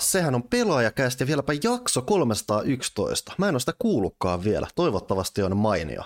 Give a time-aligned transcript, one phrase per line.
[0.00, 3.32] Kappas, sehän on pelaajakästi ja vieläpä jakso 311.
[3.38, 4.66] Mä en ole sitä kuullutkaan vielä.
[4.74, 6.02] Toivottavasti on mainio.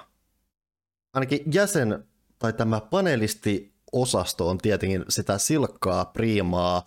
[1.12, 2.04] Ainakin jäsen
[2.38, 6.84] tai tämä panelisti-osasto on tietenkin sitä silkkaa, priimaa,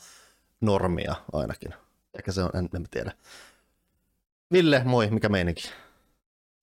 [0.62, 1.74] normia ainakin.
[2.18, 3.12] Ehkä se on, en, en tiedä.
[4.52, 5.70] Ville, moi, mikä meininki?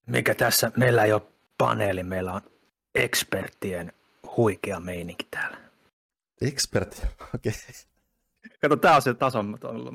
[0.07, 0.73] Mikä tässä?
[0.77, 1.23] Meillä ei ole
[1.59, 2.43] paneeli, meillä on
[2.95, 3.93] eksperttien
[4.37, 5.57] huikea meininki täällä.
[6.41, 7.03] Ekspertti,
[7.35, 7.53] okei.
[7.53, 7.94] Okay.
[8.65, 9.43] Kato, tämä on se taso,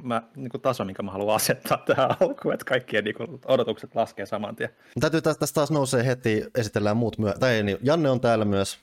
[0.04, 3.96] mä, niin kuin taso, minkä mä haluan asettaa tähän alkuun, että kaikkien niin kuin, odotukset
[3.96, 4.70] laskee saman tien.
[5.00, 7.36] Täytyy tästä taas nousee heti, esitellään muut myös.
[7.40, 8.80] Tai niin, Janne on täällä myös.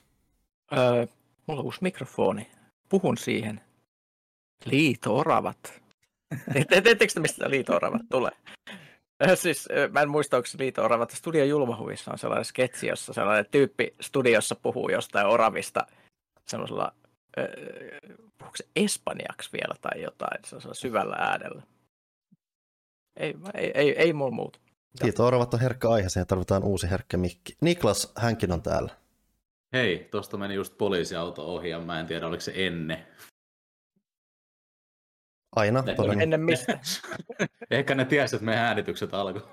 [0.77, 1.05] Öö,
[1.47, 2.51] mulla on uusi mikrofoni.
[2.89, 3.61] Puhun siihen.
[4.65, 5.81] Liito-oravat.
[6.69, 8.31] Teettekö te, mistä liito-oravat tulee?
[9.35, 11.11] Siis mä en muista, onko liito-oravat.
[11.11, 15.87] Studio Julmahuvissa on sellainen sketsi, jossa sellainen tyyppi studiossa puhuu jostain oravista
[16.45, 16.93] semmoisella
[18.37, 21.63] puhuuko se espanjaksi vielä tai jotain, se on syvällä äänellä.
[23.15, 24.59] Ei, ei, ei, ei mulla muuta.
[25.03, 27.57] Liito-oravat on herkkä aiheeseen ja tarvitaan uusi herkkä mikki.
[27.61, 28.89] Niklas, hänkin on täällä.
[29.73, 33.07] Hei, tuosta meni just poliisiauto ohi ja mä en tiedä, oliko se ennen.
[35.55, 35.83] Aina.
[35.87, 36.79] Ehkä, ennen mistä?
[37.71, 39.47] Ehkä ne tiesi, että meidän äänitykset alkoi.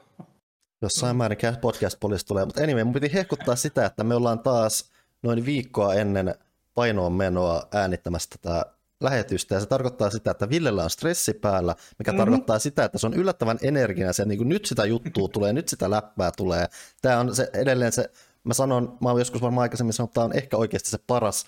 [0.83, 4.93] Jossain määrin podcast poliisi tulee, mutta anyway, mun piti hehkuttaa sitä, että me ollaan taas
[5.23, 6.35] noin viikkoa ennen
[6.75, 12.11] painoon menoa äänittämässä tätä lähetystä, ja se tarkoittaa sitä, että Villellä on stressi päällä, mikä
[12.11, 12.19] mm-hmm.
[12.19, 15.69] tarkoittaa sitä, että se on yllättävän energinen, se niin kuin nyt sitä juttua tulee, nyt
[15.69, 16.67] sitä läppää tulee.
[17.03, 18.11] Tämä on se edelleen se,
[18.45, 21.46] mä sanon, mä oon joskus varmaan aikaisemmin sanonut, että tämä on ehkä oikeasti se paras,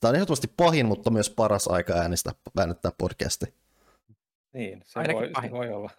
[0.00, 3.54] tämä on ehdottomasti pahin, mutta myös paras aika äänistä, äänittää podcasti.
[4.52, 5.90] Niin, se voi, se voi olla.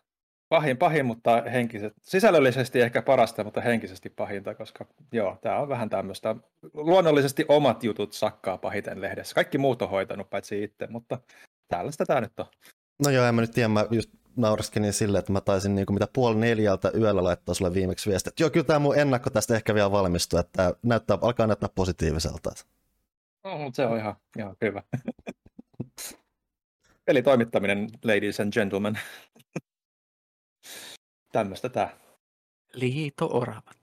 [0.50, 5.90] Pahin, pahin, mutta henkisesti, sisällöllisesti ehkä parasta, mutta henkisesti pahinta, koska joo, tämä on vähän
[5.90, 6.36] tämmöistä,
[6.74, 9.36] luonnollisesti omat jutut sakkaa pahiten lehdessä.
[9.36, 11.20] Kaikki muut on hoitanut paitsi itse, mutta
[11.68, 12.46] tällaista tämä nyt on.
[13.06, 15.96] No joo, en mä nyt tiedä, mä just nauraskelin silleen, että mä taisin niin kuin
[15.96, 19.56] mitä puoli neljältä yöllä laittaa sulle viimeksi viestiä, että joo, kyllä tämä mun ennakko tästä
[19.56, 22.52] ehkä vielä valmistuu, että näyttää, alkaa näyttää positiiviselta.
[23.44, 24.84] No, mutta se on ihan, ihan hyvä.
[27.08, 29.00] Eli toimittaminen, ladies and gentlemen.
[31.32, 31.90] Tämmöistä tämä.
[32.74, 33.78] Liito-oravat.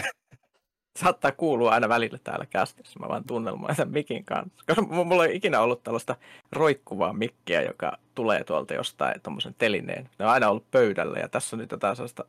[1.00, 2.98] Saattaa kuulua aina välillä täällä kästissä.
[2.98, 4.64] Mä vaan tunnelmoin sen mikin kanssa.
[4.66, 6.16] Koska mulla ei ikinä ollut tällaista
[6.52, 10.10] roikkuvaa mikkiä, joka tulee tuolta jostain tuommoisen telineen.
[10.18, 12.24] Ne on aina ollut pöydällä ja tässä on nyt jotain sellaista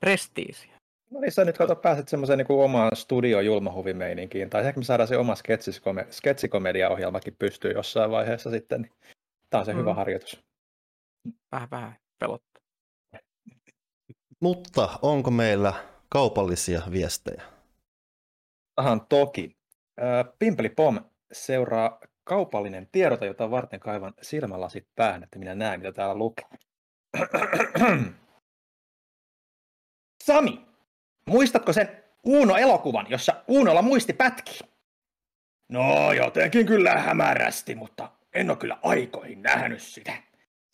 [0.00, 0.78] prestiisiä.
[1.10, 5.08] No niin, sä nyt kato pääset semmoiseen niin omaan studio julmahuvimeininkiin, tai ehkä me saadaan
[5.08, 5.34] se oma
[6.10, 8.82] sketsikomediaohjelmakin pystyy jossain vaiheessa sitten.
[8.82, 8.92] Niin
[9.50, 9.78] tämä on se mm.
[9.78, 10.40] hyvä harjoitus.
[11.52, 12.47] Vähän vähän pelottaa.
[14.40, 15.72] Mutta onko meillä
[16.08, 17.42] kaupallisia viestejä?
[18.74, 19.56] Tähän toki.
[20.38, 21.00] Pimpeli Pom
[21.32, 26.44] seuraa kaupallinen tiedota, jota varten kaivan silmälasit päähän, että minä näen, mitä täällä lukee.
[30.24, 30.66] Sami,
[31.26, 34.58] muistatko sen Uuno-elokuvan, jossa Uunolla muisti pätki?
[35.68, 40.12] No, jotenkin kyllä hämärästi, mutta en ole kyllä aikoihin nähnyt sitä.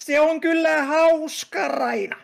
[0.04, 2.16] Se on kyllä hauska, Raina.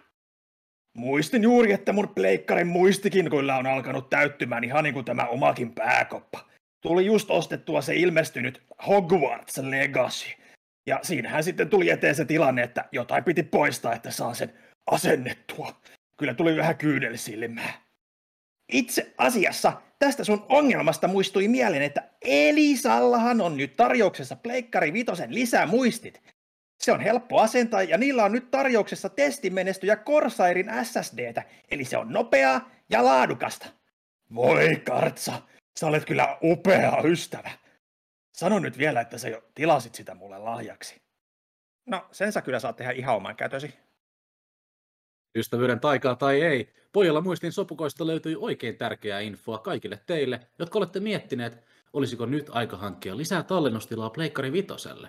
[1.00, 5.74] Muistin juuri, että mun pleikkarin muistikin kyllä on alkanut täyttymään ihan niin kuin tämä omakin
[5.74, 6.46] pääkoppa.
[6.80, 10.30] Tuli just ostettua se ilmestynyt Hogwarts Legacy.
[10.86, 14.52] Ja siinähän sitten tuli eteen se tilanne, että jotain piti poistaa, että saa sen
[14.90, 15.80] asennettua.
[16.18, 17.72] Kyllä tuli vähän kyydelsilmää.
[18.72, 26.22] Itse asiassa tästä sun ongelmasta muistui mieleen, että Elisallahan on nyt tarjouksessa Pleikkari Vitosen lisämuistit.
[26.80, 32.12] Se on helppo asentaa ja niillä on nyt tarjouksessa testimenestyjä Corsairin SSDtä, eli se on
[32.12, 33.66] nopeaa ja laadukasta.
[34.34, 35.42] Voi Kartsa,
[35.80, 37.50] sä olet kyllä upea ystävä.
[38.32, 41.02] Sano nyt vielä, että sä jo tilasit sitä mulle lahjaksi.
[41.86, 43.74] No, sen sä kyllä saat tehdä ihan oman kätösi.
[45.34, 51.00] Ystävyyden taikaa tai ei, pojalla muistin sopukoista löytyi oikein tärkeää infoa kaikille teille, jotka olette
[51.00, 55.08] miettineet, olisiko nyt aika hankkia lisää tallennustilaa Pleikkari Vitoselle.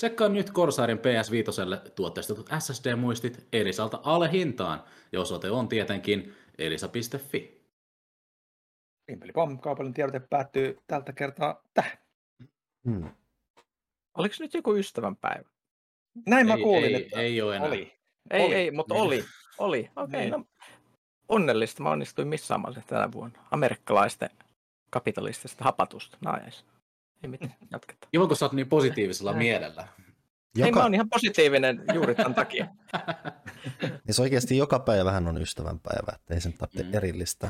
[0.00, 7.60] Tsekkaa nyt Corsairin PS5 tuotteistetut SSD-muistit Elisalta alle hintaan, ja osoite on tietenkin elisa.fi.
[9.06, 11.98] Pimpelipom, kaupallinen tiedote päättyy tältä kertaa tähän.
[12.84, 13.10] Hmm.
[14.18, 15.48] Oliko nyt joku ystävänpäivä?
[16.26, 17.68] Näin mä kuulin, ei, että ei ole enää.
[17.68, 17.92] oli.
[18.30, 18.54] Ei, oli.
[18.54, 19.24] ei, mutta oli.
[19.58, 20.02] Oli, okei.
[20.04, 20.30] Okay, niin.
[20.30, 20.44] no,
[21.28, 21.82] onnellista.
[21.82, 23.40] Mä onnistuin missaamaan tänä vuonna.
[23.50, 24.30] Amerikkalaisten
[24.90, 26.18] kapitalistista hapatusta.
[26.20, 26.64] Nais.
[27.22, 28.08] Ei mitään, jatketaan.
[28.12, 29.88] Kiva, kun sä oot niin positiivisella mielellä.
[30.54, 30.64] Joka...
[30.64, 32.66] Hei, mä oon ihan positiivinen juuri tämän takia.
[34.04, 36.94] niin se oikeasti joka päivähän on ystävänpäivä, että ei sen tarvitse mm.
[36.94, 37.48] erillistä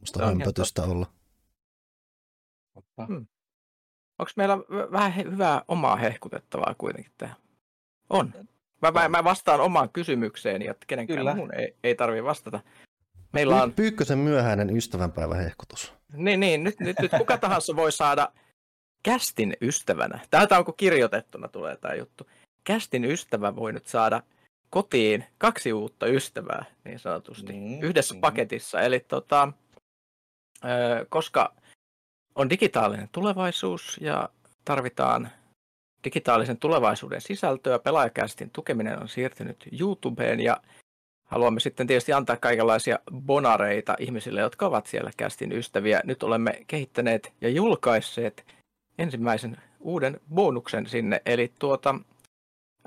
[0.00, 1.06] musta hömpötystä olla.
[3.06, 3.26] Hmm.
[4.18, 4.58] Onko meillä
[4.92, 7.36] vähän he- hyvää omaa hehkutettavaa kuitenkin tähän?
[8.10, 8.32] On.
[8.82, 11.34] Mä, mä, mä vastaan omaan kysymykseeni, että kenenkään Kyllä.
[11.34, 12.60] muun ei, ei tarvitse vastata.
[13.32, 15.92] Meillä on, Py- Pyykkösen myöhäinen ystävänpäivän hehkutus.
[16.12, 18.32] niin, niin nyt, nyt, nyt kuka tahansa voi saada
[19.06, 20.20] kästin ystävänä.
[20.30, 22.26] Täältä onko kirjoitettuna tulee tämä juttu.
[22.64, 24.22] Kästin ystävä voi nyt saada
[24.70, 28.20] kotiin kaksi uutta ystävää, niin sanotusti, Niin, yhdessä niin.
[28.20, 28.80] paketissa.
[28.80, 29.52] Eli tota,
[31.08, 31.54] koska
[32.34, 34.28] on digitaalinen tulevaisuus ja
[34.64, 35.30] tarvitaan
[36.04, 40.60] digitaalisen tulevaisuuden sisältöä, pelaajakästin tukeminen on siirtynyt YouTubeen ja
[41.24, 46.00] haluamme sitten tietysti antaa kaikenlaisia bonareita ihmisille, jotka ovat siellä kästin ystäviä.
[46.04, 48.56] Nyt olemme kehittäneet ja julkaisseet
[48.98, 51.94] ensimmäisen uuden bonuksen sinne, eli tuota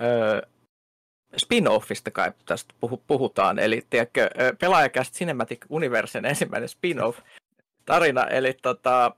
[0.02, 0.48] ö,
[1.38, 4.30] spin-offista kai tästä puhu, puhutaan, eli tiedätkö,
[4.60, 7.20] pelaajakäst Cinematic Universen ensimmäinen spin-off
[7.86, 9.12] tarina, eli tota,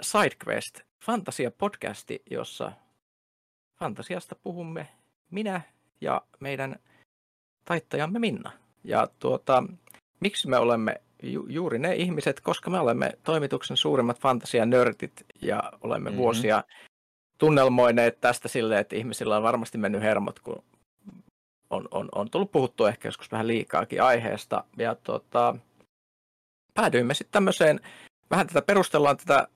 [0.00, 2.72] SideQuest, fantasia-podcasti, jossa
[3.78, 4.88] fantasiasta puhumme
[5.30, 5.60] minä
[6.00, 6.76] ja meidän
[7.64, 8.52] taittajamme Minna.
[8.84, 9.64] Ja tuota,
[10.20, 15.98] miksi me olemme ju- juuri ne ihmiset, koska me olemme toimituksen suurimmat fantasianörtit ja olemme
[16.10, 16.14] Mhm.
[16.14, 16.22] mm-hmm.
[16.22, 16.64] vuosia
[17.38, 20.62] tunnelmoineet tästä silleen, että ihmisillä on varmasti mennyt hermot, kun
[21.70, 24.64] on, on, on tullut puhuttua ehkä joskus vähän liikaakin aiheesta.
[24.76, 25.56] Ja tuota,
[26.74, 27.80] päädyimme sitten tämmöiseen,
[28.30, 29.48] vähän tätä perustellaan tätä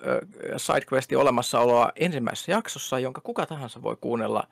[0.57, 4.49] SideQuestin olemassaoloa ensimmäisessä jaksossa, jonka kuka tahansa voi kuunnella,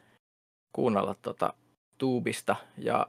[0.72, 1.52] kuunnella tota,
[1.98, 2.56] tuubista.
[2.78, 3.06] Ja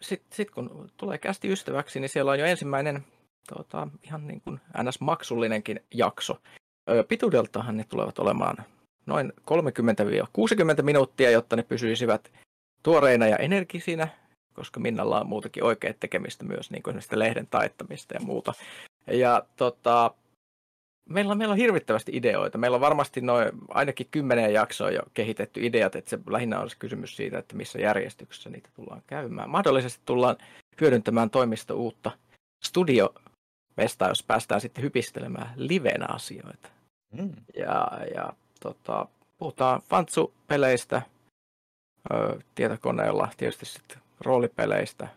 [0.00, 3.04] sitten sit kun tulee kästi ystäväksi, niin siellä on jo ensimmäinen
[3.54, 6.38] tota, ihan niin kuin NS-maksullinenkin jakso.
[6.90, 8.56] Ö, pituudeltahan ne tulevat olemaan
[9.06, 9.32] noin
[10.80, 12.32] 30-60 minuuttia, jotta ne pysyisivät
[12.82, 14.08] tuoreina ja energisinä,
[14.54, 18.52] koska Minnalla on muutakin oikea tekemistä myös, niin kuin lehden taittamista ja muuta.
[19.06, 20.14] Ja tota,
[21.08, 22.58] meillä, on, meillä on hirvittävästi ideoita.
[22.58, 26.76] Meillä on varmasti noin ainakin kymmenen jaksoa jo kehitetty ideat, että se lähinnä on se
[26.78, 29.50] kysymys siitä, että missä järjestyksessä niitä tullaan käymään.
[29.50, 30.36] Mahdollisesti tullaan
[30.80, 32.10] hyödyntämään toimisto uutta
[32.64, 36.68] studiomestaa, jos päästään sitten hypistelemään livenä asioita.
[37.12, 37.32] Mm.
[37.56, 39.06] Ja, ja tota,
[39.38, 41.02] puhutaan Fantsu-peleistä,
[42.12, 45.08] ö, tietokoneella, tietysti sitten roolipeleistä,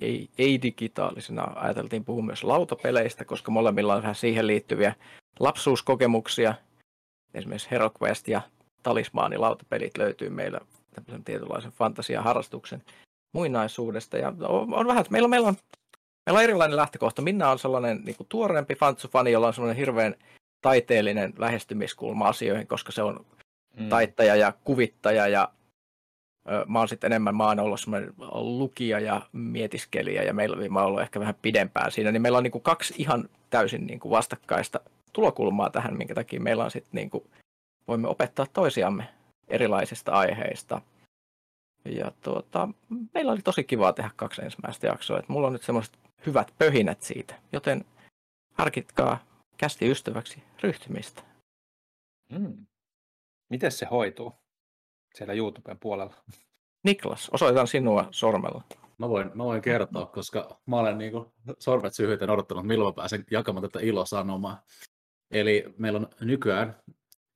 [0.00, 1.52] ei, ei digitaalisena.
[1.54, 4.94] Ajateltiin puhua myös lautapeleistä, koska molemmilla on vähän siihen liittyviä
[5.40, 6.54] lapsuuskokemuksia.
[7.34, 8.40] Esimerkiksi HeroQuest ja
[8.82, 10.60] Talismaani lautapelit löytyy meillä
[10.94, 12.82] tämmöisen tietynlaisen fantasiaharrastuksen
[13.32, 14.16] muinaisuudesta.
[14.16, 15.56] Ja on, on vähän, meillä on, meillä on
[16.26, 17.22] Meillä on erilainen lähtökohta.
[17.22, 20.14] Minna on sellainen niin kuin tuoreempi Fantsu-fani, jolla on sellainen hirveän
[20.62, 23.26] taiteellinen lähestymiskulma asioihin, koska se on
[23.76, 23.88] Mm.
[23.88, 25.48] taittaja ja kuvittaja ja
[26.66, 30.88] mä oon sitten enemmän, mä oon ollut semmoinen lukija ja mietiskelijä ja meillä mä oon
[30.88, 34.10] ollut ehkä vähän pidempään siinä, niin meillä on niin kuin kaksi ihan täysin niin kuin
[34.10, 34.80] vastakkaista
[35.12, 37.24] tulokulmaa tähän, minkä takia meillä on sitten niin kuin,
[37.88, 39.08] voimme opettaa toisiamme
[39.48, 40.80] erilaisista aiheista.
[41.84, 42.68] Ja tuota,
[43.14, 47.02] meillä oli tosi kivaa tehdä kaksi ensimmäistä jaksoa, että mulla on nyt semmoiset hyvät pöhinät
[47.02, 47.84] siitä, joten
[48.54, 49.24] harkitkaa
[49.56, 51.22] kästi ystäväksi ryhtymistä.
[52.32, 52.66] Mm.
[53.50, 54.34] Miten se hoituu
[55.16, 56.14] siellä YouTuben puolella?
[56.84, 58.62] Niklas, osoitan sinua sormella.
[58.98, 61.26] Mä voin, mä voin kertoa, koska mä olen niin kuin
[61.58, 64.62] sormet syyhyten odottanut, milloin mä pääsen jakamaan tätä ilosanomaa.
[65.30, 66.76] Eli meillä on nykyään,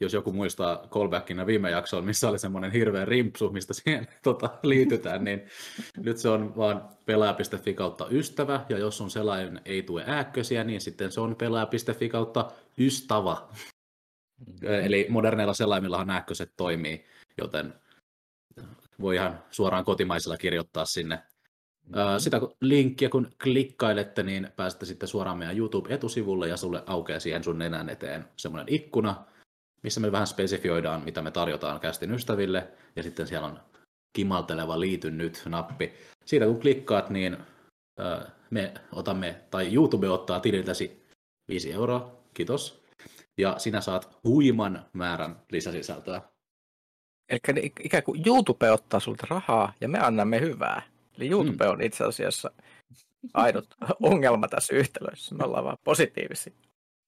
[0.00, 5.24] jos joku muistaa callbackina viime jaksoon, missä oli semmoinen hirveä rimpsu, mistä siihen tota, liitytään,
[5.24, 5.42] niin
[5.96, 10.80] nyt se on vaan pelaaja.fi kautta ystävä, ja jos on sellainen ei tue ääkkösiä, niin
[10.80, 13.36] sitten se on pelaaja.fi kautta ystävä.
[14.62, 17.04] Eli moderneilla selaimillahan näköiset toimii,
[17.40, 17.74] joten
[19.00, 21.22] voi ihan suoraan kotimaisella kirjoittaa sinne.
[21.92, 27.44] Ää, Sitä linkkiä kun klikkailette, niin pääsette sitten suoraan meidän YouTube-etusivulle ja sulle aukeaa siihen
[27.44, 29.24] sun nenän eteen semmoinen ikkuna,
[29.82, 33.60] missä me vähän spesifioidaan, mitä me tarjotaan kästin ystäville, ja sitten siellä on
[34.12, 35.92] kimalteleva liity nyt-nappi.
[36.24, 37.36] Siitä kun klikkaat, niin
[38.50, 41.06] me otamme, tai YouTube ottaa tililtäsi
[41.48, 42.82] 5 euroa, kiitos,
[43.38, 46.22] ja sinä saat huiman määrän lisäsisältöä.
[47.30, 50.82] Eli ikään kuin YouTube ottaa sulta rahaa ja me annamme hyvää.
[51.16, 51.70] Eli YouTube Mm.
[51.70, 52.50] on itse asiassa
[53.34, 55.34] ainut ongelma tässä yhtälössä.
[55.34, 56.52] Me ollaan vaan positiivisia.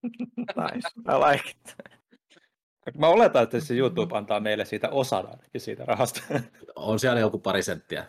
[0.36, 0.88] Nice.
[0.98, 1.76] I like it.
[2.98, 6.20] Mä oletan, että se YouTube antaa meille siitä osan ainakin siitä rahasta.
[6.76, 8.06] On siellä joku pari senttiä.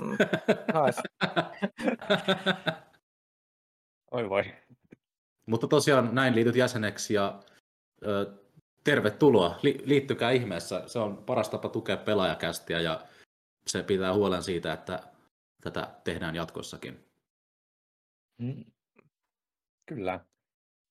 [0.00, 0.10] Mm.
[0.84, 1.02] Nice.
[4.10, 4.44] Oi voi.
[5.46, 7.40] Mutta tosiaan näin liityt jäseneksi ja
[8.06, 8.32] ö,
[8.84, 9.58] tervetuloa.
[9.62, 10.82] Li- liittykää ihmeessä.
[10.86, 13.06] Se on paras tapa tukea pelaajakästiä ja
[13.66, 15.02] se pitää huolen siitä, että
[15.62, 17.04] tätä tehdään jatkossakin.
[18.38, 18.64] Mm.
[19.86, 20.20] Kyllä.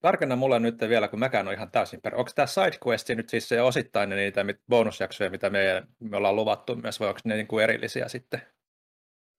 [0.02, 2.16] tarkenna mulle nyt vielä, kun mäkään on ihan täysin per.
[2.16, 7.00] Onko tämä sidequest nyt siis se osittainen niitä bonusjaksoja, mitä me, me ollaan luvattu myös,
[7.00, 8.42] vai onko ne niin kuin erillisiä sitten?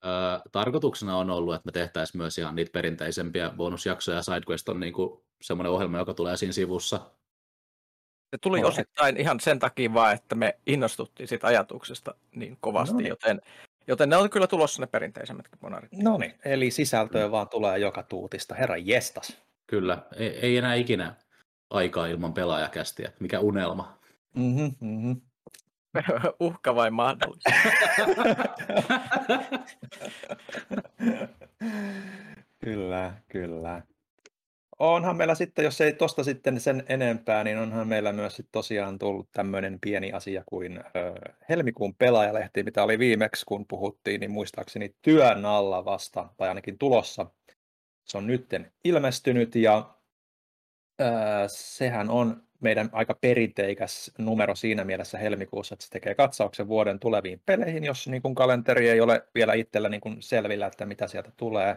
[0.05, 0.11] Öö,
[0.53, 4.23] tarkoituksena on ollut, että me tehtäisiin myös ihan niitä perinteisempiä bonusjaksoja.
[4.23, 7.11] SideQuest on niin kuin semmoinen ohjelma, joka tulee siinä sivussa.
[8.33, 12.95] Se tuli no, osittain ihan sen takia vaan, että me innostuttiin siitä ajatuksesta niin kovasti,
[12.95, 13.09] no niin.
[13.09, 13.41] joten,
[13.87, 15.93] joten ne on kyllä tulossa ne perinteisemmätkin bonarit.
[15.93, 17.31] No niin, eli sisältöä mm.
[17.31, 18.55] vaan tulee joka tuutista.
[18.55, 19.39] Herra jestas.
[19.67, 21.15] Kyllä, ei, ei enää ikinä
[21.71, 23.13] aikaa ilman pelaajakästiä.
[23.21, 23.99] Mikä unelma.
[24.35, 25.21] Mm-hmm, mm-hmm.
[26.41, 27.51] Uhka vai mahdollista?
[32.65, 33.83] kyllä, kyllä.
[34.83, 38.99] Onhan meillä sitten, jos ei tosta sitten sen enempää, niin onhan meillä myös sitten tosiaan
[38.99, 40.83] tullut tämmöinen pieni asia kuin ö,
[41.49, 47.27] helmikuun pelaajalehti, mitä oli viimeksi, kun puhuttiin, niin muistaakseni työn alla vasta, tai ainakin tulossa.
[48.05, 49.95] Se on nytten ilmestynyt ja
[51.01, 51.05] ö,
[51.47, 57.43] sehän on meidän aika perinteikäs numero siinä mielessä helmikuussa, että se tekee katsauksen vuoden tuleviin
[57.47, 61.33] peleihin, jos niin kuin kalenteri ei ole vielä itsellä niin kuin selvillä, että mitä sieltä
[61.37, 61.77] tulee.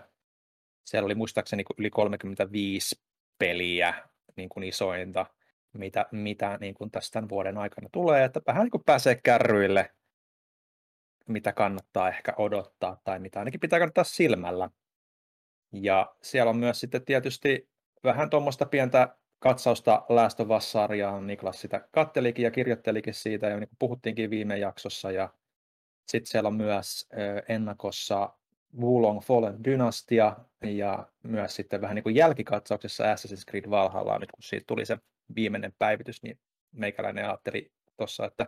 [0.86, 3.01] Siellä oli muistaakseni niin yli 35
[3.39, 3.94] peliä
[4.36, 5.25] niin kuin isointa,
[5.74, 9.92] mitä, mitä niin kuin tässä tämän vuoden aikana tulee, että vähän niin kuin pääsee kärryille,
[11.27, 14.70] mitä kannattaa ehkä odottaa tai mitä ainakin pitää kannattaa silmällä.
[15.72, 17.70] Ja siellä on myös sitten tietysti
[18.04, 21.27] vähän tuommoista pientä katsausta Last of Us-sarjaan.
[21.27, 25.12] Niklas sitä kattelikin ja kirjoittelikin siitä, ja niin kuin puhuttiinkin viime jaksossa.
[25.12, 25.30] Ja
[26.08, 27.10] sitten siellä on myös
[27.50, 28.38] ennakossa
[28.79, 34.44] Wulong Fallen Dynastia, ja myös sitten vähän niin kuin jälkikatsauksessa Assassin's Creed Valhalla, nyt kun
[34.44, 34.98] siitä tuli se
[35.36, 36.39] viimeinen päivitys, niin
[36.72, 38.48] meikäläinen ajatteli tuossa, että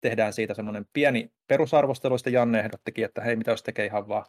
[0.00, 4.24] tehdään siitä semmoinen pieni perusarvosteluista Janne ehdottikin, että hei, mitä jos tekee ihan vaan,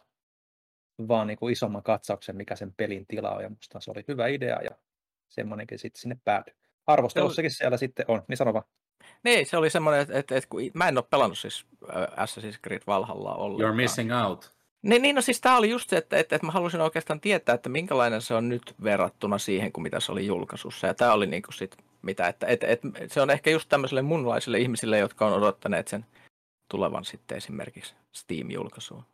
[1.08, 4.26] vaan niin kuin isomman katsauksen, mikä sen pelin tila on, ja musta se oli hyvä
[4.26, 4.70] idea, ja
[5.28, 6.54] semmoinenkin sitten sinne päätyi.
[6.86, 8.64] Arvostelussakin siellä sitten on, niin sano vaan.
[9.24, 12.82] Niin, se oli semmoinen, että, että, että kun mä en ole pelannut siis Assassin's Creed
[12.86, 13.72] Valhalla ollenkaan.
[13.72, 14.59] You're missing out.
[14.82, 17.54] Niin, niin no siis tämä oli just se, että, että, että mä halusin oikeastaan tietää,
[17.54, 20.86] että minkälainen se on nyt verrattuna siihen, kuin mitä se oli julkaisussa.
[20.86, 24.02] Ja tämä oli niin kuin sit mitä, että, että, että, se on ehkä just tämmöiselle
[24.02, 26.06] munlaisille ihmisille, jotka on odottaneet sen
[26.70, 29.04] tulevan sitten esimerkiksi Steam-julkaisuun.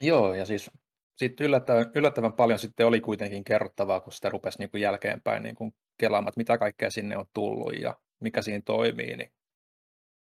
[0.00, 0.70] Joo, ja siis
[1.16, 5.54] sitten yllättävän, yllättävän paljon sitten oli kuitenkin kerrottavaa, kun sitä rupesi niin kuin jälkeenpäin niin
[5.54, 9.16] kuin kelaamaan, että mitä kaikkea sinne on tullut ja mikä siinä toimii.
[9.16, 9.32] Niin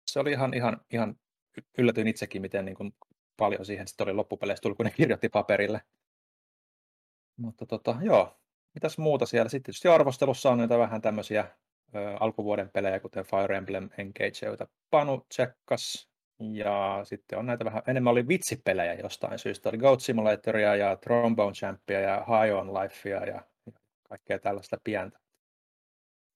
[0.07, 1.17] se oli ihan, ihan, ihan
[1.79, 2.95] yllätyin itsekin, miten niin kuin
[3.41, 5.81] paljon siihen sitten oli loppupeleissä tullut, kun ne kirjoitti paperille.
[7.37, 8.41] Mutta tota, joo,
[8.75, 9.49] mitäs muuta siellä?
[9.49, 11.47] Sitten tietysti arvostelussa on näitä vähän tämmöisiä
[11.95, 17.83] ö, alkuvuoden pelejä, kuten Fire Emblem Engage, joita Panu tsekkas ja sitten on näitä vähän
[17.87, 19.69] enemmän oli vitsipelejä jostain syystä.
[19.69, 23.43] Oli Goat Simulatoria ja Trombone Champia ja High on Lifea ja
[24.09, 25.19] kaikkea tällaista pientä.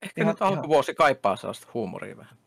[0.03, 0.97] Ehkä ihan, nyt alkuvuosi ihan...
[0.97, 2.39] kaipaa sellaista huumoria vähän.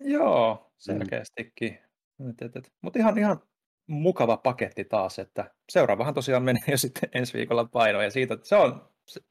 [0.00, 0.74] Joo, mm.
[0.78, 1.78] selkeästikin.
[2.18, 2.34] Mm.
[2.82, 3.40] Mutta ihan, ihan
[3.86, 8.56] mukava paketti taas, että seuraavahan tosiaan menee jo sitten ensi viikolla paino ja siitä, se
[8.56, 8.88] on,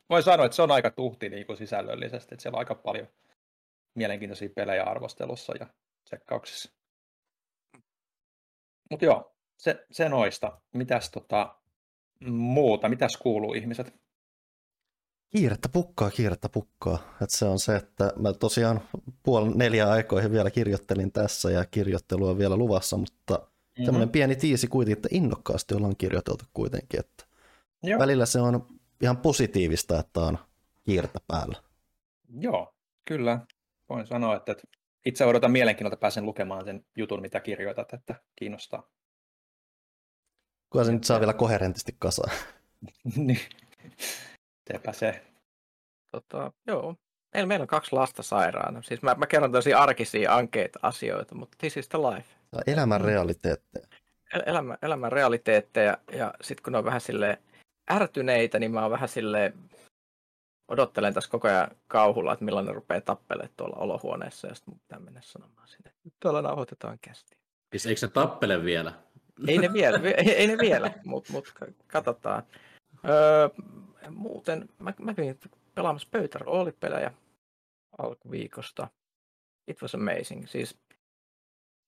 [0.09, 3.07] voi sanoa, että se on aika tuhti niin kuin sisällöllisesti, että siellä on aika paljon
[3.95, 5.67] mielenkiintoisia pelejä arvostelussa ja
[6.03, 6.71] tsekkauksissa.
[8.89, 10.61] Mutta joo, se, se noista.
[10.73, 11.55] Mitäs tota,
[12.25, 13.93] muuta, mitäs kuuluu ihmiset?
[15.29, 17.15] Kiirettä pukkaa, kiirettä pukkaa.
[17.21, 18.81] Et se on se, että mä tosiaan
[19.23, 23.85] puoli neljä aikoihin vielä kirjoittelin tässä ja kirjoittelu on vielä luvassa, mutta mm-hmm.
[23.85, 26.99] tämmöinen pieni tiisi kuitenkin, että innokkaasti ollaan kirjoiteltu kuitenkin.
[26.99, 27.25] Että
[27.83, 27.99] Joo.
[27.99, 28.67] Välillä se on
[29.01, 30.37] ihan positiivista, että on
[30.83, 31.63] kiirettä päällä.
[32.39, 33.39] Joo, kyllä.
[33.89, 34.55] Voin sanoa, että
[35.05, 38.89] itse odotan mielenkiinnolla, pääsen lukemaan sen jutun, mitä kirjoitat, että kiinnostaa.
[40.69, 42.31] Kuka se nyt saa vielä koherentisti kasaan?
[43.15, 43.39] niin,
[44.67, 45.25] sepä se.
[46.11, 46.95] Tota, joo,
[47.35, 48.81] meillä, meillä on kaksi lasta sairaana.
[48.81, 52.29] Siis mä, mä kerron tosi arkisia ankeita asioita, mutta this is the life.
[52.67, 53.87] Elämän realiteetteja.
[54.33, 57.39] El- elämän, elämän realiteetteja, ja sitten kun ne on vähän sille
[57.91, 59.53] ärtyneitä, niin mä oon vähän sille
[60.67, 64.79] odottelen tässä koko ajan kauhulla, että milloin ne rupeaa tappelemaan tuolla olohuoneessa, ja sitten mun
[64.79, 67.37] pitää mennä sanomaan sinne, nyt tuolla nauhoitetaan kästi.
[67.71, 68.93] Siis eikö se tappele vielä?
[69.47, 71.53] Ei ne vielä, ei, ei ne vielä, mutta mut,
[71.87, 72.43] katsotaan.
[73.09, 73.49] Öö,
[74.09, 75.39] muuten mä, mä kävin
[75.75, 77.11] pelaamassa pöytäroolipelejä
[77.97, 78.87] alkuviikosta.
[79.67, 80.47] It was amazing.
[80.47, 80.77] Siis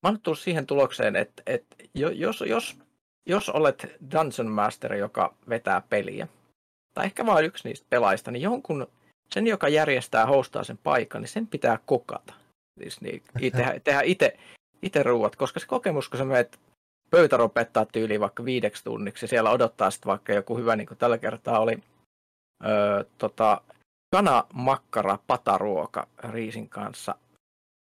[0.04, 2.80] mä oon tullut siihen tulokseen, että, että jos, jos,
[3.26, 6.28] jos olet Dungeon Master, joka vetää peliä,
[6.94, 8.88] tai ehkä vain yksi niistä pelaajista, niin jonkun,
[9.34, 12.34] sen joka järjestää, hostaa sen paikan, niin sen pitää kokata.
[12.80, 13.24] Siis niin,
[13.58, 14.38] tehdä, tehdä itse,
[14.82, 16.60] itse ruuat, koska se kokemus, kun sä menet
[17.10, 21.18] pöytäropettaa tyyliin vaikka viideksi tunniksi, ja siellä odottaa sitten vaikka joku hyvä, niin kuin tällä
[21.18, 21.80] kertaa oli
[22.66, 23.62] öö, tota,
[24.12, 27.16] kana, makkara, pataruoka riisin kanssa.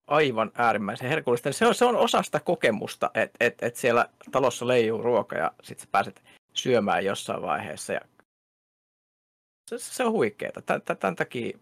[0.06, 1.52] Aivan äärimmäisen herkullista.
[1.52, 5.52] Se on, se on osa sitä kokemusta, että et, et siellä talossa leijuu ruoka ja
[5.62, 6.22] sitten pääset
[6.54, 7.92] syömään jossain vaiheessa.
[7.92, 8.00] Ja
[9.70, 10.62] se, se on huikeeta.
[10.62, 11.58] Tän, tämän takia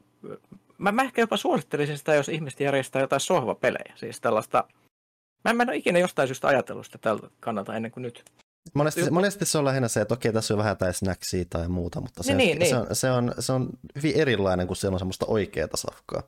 [0.78, 3.92] mä, mä ehkä jopa suosittelisin sitä, jos ihmiset järjestää jotain sohvapelejä.
[3.96, 4.64] Siis tällaista,
[5.44, 8.24] mä en ole ikinä jostain syystä ajatellut sitä tältä kannalta ennen kuin nyt.
[8.74, 12.00] Monesti, monesti se on lähinnä se, että okei, tässä on vähän tai snacksia tai muuta,
[12.00, 12.88] mutta se, Niin, niin, se, niin.
[12.88, 16.22] On, se, on, se on hyvin erilainen, kun siellä on semmoista oikeaa safkaa.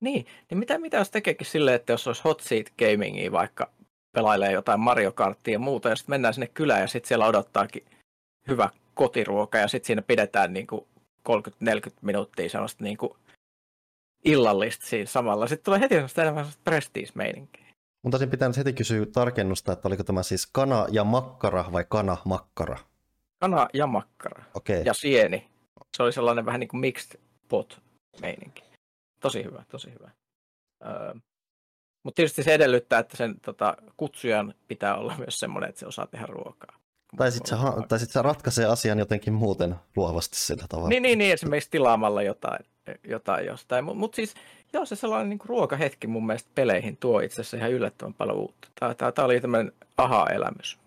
[0.00, 3.70] Niin, niin mitä, mitä jos tekeekin silleen, että jos olisi hot seat gamingia vaikka
[4.12, 7.84] pelailee jotain Mario Karttia ja muuta, ja sitten mennään sinne kylään ja sitten siellä odottaakin
[8.48, 10.86] hyvä kotiruoka, ja sitten siinä pidetään niin kuin
[11.28, 11.34] 30-40
[12.02, 13.12] minuuttia sellaista niin kuin
[14.24, 15.46] illallista siinä samalla.
[15.46, 17.63] Sitten tulee heti sellaista enemmän sellaista prestige-meininkiä.
[18.04, 21.84] Mun taisin pitää nyt heti kysyä tarkennusta, että oliko tämä siis kana ja makkara vai
[21.88, 22.78] kana makkara?
[23.40, 24.44] Kana ja makkara.
[24.54, 25.48] Okei, Ja sieni.
[25.96, 28.62] Se oli sellainen vähän niin kuin mixed pot-meininki.
[29.20, 30.10] Tosi hyvä, tosi hyvä.
[30.86, 31.14] Öö,
[32.02, 36.06] mutta tietysti se edellyttää, että sen tota, kutsujan pitää olla myös semmoinen, että se osaa
[36.06, 36.78] tehdä ruokaa.
[37.16, 40.88] tai sitten se, tai sit se ratkaisee asian jotenkin muuten luovasti sillä tavalla.
[40.88, 42.66] Niin, niin, niin, esimerkiksi tilaamalla jotain,
[43.08, 43.84] jotain jostain.
[43.84, 44.34] Mutta mut siis,
[44.74, 48.68] joo, se sellainen niin ruokahetki mun mielestä peleihin tuo itse asiassa ihan yllättävän paljon uutta.
[48.80, 50.78] Tämä, tämä, tämä oli tämmöinen aha-elämys.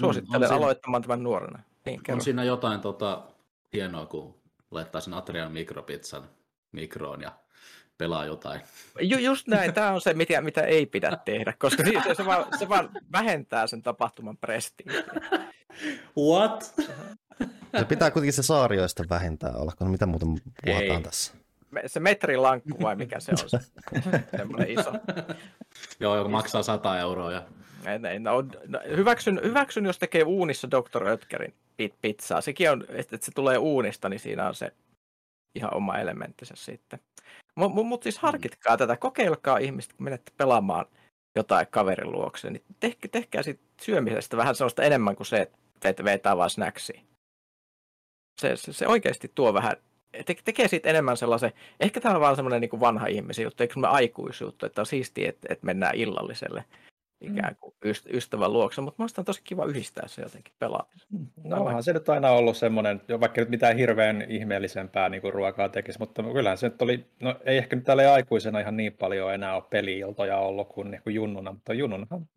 [0.00, 1.58] Suosittelen on siinä- aloittamaan tämän nuorena.
[1.86, 2.16] Niin, kerro.
[2.16, 3.22] On siinä jotain tota,
[3.72, 4.34] hienoa, kun
[4.70, 6.28] laittaa sen Atrian mikropizzan
[6.72, 7.32] mikroon ja
[7.98, 8.60] pelaa jotain.
[9.00, 12.26] Ju, just näin, tämä on se, mitä, mitä ei pidä tehdä, koska siis se, se,
[12.26, 15.04] vaan, se vaan vähentää sen tapahtuman prestiijiä.
[16.18, 16.74] What?
[17.78, 21.02] Se pitää kuitenkin se saarioista vähentää olla, kun mitä muuta puhutaan Ei.
[21.02, 21.34] tässä.
[21.86, 23.48] Se metrilankku vai mikä se on?
[23.50, 23.58] Se,
[24.36, 24.92] semmoinen iso.
[26.00, 27.32] Joo, joka maksaa 100 euroa.
[27.32, 27.42] Ja...
[27.86, 31.04] Ei, ei, no, no, hyväksyn, hyväksyn, jos tekee uunissa Dr.
[31.04, 32.40] Oetkerin pit- pizzaa.
[32.40, 34.72] Sekin on, että se tulee uunista, niin siinä on se
[35.54, 37.00] ihan oma elementtinsä sitten.
[37.54, 40.86] Mutta mut, mut siis harkitkaa tätä, kokeilkaa ihmiset, kun menette pelaamaan
[41.36, 45.50] jotain kaverin luokse, niin tehkää, tehkää siitä syömisestä vähän sellaista enemmän kuin se,
[45.84, 47.00] että vetää vaan snacksia.
[48.40, 49.76] Se, se, se oikeasti tuo vähän,
[50.26, 53.74] te, tekee siitä enemmän sellaisen, ehkä tämä on vaan semmoinen niin vanha ihmisen juttu, eikö
[53.74, 56.64] semmoinen aikuisjuttu, että on siistiä, että, että mennään illalliselle
[57.20, 61.08] ikään kuin yst- ystävän luokse, mutta minusta on tosi kiva yhdistää se jotenkin pelaamisen.
[61.44, 65.34] No onhan se nyt aina ollut semmoinen, jo vaikka nyt mitään hirveän ihmeellisempää niin kuin
[65.34, 68.92] ruokaa tekisi, mutta kyllähän se nyt oli, no ei ehkä nyt tällä aikuisena ihan niin
[68.92, 72.28] paljon enää ole peli-iltoja ollut kuin, niin kuin junnuna, mutta junnunahan,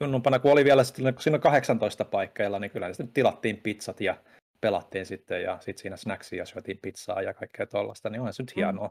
[0.00, 4.00] junnumpana kun oli vielä sitten, kun siinä on 18 paikkeilla, niin kyllä sitten tilattiin pizzat
[4.00, 4.16] ja
[4.60, 8.42] pelattiin sitten ja sitten siinä snacksia ja syötiin pizzaa ja kaikkea tuollaista, niin onhan se
[8.42, 8.90] nyt hienoa.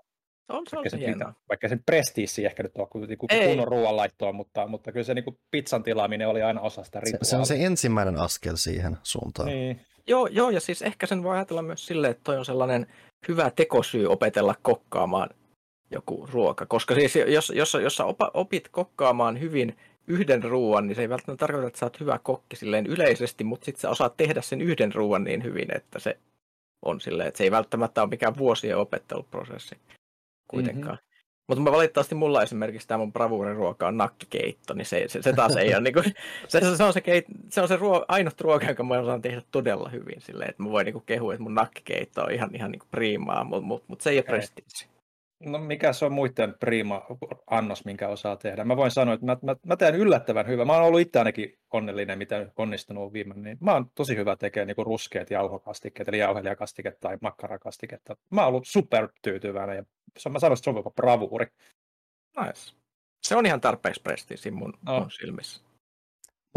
[0.51, 1.33] Se on, se on Vaikka se se, hienoa.
[1.49, 3.47] vaikka se nyt prestiissi ehkä nyt ole kuin, kuin Ei.
[3.47, 7.05] kunnon ruoanlaittoa, mutta, mutta kyllä se niin kuin pizzan tilaaminen oli aina osa sitä Se,
[7.05, 7.23] rituaalia.
[7.29, 9.47] se on se ensimmäinen askel siihen suuntaan.
[9.47, 9.81] Niin.
[10.07, 12.87] Joo, joo, ja siis ehkä sen voi ajatella myös silleen, että toi on sellainen
[13.27, 15.29] hyvä tekosyy opetella kokkaamaan
[15.91, 16.65] joku ruoka.
[16.65, 21.09] Koska siis jos, jos, jos sä opa, opit kokkaamaan hyvin yhden ruoan, niin se ei
[21.09, 24.61] välttämättä tarkoita, että sä oot hyvä kokki silleen yleisesti, mutta sitten sä osaat tehdä sen
[24.61, 26.17] yhden ruoan niin hyvin, että se
[26.85, 29.75] on silleen, että se ei välttämättä ole mikään vuosien opetteluprosessi
[30.47, 30.95] kuitenkaan.
[30.95, 31.07] Mm-hmm.
[31.47, 35.55] Mutta mä valitettavasti mulla esimerkiksi tämä mun bravuuriruoka on nakkikeitto, niin se, se, se taas
[35.55, 36.01] ei ole niinku,
[36.47, 39.41] se, se, on se, keit, se, on se ruo, ainut ruoka, jonka mä osaan tehdä
[39.51, 42.85] todella hyvin silleen, että mä voin niinku kehua, että mun nakkikeitto on ihan, ihan niinku
[42.91, 44.87] priimaa, mutta mut, mut se ei ole prestiisi.
[45.39, 47.01] No mikä se on muiden prima
[47.47, 48.63] annos, minkä osaa tehdä?
[48.63, 50.65] Mä voin sanoa, että mä, mä, mä teen yllättävän hyvä.
[50.65, 53.33] Mä oon ollut itse ainakin onnellinen, mitä onnistunut viime.
[53.33, 58.17] Niin mä oon tosi hyvä tekemään niin ruskeat jauhokastikkeet, eli jauhelijakastiketta tai makkarakastiketta.
[58.31, 59.83] Mä oon ollut super tyytyväinen ja
[60.17, 61.45] se on, mä sanoisin, että se on jopa bravuuri.
[62.39, 62.73] Nice.
[63.23, 64.99] Se on ihan tarpeeksi prestiisi mun, No.
[64.99, 65.66] mun silmissä.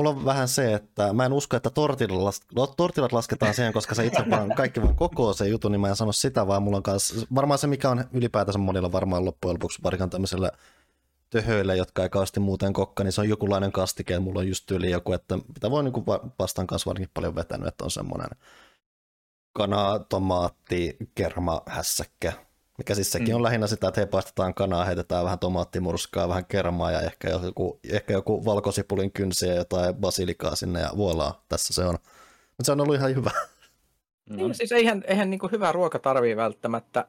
[0.00, 2.40] Mulla on vähän se, että mä en usko, että tortillat, las...
[2.54, 5.88] no, tortillat lasketaan siihen, koska se itse vaan, kaikki vaan koko se jutun, niin mä
[5.88, 9.54] en sano sitä, vaan mulla on kans, varmaan se, mikä on ylipäätänsä monilla varmaan loppujen
[9.54, 10.52] lopuksi varmaan tämmöisellä
[11.30, 14.66] töhöillä, jotka ei kauheasti muuten kokka, niin se on jokinlainen kastike, ja mulla on just
[14.66, 16.06] tyyli joku, että mitä voi niin
[16.38, 18.30] vastaan kanssa varsinkin paljon vetänyt, että on semmoinen
[19.52, 22.32] kana, tomaatti, kerma, hässäkkä,
[22.80, 23.34] mikä siis sekin Mm.
[23.34, 27.80] on lähinnä sitä, että hei paistetaan kanaa, heitetään vähän tomaattimurskaa, vähän kermaa ja ehkä joku,
[27.90, 31.94] ehkä joku valkosipulin kynsiä ja jotain basilikaa sinne ja voilaa, tässä se on.
[31.94, 33.30] Mutta se on ollut ihan hyvä.
[34.30, 37.06] Niin, siis eihän, eihän niin hyvä ruoka tarvii välttämättä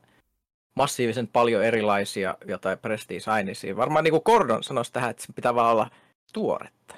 [0.76, 3.76] massiivisen paljon erilaisia jotain prestige-aineisia.
[3.76, 5.90] Varmaan niin kuin Gordon sanoisi tähän, että se pitää vaan olla
[6.34, 6.96] tuoretta.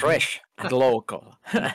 [0.00, 1.32] Fresh and local.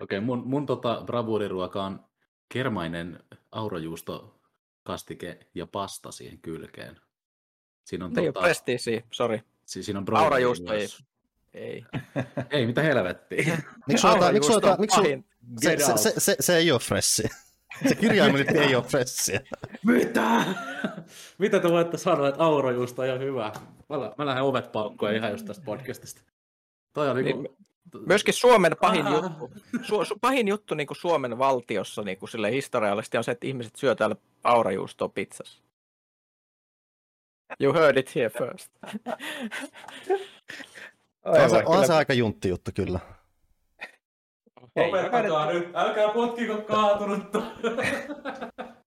[0.00, 2.04] Okei, mun, mun tota bravuuriruoka on
[2.52, 3.18] kermainen
[3.52, 4.40] aurajuusto,
[4.82, 7.00] kastike ja pasta siihen kylkeen.
[7.84, 9.42] Siinä on, Niin, tota, prestige, sori.
[9.66, 10.88] si- siinä on Aurajuusto ei.
[11.54, 11.84] Ei.
[12.50, 13.44] Ei, mitä helvettiä.
[13.88, 15.00] Miksi sulla, miksi on miksi
[15.60, 17.22] se, se, se, se, se, ei ole fressi.
[17.88, 19.40] Se kirjaimellisesti ei ole fressiä.
[19.86, 20.44] Mitä?
[21.38, 23.52] Mitä te voitte sanoa, että aurajuusto on ihan hyvä?
[23.88, 26.22] Mä, lä- mä lähden ovet paukkoon ihan just tästä podcastista.
[26.92, 27.56] Toi on niinku...
[28.06, 29.12] Myöskin Suomen pahin Ah.
[29.12, 29.50] juttu,
[29.82, 33.46] su, su, pahin juttu niin kuin Suomen valtiossa niin kuin sille historiallisesti on se, että
[33.46, 35.62] ihmiset syö täällä aurajuustoa pizzassa.
[37.60, 38.72] You heard it here first.
[41.24, 42.98] On se, Aivan, on se aika juntti juttu kyllä.
[44.76, 47.42] Ei, Opettakaa nyt, älkää potkiko kaatunutta.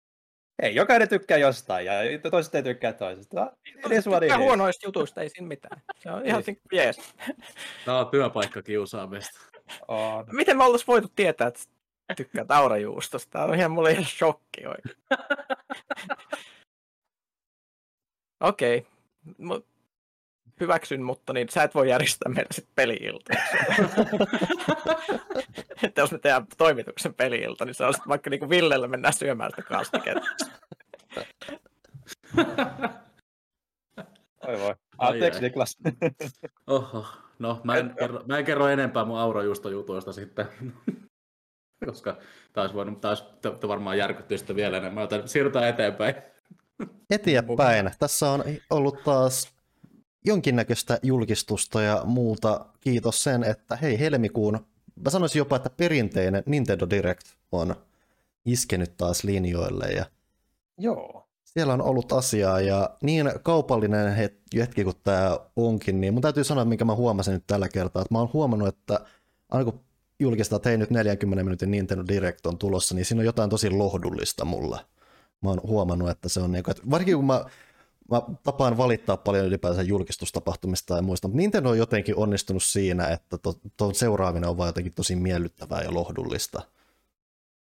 [0.61, 1.93] Ei, jokainen tykkää jostain ja
[2.31, 3.51] toiset ei tykkää toisesta.
[3.85, 4.43] Edes it Tykkää is.
[4.43, 5.81] huonoista jutuista, ei siinä mitään.
[5.95, 6.97] Se on ihan niin, jees.
[7.85, 9.39] Tää on työpaikka kiusaamista.
[9.87, 10.25] On.
[10.31, 11.61] Miten me oltais voitu tietää, että
[12.15, 13.31] tykkää aurajuustosta?
[13.31, 14.97] Tämä on ihan mulle ihan shokki oikein.
[18.39, 18.87] Okei.
[19.39, 19.61] Okay.
[20.61, 23.33] Hyväksyn, mutta niin sä et voi järjestää meille sitten peli-ilta.
[25.83, 29.51] että jos me tehdään toimituksen peli-ilta, niin se on sit vaikka niinku Villellä mennään syömään
[29.51, 30.27] sitä kastiketta.
[34.47, 34.75] Oi voi.
[34.97, 35.41] Anteeksi ai.
[35.41, 35.77] Niklas.
[36.67, 37.05] Oho,
[37.39, 40.45] no mä en, kerro, mä en kerro enempää mun aurajuustojutuista sitten.
[41.85, 42.17] Koska
[42.53, 46.15] taas voinut, taas te, te varmaan järkyttyisitte vielä enemmän, joten siirrytään eteenpäin.
[47.09, 47.91] Eteenpäin.
[47.99, 49.60] Tässä on ollut taas
[50.25, 52.65] jonkinnäköistä julkistusta ja muuta.
[52.79, 54.65] Kiitos sen, että hei helmikuun,
[55.03, 57.75] mä sanoisin jopa, että perinteinen Nintendo Direct on
[58.45, 60.05] iskenyt taas linjoille ja
[60.77, 61.27] Joo.
[61.43, 66.43] siellä on ollut asiaa ja niin kaupallinen het- hetki kuin tämä onkin, niin mun täytyy
[66.43, 68.99] sanoa, minkä mä huomasin nyt tällä kertaa, että mä oon huomannut, että
[69.49, 69.79] aina kun
[70.19, 73.69] julkistaa, että hei nyt 40 minuutin Nintendo Direct on tulossa, niin siinä on jotain tosi
[73.69, 74.85] lohdullista mulla.
[75.41, 77.45] Mä oon huomannut, että se on niin kuin, että varsinkin kun mä,
[78.11, 83.37] mä tapaan valittaa paljon ylipäänsä julkistustapahtumista ja muista, mutta Nintendo on jotenkin onnistunut siinä, että
[83.77, 86.61] tuon seuraaminen on vaan jotenkin tosi miellyttävää ja lohdullista.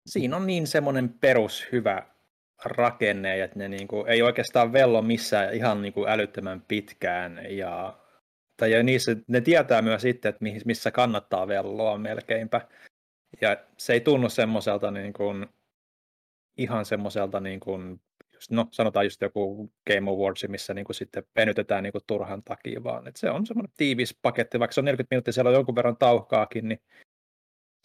[0.06, 2.06] Siinä on niin semmoinen perus hyvä
[2.64, 7.40] rakenne, että ne niinku, ei oikeastaan vello missään ihan niinku älyttömän pitkään.
[7.50, 7.98] Ja,
[8.56, 12.60] tai ja niissä, ne tietää myös itse, että missä kannattaa velloa melkeinpä.
[13.40, 15.46] Ja se ei tunnu semmoiselta niin kuin,
[16.56, 18.00] ihan semmoiselta, niin kuin,
[18.34, 22.42] just, no sanotaan just joku Game Awards, missä niin kuin sitten venytetään niin kuin turhan
[22.42, 25.54] takia, vaan että se on semmoinen tiivis paketti, vaikka se on 40 minuuttia, siellä on
[25.54, 26.80] jonkun verran tauhkaakin, niin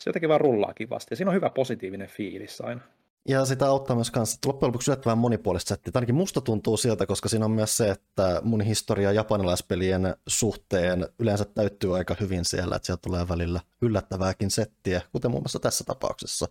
[0.03, 1.11] se jotenkin vaan rullaa kivasti.
[1.11, 2.81] Ja siinä on hyvä positiivinen fiilis aina.
[3.27, 5.91] Ja sitä auttaa myös kanssa, että loppujen lopuksi yllättävän monipuolista settiä.
[5.95, 11.45] Ainakin musta tuntuu siltä, koska siinä on myös se, että mun historia japanilaispelien suhteen yleensä
[11.45, 16.47] täyttyy aika hyvin siellä, että sieltä tulee välillä yllättävääkin settiä, kuten muun muassa tässä tapauksessa.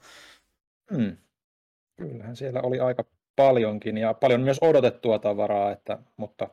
[0.97, 1.17] Hmm.
[1.97, 3.05] Kyllähän siellä oli aika
[3.39, 6.49] paljonkin ja paljon myös odotettua tavaraa, että, mutta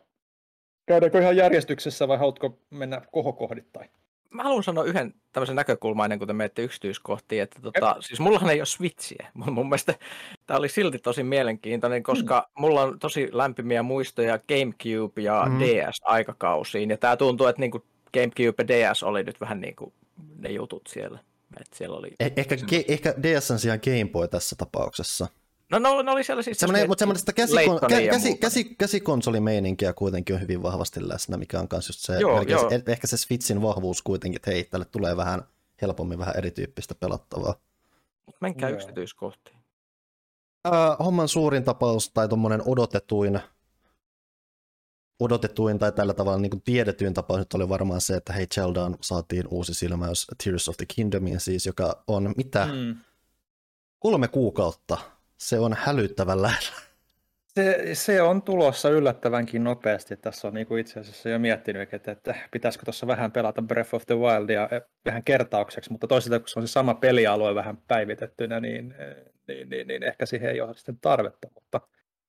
[0.86, 3.90] käydäänkö ihan järjestyksessä vai haluatko mennä kohokohdittain?
[4.30, 8.50] Mä haluan sanoa yhden tämmöisen näkökulman ennen kuin te menette yksityiskohtiin, että tota, siis mullahan
[8.50, 9.28] ei ole Switchiä.
[9.34, 9.94] Mun, mun mielestä
[10.48, 15.60] tämä oli silti tosi mielenkiintoinen, koska mulla on tosi lämpimiä muistoja GameCube ja Mm.
[15.60, 19.94] DS-aikakausiin, ja tämä tuntuu, että niinku GameCube ja DS oli nyt vähän niin kuin
[20.40, 21.20] ne jutut siellä.
[21.62, 22.08] Et siellä oli...
[22.24, 25.28] Eh- ehkä, ge- ehkä DSn sijaan Game Boy tässä tapauksessa.
[25.80, 26.60] No, no, ne oli siellä siis...
[26.60, 31.68] Semmoinen, mutta semmoista käsikon, kä, käsi, käsi, käsikonsolimeininkiä kuitenkin on hyvin vahvasti läsnä, mikä on
[31.72, 32.70] myös just se, Joo, melkein joo.
[32.70, 35.44] se, ehkä se Switchin vahvuus kuitenkin, että hei, tälle tulee vähän
[35.82, 37.56] helpommin vähän erityyppistä pelattavaa.
[38.26, 38.76] Mut Menkää Joo.
[38.76, 39.58] yksityiskohtiin.
[40.66, 43.40] Ää, homman suurin tapaus tai tuommoinen odotetuin,
[45.20, 49.48] odotetuin tai tällä tavalla niin tiedetyin tapaus nyt oli varmaan se, että hei Zeldaan saatiin
[49.48, 52.96] uusi silmäys Tears of the Kingdomiin siis, joka on mitä, Hmm.
[54.00, 54.98] kolme kuukautta.
[55.46, 56.76] Se on hälyttävän lähellä.
[57.48, 60.18] Se, se on tulossa yllättävänkin nopeasti.
[60.18, 63.96] Tässä on niin kuin itse asiassa jo miettinyt, että, että pitäisikö tuossa vähän pelata Breath
[63.96, 67.78] of the Wildia eh, vähän kertaukseksi, mutta toisaalta kun se on se sama pelialue vähän
[67.78, 69.16] päivitettynä, niin, eh,
[69.48, 71.48] niin, niin, niin ehkä siihen ei ole sitten tarvetta.
[71.54, 71.82] Mutta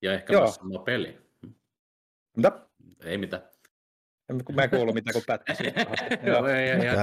[0.02, 0.42] Ja ehkä Joo.
[0.42, 1.18] myös sama peli.
[2.36, 2.52] mitä?
[3.04, 3.42] Ei mitään.
[4.30, 5.54] En- Kun mä en kuulu mitään kuin pätkä.
[5.54, 6.18] siitä pahasti.
[6.30, 6.46] Joo.
[6.46, 6.96] Ei, ei, ei.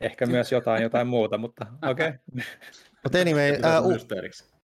[0.00, 2.08] Ehkä myös jotain, jotain muuta, mutta okei.
[2.32, 2.44] Okay.
[3.02, 4.54] Mutta anyway, Pitää ää, se u- mysteeriksi.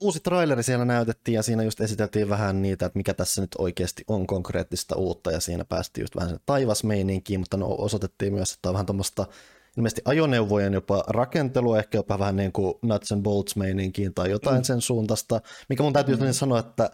[0.00, 4.04] Uusi traileri siellä näytettiin ja siinä just esiteltiin vähän niitä, että mikä tässä nyt oikeasti
[4.08, 8.68] on konkreettista uutta ja siinä päästiin just vähän sen taivasmeininkiin, mutta no, osoitettiin myös, että
[8.68, 9.26] on vähän tuommoista
[9.76, 14.58] ilmeisesti ajoneuvojen jopa rakentelua, ehkä jopa vähän niin kuin nuts and bolts meininkiin tai jotain
[14.58, 14.64] mm.
[14.64, 16.32] sen suuntaista, mikä mun täytyy mm.
[16.32, 16.90] sanoa, että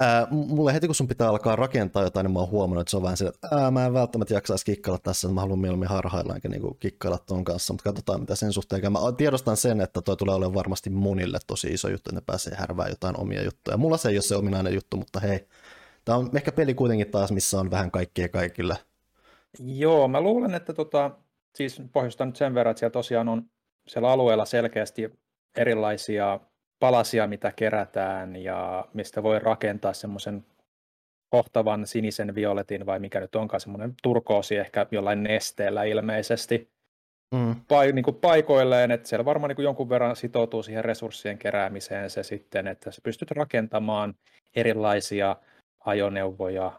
[0.00, 2.96] ää, mulle heti kun sun pitää alkaa rakentaa jotain, niin mä oon huomannut, että se
[2.96, 5.88] on vähän se, että ää, mä en välttämättä jaksaisi kikkailla tässä, että mä haluan mieluummin
[5.88, 8.90] harhailla enkä niinku kikkailla ton kanssa, mutta katsotaan mitä sen suhteen käy.
[8.90, 12.54] Mä tiedostan sen, että toi tulee olemaan varmasti monille tosi iso juttu, että ne pääsee
[12.56, 13.76] härvään jotain omia juttuja.
[13.76, 15.48] Mulla se ei ole se ominainen juttu, mutta hei,
[16.04, 18.76] tämä on ehkä peli kuitenkin taas, missä on vähän kaikkea kaikille.
[19.58, 21.10] Joo, mä luulen, että tota,
[21.54, 23.42] siis pohjustan nyt sen verran, että siellä tosiaan on
[23.88, 25.10] siellä alueella selkeästi
[25.56, 26.40] erilaisia
[26.84, 30.44] palasia, mitä kerätään ja mistä voi rakentaa semmoisen
[31.30, 36.70] kohtavan sinisen violetin vai mikä nyt onkaan semmoinen turkoosi ehkä jollain nesteellä ilmeisesti
[37.34, 37.54] mm.
[37.68, 42.10] pai, niin kuin paikoilleen, että siellä varmaan niin kuin jonkun verran sitoutuu siihen resurssien keräämiseen
[42.10, 44.14] se sitten, että sä pystyt rakentamaan
[44.56, 45.36] erilaisia
[45.84, 46.72] ajoneuvoja,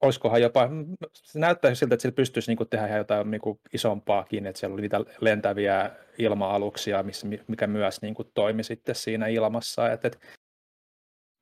[0.00, 0.68] olisikohan jopa,
[1.12, 4.74] se näyttää siltä, että sillä pystyisi niin tehdä ihan jotain niin kuin, isompaakin, että siellä
[4.74, 9.92] oli niitä lentäviä ilma-aluksia, missä, mikä myös niin toimi sitten siinä ilmassa.
[9.92, 10.18] Et, et,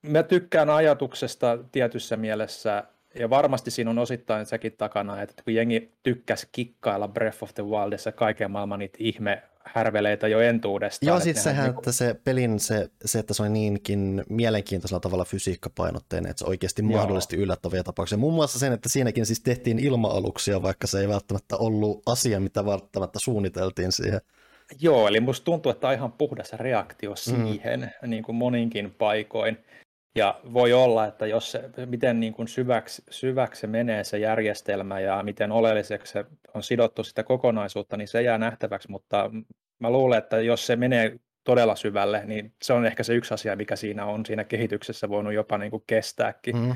[0.06, 5.92] mä tykkään ajatuksesta tietyssä mielessä, ja varmasti siinä on osittain sekin takana, että kun jengi
[6.02, 11.08] tykkäsi kikkailla Breath of the Wildissa kaiken maailman niitä ihme härveleitä jo entuudestaan.
[11.08, 11.80] Joo, siis sehän, niinku...
[11.80, 16.82] että se pelin, se, se, että se on niinkin mielenkiintoisella tavalla fysiikkapainotteinen, että se oikeasti
[16.82, 16.90] Joo.
[16.90, 18.18] mahdollisesti yllättäviä tapauksia.
[18.18, 22.66] Muun muassa sen, että siinäkin siis tehtiin ilma-aluksia, vaikka se ei välttämättä ollut asia, mitä
[22.66, 24.20] välttämättä suunniteltiin siihen.
[24.80, 27.16] Joo, eli musta tuntuu, että on ihan puhdas reaktio mm.
[27.16, 28.10] siihen mm.
[28.10, 29.58] niin kuin moninkin paikoin.
[30.16, 35.00] Ja voi olla, että jos se, miten niin kuin syväksi, syväksi se menee se järjestelmä
[35.00, 36.24] ja miten oleelliseksi se
[36.54, 39.30] on sidottu sitä kokonaisuutta, niin se jää nähtäväksi, mutta
[39.78, 43.56] mä luulen, että jos se menee todella syvälle, niin se on ehkä se yksi asia,
[43.56, 46.56] mikä siinä on siinä kehityksessä voinut jopa niin kuin kestääkin.
[46.56, 46.70] Mm.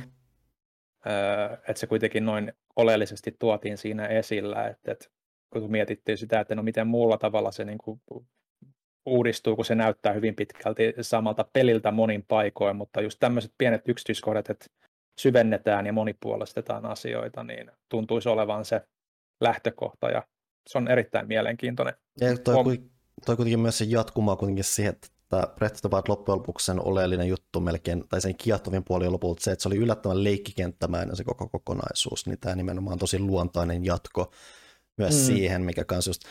[1.07, 5.07] Öö, että se kuitenkin noin oleellisesti tuotiin siinä esillä, että, että
[5.51, 8.01] kun mietittiin sitä, että no miten muulla tavalla se niin kuin
[9.09, 14.51] uudistuu, kun se näyttää hyvin pitkälti samalta peliltä monin paikoin, mutta just tämmöiset pienet yksityiskohdat,
[14.51, 14.67] että
[15.21, 18.81] syvennetään ja monipuolistetaan asioita, niin tuntuisi olevan se
[19.41, 20.23] lähtökohta ja
[20.69, 21.95] se on erittäin mielenkiintoinen.
[22.21, 22.65] Ja toi, on...
[23.27, 25.09] toi kuitenkin myös se jatkumaa kuitenkin siihen, että
[25.57, 29.13] Breath of the Wild loppujen lopuksi sen oleellinen juttu melkein, tai sen kiehtovin puoli on
[29.13, 33.19] lopulta se, että se oli yllättävän leikkikenttämäinen se koko kokonaisuus, niin tämä nimenomaan on tosi
[33.19, 34.33] luontainen jatko
[34.97, 35.21] myös mm.
[35.21, 36.23] siihen, mikä kanssa just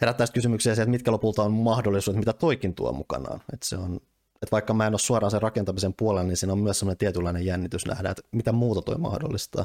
[0.00, 3.40] herättää kysymyksiä siitä, että mitkä lopulta on mahdollisuudet, mitä toikin tuo mukanaan.
[3.52, 3.96] Että se on,
[4.42, 7.46] että vaikka mä en ole suoraan sen rakentamisen puolella, niin siinä on myös sellainen tietynlainen
[7.46, 9.64] jännitys nähdä, että mitä muuta toi mahdollistaa.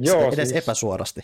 [0.00, 1.20] Joo, edes siis, epäsuorasti.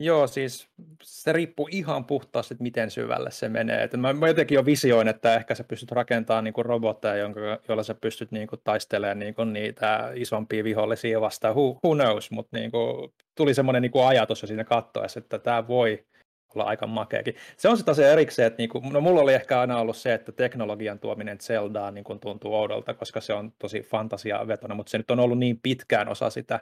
[0.00, 0.68] Joo, siis
[1.02, 3.82] se riippuu ihan puhtaasti, että miten syvälle se menee.
[3.82, 7.82] Että mä, mä jotenkin jo visioin, että ehkä sä pystyt rakentamaan niin robotteja, jonka, jolla
[7.82, 11.54] sä pystyt niin kuin, taistelemaan niin kuin, niitä isompia vihollisia vastaan.
[11.54, 15.68] Who, who knows, mutta niin kuin, tuli semmoinen niin ajatus jo siinä kattoessa, että tämä
[15.68, 16.06] voi
[16.54, 17.34] olla aika makeakin.
[17.56, 20.32] Se on sitten asia erikseen, että niinku, no mulla oli ehkä aina ollut se, että
[20.32, 25.20] teknologian tuominen Zeldaan niinku tuntuu oudolta, koska se on tosi fantasiavetona, mutta se nyt on
[25.20, 26.60] ollut niin pitkään osa sitä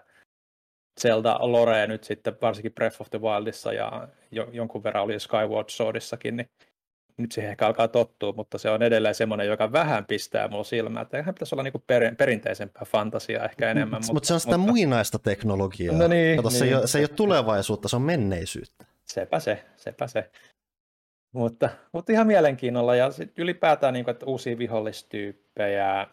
[1.01, 5.69] Zelda Lorea nyt sitten varsinkin Breath of the Wildissa ja jo, jonkun verran oli Skyward
[5.69, 6.51] Swordissakin, niin
[7.19, 11.03] nyt siihen ehkä alkaa tottua, mutta se on edelleen semmoinen, joka vähän pistää mulla silmää,
[11.03, 14.01] että eihän pitäisi olla niinku per, perinteisempää fantasiaa ehkä enemmän.
[14.01, 14.73] Mutta, mutta se on sitä mutta...
[14.73, 15.97] muinaista teknologiaa.
[15.97, 18.87] No niin, Kato, niin, se, ei ole, se ei ole tulevaisuutta, se on menneisyyttä.
[19.07, 20.31] Sepä se, sepä se.
[21.33, 26.07] Mutta, mutta ihan mielenkiinnolla ja sit ylipäätään niin kuin, että uusia vihollistyyppejä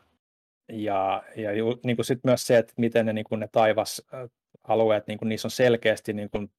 [0.71, 1.51] ja, ja
[1.83, 5.45] niin kuin sit myös se, että miten ne, niin kuin ne taivasalueet, niin kuin niissä
[5.45, 6.51] on selkeästi niin kuin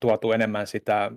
[0.00, 1.12] tuotu enemmän sitä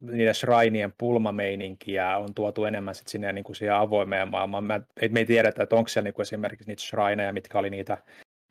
[0.00, 4.64] niiden shrinien pulmameininkiä on tuotu enemmän sit sinne niin kuin siihen avoimeen maailmaan.
[4.64, 7.98] Mä, me ei tiedetä, että onko siellä niin kuin esimerkiksi niitä shrineja, mitkä oli niitä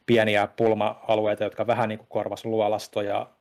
[0.05, 3.36] pieniä pulma-alueita, jotka vähän niin kuin korvas luolastoja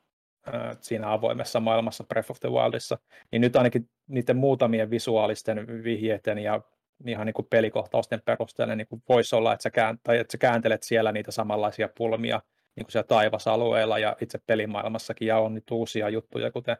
[0.81, 2.97] siinä avoimessa maailmassa Breath of the Wildissa,
[3.31, 6.61] niin nyt ainakin niiden muutamien visuaalisten vihjeiden ja
[7.07, 10.37] ihan niin kuin pelikohtausten perusteella niin kuin voisi olla, että sä, kään, tai että sä
[10.37, 12.41] kääntelet siellä niitä samanlaisia pulmia
[12.75, 16.77] niin kuin siellä taivasalueella ja itse pelimaailmassakin, ja on nyt uusia juttuja, kuten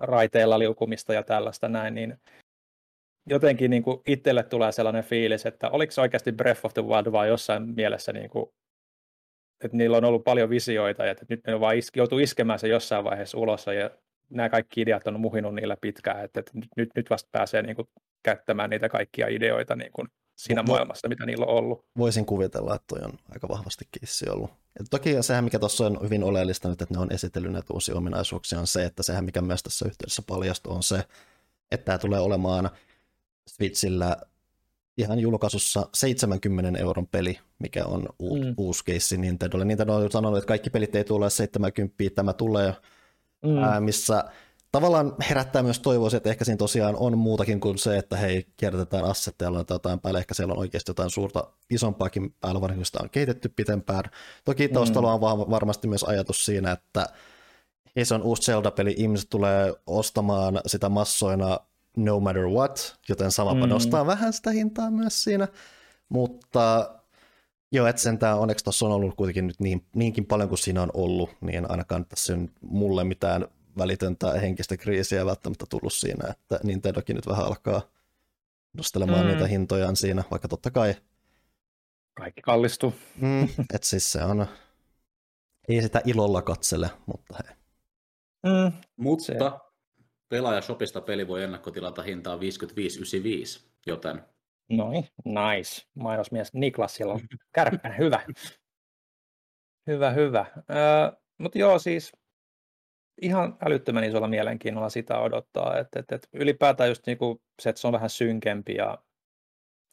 [0.00, 2.16] raiteilla liukumista ja tällaista näin, niin
[3.26, 7.12] jotenkin niin kuin itselle tulee sellainen fiilis, että oliko se oikeasti Breath of the Wild
[7.12, 8.50] vai jossain mielessä niin kuin
[9.64, 12.68] että niillä on ollut paljon visioita ja että nyt ne vaan is, joutuu iskemään se
[12.68, 13.90] jossain vaiheessa ulos ja
[14.30, 17.88] nämä kaikki ideat on muhinut niillä pitkään, että, että nyt, nyt vasta pääsee niin kuin,
[18.22, 21.84] käyttämään niitä kaikkia ideoita niin kuin siinä Vo- maailmassa, mitä niillä on ollut.
[21.98, 24.50] Voisin kuvitella, että toi on aika vahvasti kissi ollut.
[24.50, 27.94] Ja toki sehän, mikä tuossa on hyvin oleellista nyt, että ne on esitellyt näitä uusia
[27.94, 31.04] ominaisuuksia, on se, että sehän, mikä myös tässä yhteydessä paljastuu, on se,
[31.70, 32.70] että tämä tulee olemaan
[33.48, 34.16] Switchillä
[34.96, 38.54] ihan julkaisussa 70 euron peli, mikä on u- mm.
[38.56, 39.64] uusi keissi Nintendolle.
[39.64, 42.74] Nintendo on sanonut, että kaikki pelit ei tule 70, tämä tulee,
[43.42, 43.58] mm.
[43.58, 44.24] ää, missä
[44.72, 49.04] tavallaan herättää myös toivoa, että ehkä siinä tosiaan on muutakin kuin se, että hei, kierrätetään
[49.04, 53.10] assetteja, tai jotain päälle, ehkä siellä on oikeasti jotain suurta, isompaakin päällä, varsinkin sitä on
[53.10, 54.04] kehitetty pitempään.
[54.44, 54.74] Toki mm.
[54.74, 57.06] taustalla on varmasti myös ajatus siinä, että
[57.96, 61.58] hei, se on uusi Zelda-peli, ihmiset tulee ostamaan sitä massoina
[61.96, 63.70] no matter what, joten samapa mm.
[63.70, 65.48] nostaa vähän sitä hintaa myös siinä,
[66.08, 66.94] mutta
[67.72, 70.90] Joo, että sentään onneksi tuossa on ollut kuitenkin nyt niin, niinkin paljon kuin siinä on
[70.94, 73.48] ollut, niin ainakaan tässä on mulle mitään
[73.78, 77.82] välitöntä henkistä kriisiä välttämättä tullut siinä, että Nintendokin nyt vähän alkaa
[78.72, 79.26] nostelemaan mm.
[79.26, 80.94] niitä hintojaan siinä, vaikka totta kai
[82.14, 82.94] kaikki kallistuu.
[83.20, 84.46] Mm, että siis se on,
[85.68, 87.56] ei sitä ilolla katsele, mutta hei.
[88.42, 89.34] Mm, mutta se.
[90.30, 92.40] Pelaajashopista peli voi ennakkotilata hintaa 55,95,
[93.86, 94.22] joten...
[94.68, 95.82] Noin, nice.
[95.94, 97.20] Mainosmies Niklas siellä on
[97.54, 98.22] kärppänä, hyvä.
[99.86, 100.46] Hyvä, hyvä.
[100.56, 102.12] Öö, mutta joo, siis
[103.22, 107.86] ihan älyttömän isolla mielenkiinnolla sitä odottaa, että et, et ylipäätään just niinku se, että se
[107.86, 108.98] on vähän synkempi ja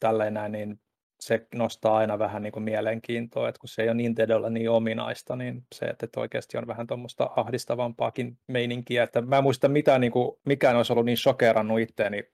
[0.00, 0.80] tälleen näin, niin
[1.20, 5.36] se nostaa aina vähän niin kuin mielenkiintoa, että kun se ei ole Nintendolla niin ominaista,
[5.36, 10.12] niin se, että oikeasti on vähän tuommoista ahdistavampaakin meininkiä, että mä en muista mitään, niin
[10.12, 12.24] kuin, mikään olisi ollut niin shokerannut itteeni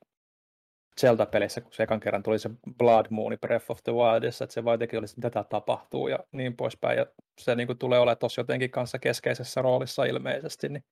[1.00, 4.64] Zelda-pelissä, kun se ekan kerran tuli se Blood Moon Breath of the Wildissa, että se
[4.64, 7.06] vaan olisi, että tätä tapahtuu ja niin poispäin, ja
[7.38, 10.84] se niin kuin, tulee olemaan tuossa jotenkin kanssa keskeisessä roolissa ilmeisesti, niin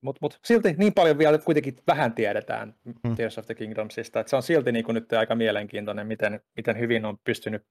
[0.00, 3.16] mutta mut silti niin paljon vielä kuitenkin vähän tiedetään hmm.
[3.16, 6.78] Tears of the Kingdomsista, että se on silti niin kuin nyt aika mielenkiintoinen, miten, miten
[6.78, 7.66] hyvin on pystynyt,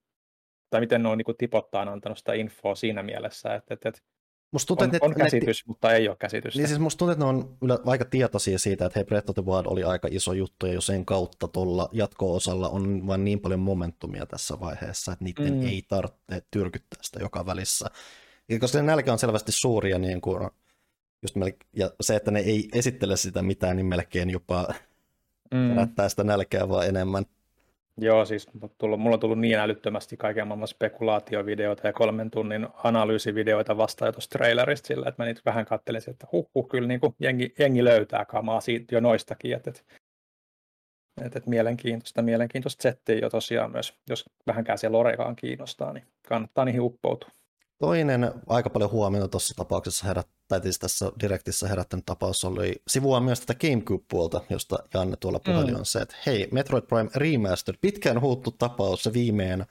[0.70, 4.02] tai miten ne on niin kuin tipottaan antanut sitä infoa siinä mielessä, että, että, että
[4.52, 6.56] Musta tuntuu, on, että on käsitys, ne, mutta ei ole käsitys.
[6.56, 9.36] Niin siis musta tuntuu, että ne on ylä, aika tietoisia siitä, että hei, Breath of
[9.36, 13.40] the Wild oli aika iso juttu, ja jo sen kautta tuolla jatko-osalla on vain niin
[13.40, 15.68] paljon momentumia tässä vaiheessa, että niiden mm.
[15.68, 17.90] ei tarvitse tyrkyttää sitä joka välissä.
[18.50, 20.50] Ja koska se nälkä on selvästi suuri, ja niin kuin
[21.22, 24.74] just melke- ja se, että ne ei esittele sitä mitään, niin melkein jopa
[25.54, 25.70] mm.
[25.70, 27.26] herättää sitä nälkeä vaan enemmän.
[28.02, 28.50] Joo, siis
[28.98, 34.88] mulla on tullut niin älyttömästi kaiken maailman spekulaatiovideoita ja kolmen tunnin analyysivideoita vastaan tuosta trailerista
[34.88, 38.26] sillä, että mä niitä vähän katselisin, että huh, huh kyllä niin kuin jengi, jengi löytää
[38.26, 39.82] kamaa siitä jo noistakin, että, että,
[41.22, 46.66] että, että mielenkiintoista, mielenkiintoista settiä jo tosiaan myös, jos vähänkään se Lorekaan kiinnostaa, niin kannattaa
[46.66, 47.30] niihin uppoutua.
[47.80, 53.20] Toinen aika paljon huomiota tuossa tapauksessa herät, tai siis tässä direktissä herättänyt tapaus oli sivua
[53.20, 55.80] myös tätä GameCube-puolta, josta Janne tuolla puheli mm.
[55.80, 59.66] on se, että hei, Metroid Prime Remastered, pitkään huuttu tapaus, se viimein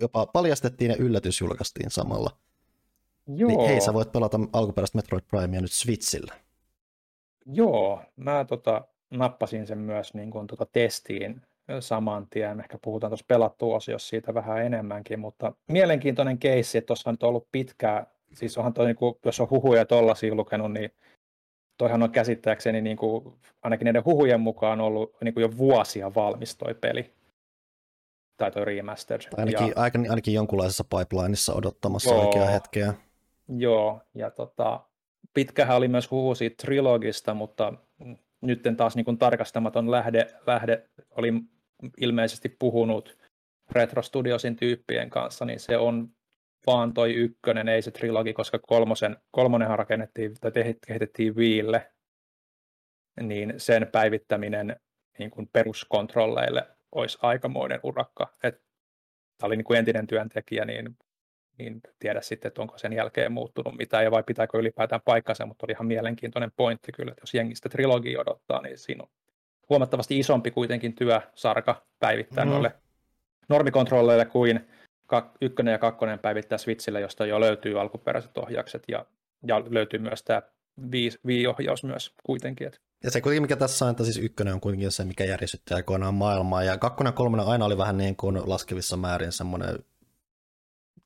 [0.00, 2.30] jopa paljastettiin ja yllätys julkaistiin samalla.
[3.26, 3.48] Joo.
[3.48, 6.34] Niin hei, sä voit pelata alkuperäistä Metroid Primea nyt Switchillä.
[7.46, 11.42] Joo, mä tota, nappasin sen myös niin kuin, tota, testiin
[11.80, 12.60] saman tien.
[12.60, 17.22] Ehkä puhutaan tuossa pelattu osiossa siitä vähän enemmänkin, mutta mielenkiintoinen keissi, että tuossa on nyt
[17.22, 20.90] ollut pitkää, siis onhan toi, niin kuin, jos on huhuja tollaisia lukenut, niin
[21.78, 26.56] toihan on käsittääkseni niin kuin, ainakin niiden huhujen mukaan ollut niin kuin jo vuosia valmis
[26.56, 27.12] toi peli.
[28.36, 29.28] Tai toi remastered.
[29.36, 32.94] Ainakin, ja, ainakin, ainakin jonkunlaisessa pipelineissa odottamassa joo, oikeaa hetkeä.
[33.48, 34.80] Joo, ja tota,
[35.34, 37.72] pitkähän oli myös huhu siitä trilogista, mutta
[38.40, 41.32] nyt taas niin kuin tarkastamaton lähde, lähde oli
[42.00, 43.18] ilmeisesti puhunut
[43.70, 46.08] Retro Studiosin tyyppien kanssa, niin se on
[46.66, 50.52] vaan toi ykkönen, ei se trilogi, koska kolmosen, kolmonenhan rakennettiin tai
[50.86, 51.92] kehitettiin viille,
[53.20, 54.76] niin sen päivittäminen
[55.18, 58.32] niin kuin peruskontrolleille olisi aikamoinen urakka.
[58.40, 60.96] Tämä oli niin kuin entinen työntekijä, niin,
[61.58, 65.66] niin tiedä sitten, että onko sen jälkeen muuttunut mitään ja vai pitääkö ylipäätään paikkansa, mutta
[65.66, 69.10] oli ihan mielenkiintoinen pointti kyllä, että jos jengistä trilogia odottaa, niin siinä on
[69.68, 72.50] huomattavasti isompi kuitenkin työsarka päivittää mm.
[72.50, 72.74] noille
[73.48, 74.60] normikontrolleille kuin
[75.40, 79.06] ykkönen ja kakkonen päivittää Switchille, josta jo löytyy alkuperäiset ohjaukset ja,
[79.46, 80.42] ja löytyy myös tämä
[81.26, 82.66] Wii-ohjaus myös kuitenkin.
[82.66, 82.80] Että.
[83.04, 86.14] Ja se kuitenkin mikä tässä on, että siis ykkönen on kuitenkin se, mikä järjestytti aikoinaan
[86.14, 89.78] maailmaa, ja kakkonen ja kolmonen aina oli vähän niin kuin laskevissa määrin semmoinen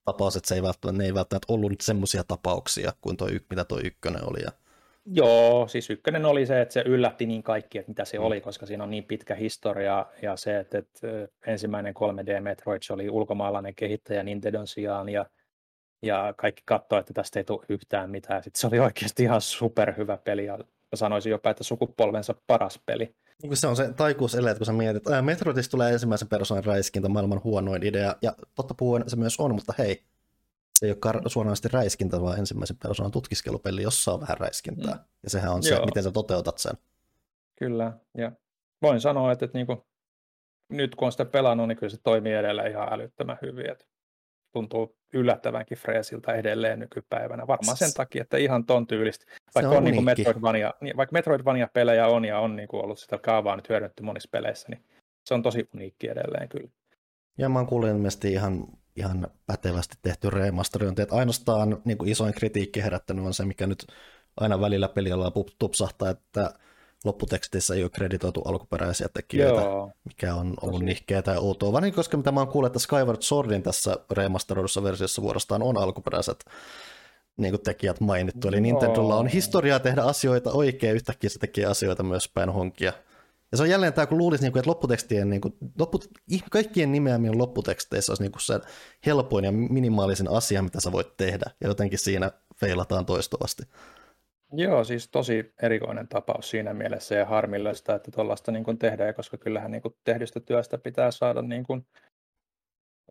[0.05, 3.79] tapaus, että se ei välttämättä, ne ei välttämättä ollut semmoisia tapauksia kuin toi, mitä tuo
[3.85, 4.43] ykkönen oli.
[4.43, 4.53] Ja
[5.05, 8.25] Joo, siis ykkönen oli se, että se yllätti niin kaikki, että mitä se mm.
[8.25, 11.09] oli, koska siinä on niin pitkä historia ja se, että, että
[11.47, 15.27] ensimmäinen 3D Metroid oli ulkomaalainen kehittäjä Nintendon sijaan ja,
[16.03, 18.43] ja kaikki katsoi, että tästä ei tule yhtään mitään.
[18.43, 20.59] Sitten se oli oikeasti ihan superhyvä peli ja
[20.95, 23.15] sanoisin jopa, että sukupolvensa paras peli.
[23.55, 27.83] Se on se taikuuselle, kun sä mietit, että Metroidista tulee ensimmäisen persoonan räiskintä maailman huonoin
[27.83, 30.03] idea, ja totta puhuen se myös on, mutta hei,
[30.83, 34.95] se ei ole kar- suoranaisesti räiskintä, vaan ensimmäisen persoonan tutkiskelupeli, jossa on vähän räiskintää.
[34.95, 35.01] Mm.
[35.23, 35.79] Ja sehän on Joo.
[35.81, 36.73] se, miten sä toteutat sen.
[37.57, 38.33] Kyllä, ja
[38.83, 39.79] voin sanoa, että, että niin kuin,
[40.69, 43.71] nyt kun on sitä pelannut, niin kyllä se toimii edelleen ihan älyttömän hyvin.
[43.71, 43.85] Että
[44.53, 47.47] tuntuu yllättävänkin freesiltä edelleen nykypäivänä.
[47.47, 49.27] Varmaan sen takia, että ihan ton tyylistä.
[49.55, 52.99] Vaikka, on, on niin kuin Metroidvania, niin, vaikka Metroidvania-pelejä on ja on niin kuin ollut
[52.99, 54.85] sitä kaavaa nyt hyödynnetty monissa peleissä, niin
[55.25, 56.71] se on tosi uniikki edelleen kyllä.
[57.39, 58.67] Ja mä oon kuullut ilmeisesti ihan
[58.97, 61.03] ihan pätevästi tehty remasterointi.
[61.03, 63.87] Että ainoastaan niin kuin isoin kritiikki herättänyt on se, mikä nyt
[64.41, 66.55] aina välillä pelialalla tupsahtaa, että
[67.05, 69.91] lopputekstissä ei ole kreditoitu alkuperäisiä tekijöitä, Joo.
[70.05, 70.85] mikä on ollut Tosi.
[70.85, 71.73] nihkeä tai outoa.
[71.73, 76.45] Varsinkin koska mitä mä oon kuullut, että Skyward Swordin tässä remasteroidussa versiossa vuorostaan on alkuperäiset
[77.37, 78.49] niin kuin tekijät mainittu.
[78.49, 82.93] Eli Nintendolla on historiaa tehdä asioita oikein, yhtäkkiä se tekee asioita myös päin honkia.
[83.53, 85.99] Ja se on jälleen tämä, kun luulisi, niin kuin, että lopputekstien, niin kuin, loppu,
[86.51, 88.61] kaikkien nimeämien lopputeksteissä olisi niin kuin se
[89.07, 91.51] helpoin ja minimaalisin asia, mitä sä voit tehdä.
[91.61, 92.31] Ja jotenkin siinä
[92.61, 93.63] feilataan toistuvasti.
[94.53, 99.39] Joo, siis tosi erikoinen tapaus siinä mielessä ja harmillista, että tuollaista niin kuin tehdään, koska
[99.39, 101.87] kyllähän niin kuin tehdystä työstä pitää saada niin kuin,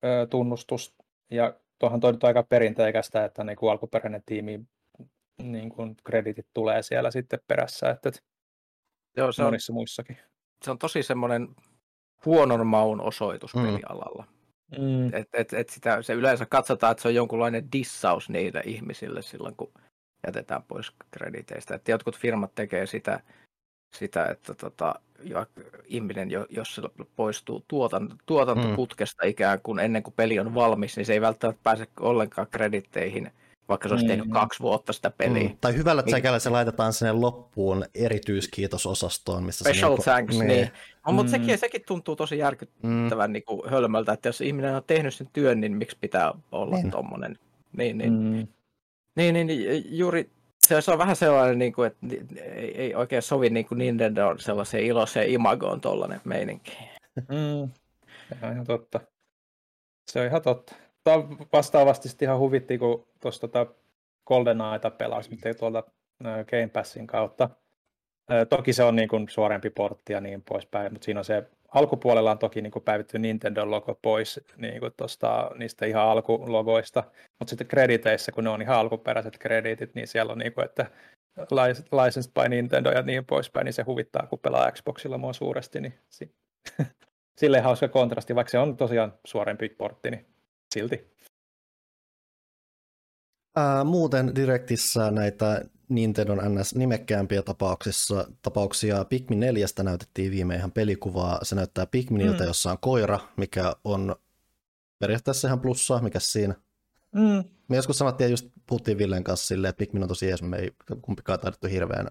[0.04, 0.96] ö, tunnustus.
[1.32, 4.60] Ja tuohan toi nyt aika perinteikästä, että niin kuin alkuperäinen tiimi
[5.44, 8.22] niin kuin kreditit tulee siellä sitten perässä, että että
[9.18, 10.18] Joo, se on, monissa muissakin.
[10.64, 11.56] Se on tosi semmoinen
[12.26, 13.62] huonon maun osoitus Mm.
[13.62, 14.26] pelialalla.
[14.78, 15.14] Mm.
[15.14, 19.56] Et, et, et sitä, se yleensä katsotaan, että se on jonkunlainen dissaus niille ihmisille silloin,
[19.56, 19.72] kun
[20.28, 21.76] jätetään pois krediteistä.
[21.76, 23.20] Et jotkut firmat tekee sitä,
[23.96, 25.46] sitä että tota, jo,
[25.86, 26.82] ihminen, jo, jos se
[27.16, 31.88] poistuu tuotan, tuotantoputkesta ikään kuin ennen kuin peli on valmis, niin se ei välttämättä pääse
[32.00, 33.32] ollenkaan kreditteihin,
[33.72, 34.32] vaikka se olisi tehnyt Mm.
[34.32, 35.50] kaksi vuotta sitä peliä.
[35.50, 35.58] Mm.
[35.62, 36.08] Tai hyvällä Niin.
[36.14, 40.70] tsäkällä se laitetaan sinne loppuun erityiskiitososastoon, missä Special se thanks, niin.
[41.08, 41.42] No, mutta Mm.
[41.42, 42.40] sekin, sekin tuntuu tosi Mm.
[42.40, 46.76] järkyttävän niin kuin hölmöltä, että jos ihminen on tehnyt sen työn, niin miksi pitää olla
[46.76, 46.84] Niin.
[46.84, 46.92] niin.
[46.92, 47.38] tommonen.
[47.78, 48.14] Niin, niin.
[48.14, 48.20] Mm.
[48.20, 48.48] Mm.
[49.16, 50.30] niin, niin, niin juuri
[50.68, 52.08] se, on vähän sellainen, niin kuin, että
[52.54, 56.78] ei, ei oikein sovi niin kuin Nintendo sellaiseen iloiseen imagoon tollainen meininki.
[57.18, 57.72] Mm.
[58.40, 59.00] Se on ihan totta.
[60.12, 60.76] Se on ihan totta.
[61.54, 63.66] Vastaavasti ihan huvitti, kun tuossa tota
[64.26, 65.84] GoldenEyeta pelasi nyt tuolta
[66.24, 67.50] Game Passin kautta.
[68.50, 71.44] Toki se on niin kuin suorempi portti ja niin poispäin, mutta siinä on se
[71.74, 77.04] alkupuolella on toki niin kuin päivitty Nintendo-logo pois niin kuin tosta, niistä ihan alkulogoista,
[77.40, 80.86] mutta sitten krediteissä, kun ne on ihan alkuperäiset krediitit, niin siellä on niin kuin, että
[81.40, 85.82] lic- licensed by Nintendo ja niin poispäin, niin se huvittaa, kun pelaa Xboxilla mua suuresti,
[85.82, 86.36] niin si-
[87.40, 90.26] silleen hauska kontrasti, vaikka se on tosiaan suorempi portti, niin
[90.74, 91.12] silti.
[93.56, 101.40] Ää, muuten Directissä näitä Nintendon NS nimekkäämpiä tapauksissa, tapauksia Pikmin 4 näytettiin viime ihan pelikuvaa.
[101.44, 102.48] Se näyttää Pikminiltä, Mm.
[102.48, 104.16] jossa on koira, mikä on
[105.00, 106.56] periaatteessa ihan plussaa, mikä siinä.
[107.16, 107.44] Mm.
[107.68, 110.72] Me joskus sanottiin, just puhuttiin Villen kanssa silleen, että Pikmin on tosi jees, me ei
[111.02, 112.08] kumpikaan taidettu hirveän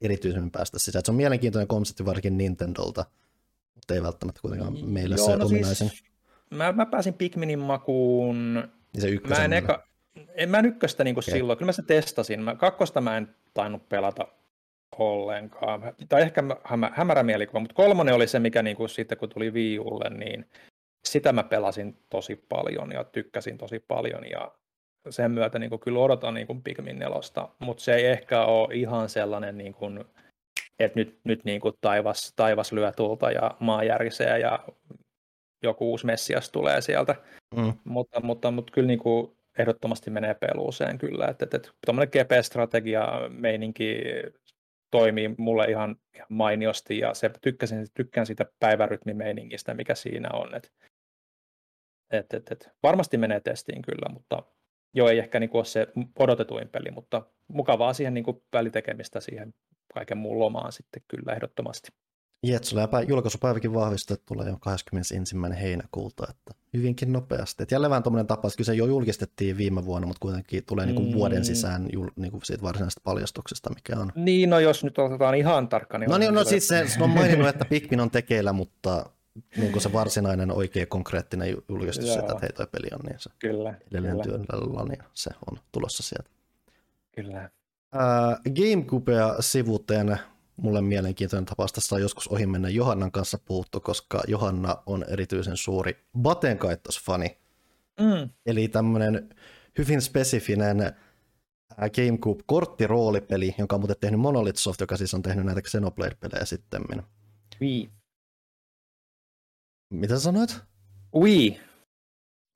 [0.00, 1.04] erityisemmin päästä sisään.
[1.04, 3.04] Se on mielenkiintoinen konsepti varsinkin Nintendolta,
[3.74, 5.88] mutta ei välttämättä kuitenkaan meille Joo, se no ominaisin.
[5.88, 6.04] Siis,
[6.50, 8.54] mä, mä pääsin Pikminin makuun
[8.92, 9.84] Niin se Mä en, eka,
[10.34, 11.32] en mä en ykköstä niin Okei.
[11.32, 11.38] okay.
[11.38, 12.42] silloin, kyllä mä sen testasin.
[12.42, 14.28] Mä, kakkosta mä en tainnut pelata
[14.98, 15.94] ollenkaan.
[16.08, 19.28] Tai ehkä mä- hämä, hämärä mielikuva, mutta kolmonen oli se, mikä niin kuin sitten kun
[19.28, 20.46] tuli Wii Ulle, niin
[21.04, 24.52] sitä mä pelasin tosi paljon ja tykkäsin tosi paljon ja
[25.10, 28.74] sen myötä niin kuin kyllä odotan niin kuin Pikmin nelosta, mutta se ei ehkä ole
[28.74, 30.04] ihan sellainen, niin kuin,
[30.78, 34.58] että nyt, nyt niin kuin taivas, taivas lyö tulta ja maa järisee ja
[35.64, 37.14] joku uusi Messias tulee sieltä
[37.56, 37.72] Mm.
[37.84, 43.08] mutta, mutta, mutta kyllä niin kuin ehdottomasti menee peluuseen kyllä, että, että, että tuommoinen GP-strategia
[43.28, 43.98] meininki
[44.90, 50.68] toimii mulle ihan, ihan mainiosti ja se, tykkäsin, tykkään siitä päivärytmimeiningistä, mikä siinä on, että
[52.10, 54.42] et, et, et, varmasti menee testiin kyllä, mutta
[54.94, 55.86] joo, ei ehkä niin kuin ole se
[56.18, 59.54] odotetuin peli, mutta mukavaa siihen niin kuin välitekemistä siihen
[59.94, 61.88] kaiken muun lomaan sitten kyllä ehdottomasti.
[62.46, 65.14] Jetsulla ja pä- julkaisupäiväkin vahvistettu tulee jo 21.
[65.60, 67.62] heinäkuuta, että hyvinkin nopeasti.
[67.62, 71.02] Et jälleen vähän tuommoinen tapaus, kyllä se jo julkistettiin viime vuonna, mutta kuitenkin tulee niinku
[71.02, 71.12] Mm.
[71.12, 74.12] vuoden sisään jul, niinku siitä varsinaisesta paljastuksesta, mikä on.
[74.14, 77.02] Niin, no jos nyt otetaan ihan tarkka, niin No niin, no kyllä- siis se, se
[77.02, 79.10] on maininnut, että Pikmin on tekeillä, mutta
[79.56, 83.16] niin kuin se varsinainen oikea konkreettinen ju- julkistus, sitä, että hei toi peli on, niin
[83.20, 86.30] se Kyllä, edelleen kyllä, työllä, niin se on tulossa sieltä.
[87.12, 87.50] kyllä.
[87.92, 90.18] Ää, Gamecubea sivuteen
[90.56, 91.72] mulle mielenkiintoinen tapaus.
[91.72, 97.38] Tässä on joskus ohi mennä Johannan kanssa puhuttu, koska Johanna on erityisen suuri Batenkaitos-fani.
[98.00, 98.30] Mm.
[98.46, 99.28] Eli tämmöinen
[99.78, 105.60] hyvin spesifinen ää, GameCube-korttiroolipeli, jonka on muuten tehnyt Monolith Soft, joka siis on tehnyt näitä
[105.62, 106.82] Xenoblade-pelejä sitten.
[107.60, 107.90] Wii.
[109.90, 110.56] Mitä sanoit?
[111.20, 111.60] Wii.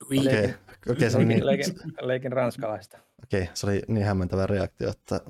[0.06, 0.54] Okei, okay.
[0.88, 2.98] okay, se, oli niin, leikin, leikin ranskalaista.
[3.24, 5.20] okay, se oli niin hämmentävä reaktio, että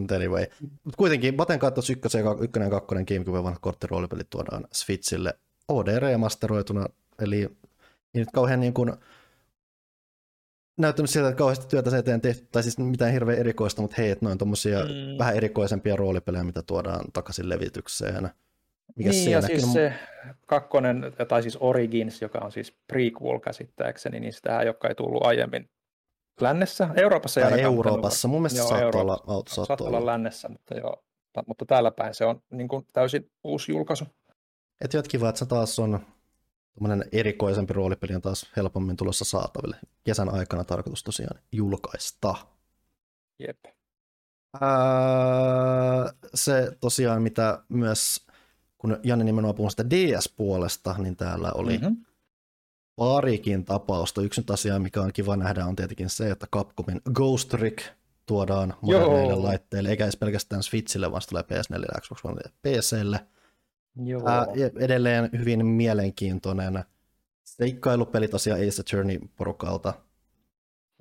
[0.00, 0.46] But anyway.
[0.84, 5.34] Mut kuitenkin Baten Kaitos 1 ja 1 ja 2 GameCube vanhat korttiroolipelit tuodaan Switchille
[5.68, 6.86] OD remasteroituna,
[7.22, 7.40] eli
[8.14, 8.92] ei nyt kauhean niin kuin
[10.78, 14.10] näyttänyt siltä, että kauheasti työtä se eteen tehty, tai siis mitään hirveän erikoista, mutta hei,
[14.10, 15.18] että noin tommosia Mm.
[15.18, 18.30] vähän erikoisempia roolipelejä, mitä tuodaan takaisin levitykseen.
[18.96, 19.92] Mikä niin, ja siis se
[20.46, 25.70] kakkonen, tai siis Origins, joka on siis prequel käsittääkseni, niin sitä joka ei tullut aiemmin
[26.42, 26.88] lännessä.
[26.96, 29.54] Euroopassa ei Euroopassa, mun mielestä Joo, saattaa olla, Euroopassa.
[29.54, 30.12] Saattaa saattaa olla olla.
[30.12, 31.04] lännessä, mutta joo,
[31.46, 34.04] mutta täällä päin se on niin kuin täysin uusi julkaisu.
[34.80, 36.00] Et jot kiva, että se taas on
[36.74, 39.76] tämmöinen erikoisempi roolipeli on taas helpommin tulossa saataville.
[40.04, 42.34] Kesän aikana tarkoitus tosiaan julkaista.
[43.38, 43.58] Jep.
[44.60, 48.26] Ää, se tosiaan, mitä myös,
[48.78, 52.04] kun Janne nimenomaan puhuu sitä DS-puolesta, niin täällä oli mm-hmm.
[52.98, 54.22] Parikin tapausta.
[54.22, 57.78] Yksi asia, mikä on kiva nähdä, on tietenkin se, että Capcomin Ghost Trick
[58.26, 63.20] tuodaan moderneille laitteille, eikä edes pelkästään Switchille, vaan se tulee PS4, Xbox One ja PClle.
[64.04, 64.28] Joo.
[64.28, 64.46] Ää,
[64.80, 66.84] edelleen hyvin mielenkiintoinen
[67.44, 69.94] seikkailupeli tosiaan Ace Attorney porukalta.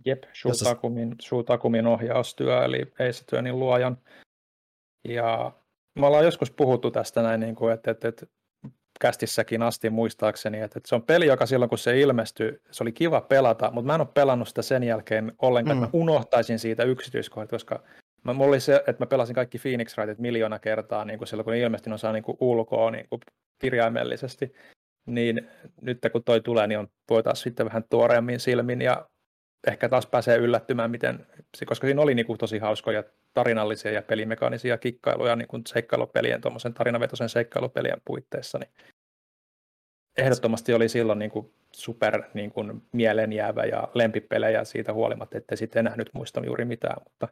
[0.05, 3.97] Jep, Shutakumin, Shutakumin ohjaustyö, eli Ace Attorneyn luojan.
[5.07, 5.51] Ja
[5.99, 8.25] me ollaan joskus puhuttu tästä näin, niin kuin, että, että, että
[9.01, 12.91] kästissäkin asti muistaakseni, että, että se on peli, joka silloin kun se ilmestyi, se oli
[12.91, 15.83] kiva pelata, mutta mä en ole pelannut sitä sen jälkeen ollenkaan, mm.
[15.83, 17.83] että mä unohtaisin siitä yksityiskohdat, koska
[18.23, 21.43] mä, mulla oli se, että mä pelasin kaikki Phoenix Wrightit miljoona kertaa niin kuin silloin,
[21.43, 23.21] kun ne ilmestyi, osaa niin kuin ulkoa niin kuin
[23.59, 24.53] kirjaimellisesti,
[25.05, 25.49] niin
[25.81, 29.09] nyt kun toi tulee, niin on, voi taas sitten vähän tuoreemmin silmin ja
[29.67, 31.27] ehkä taas pääsee yllättymään, miten,
[31.65, 33.03] koska siinä oli niin kuin tosi hauskoja
[33.33, 38.69] tarinallisia ja pelimekaanisia kikkailuja niin kuin seikkailupelien, tuommoisen tarinavetoisen seikkailupelien puitteissa, niin
[40.17, 45.79] ehdottomasti oli silloin niin kuin super niin kuin mielenjäävä ja lempipelejä siitä huolimatta, että sitten
[45.79, 47.27] enää nyt muista juuri mitään, mutta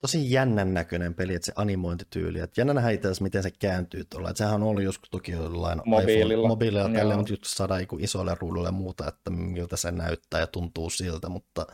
[0.00, 2.40] tosi jännän näköinen peli, että se animointityyli.
[2.40, 4.30] Että jännä nähdä itse miten se kääntyy tuolla.
[4.30, 8.36] Että sehän on ollut joskus toki jollain mobiililla, iPhone, mobiililla tällä, mutta just saadaan isoille
[8.40, 11.66] ruudulle ja muuta, että miltä se näyttää ja tuntuu siltä, mutta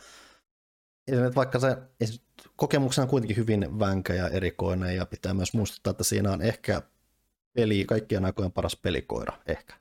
[1.35, 1.77] vaikka se
[2.55, 6.81] kokemuksena on kuitenkin hyvin vänkä ja erikoinen ja pitää myös muistuttaa, että siinä on ehkä
[7.53, 9.75] peli, kaikkien aikojen paras pelikoira, ehkä.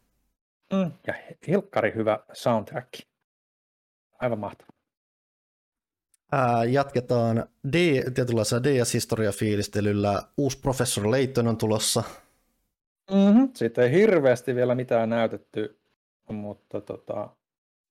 [0.73, 1.15] Mm, ja
[1.47, 2.89] hilkkari hyvä soundtrack.
[4.21, 4.72] Aivan mahtava.
[6.33, 7.75] Ää, jatketaan D,
[8.15, 10.23] tietynlaisella DS-historia-fiilistelyllä.
[10.37, 12.03] Uusi professori Layton on tulossa.
[13.11, 13.51] Mm-hmm.
[13.55, 15.79] Siitä ei hirveästi vielä mitään näytetty,
[16.29, 17.29] mutta tota,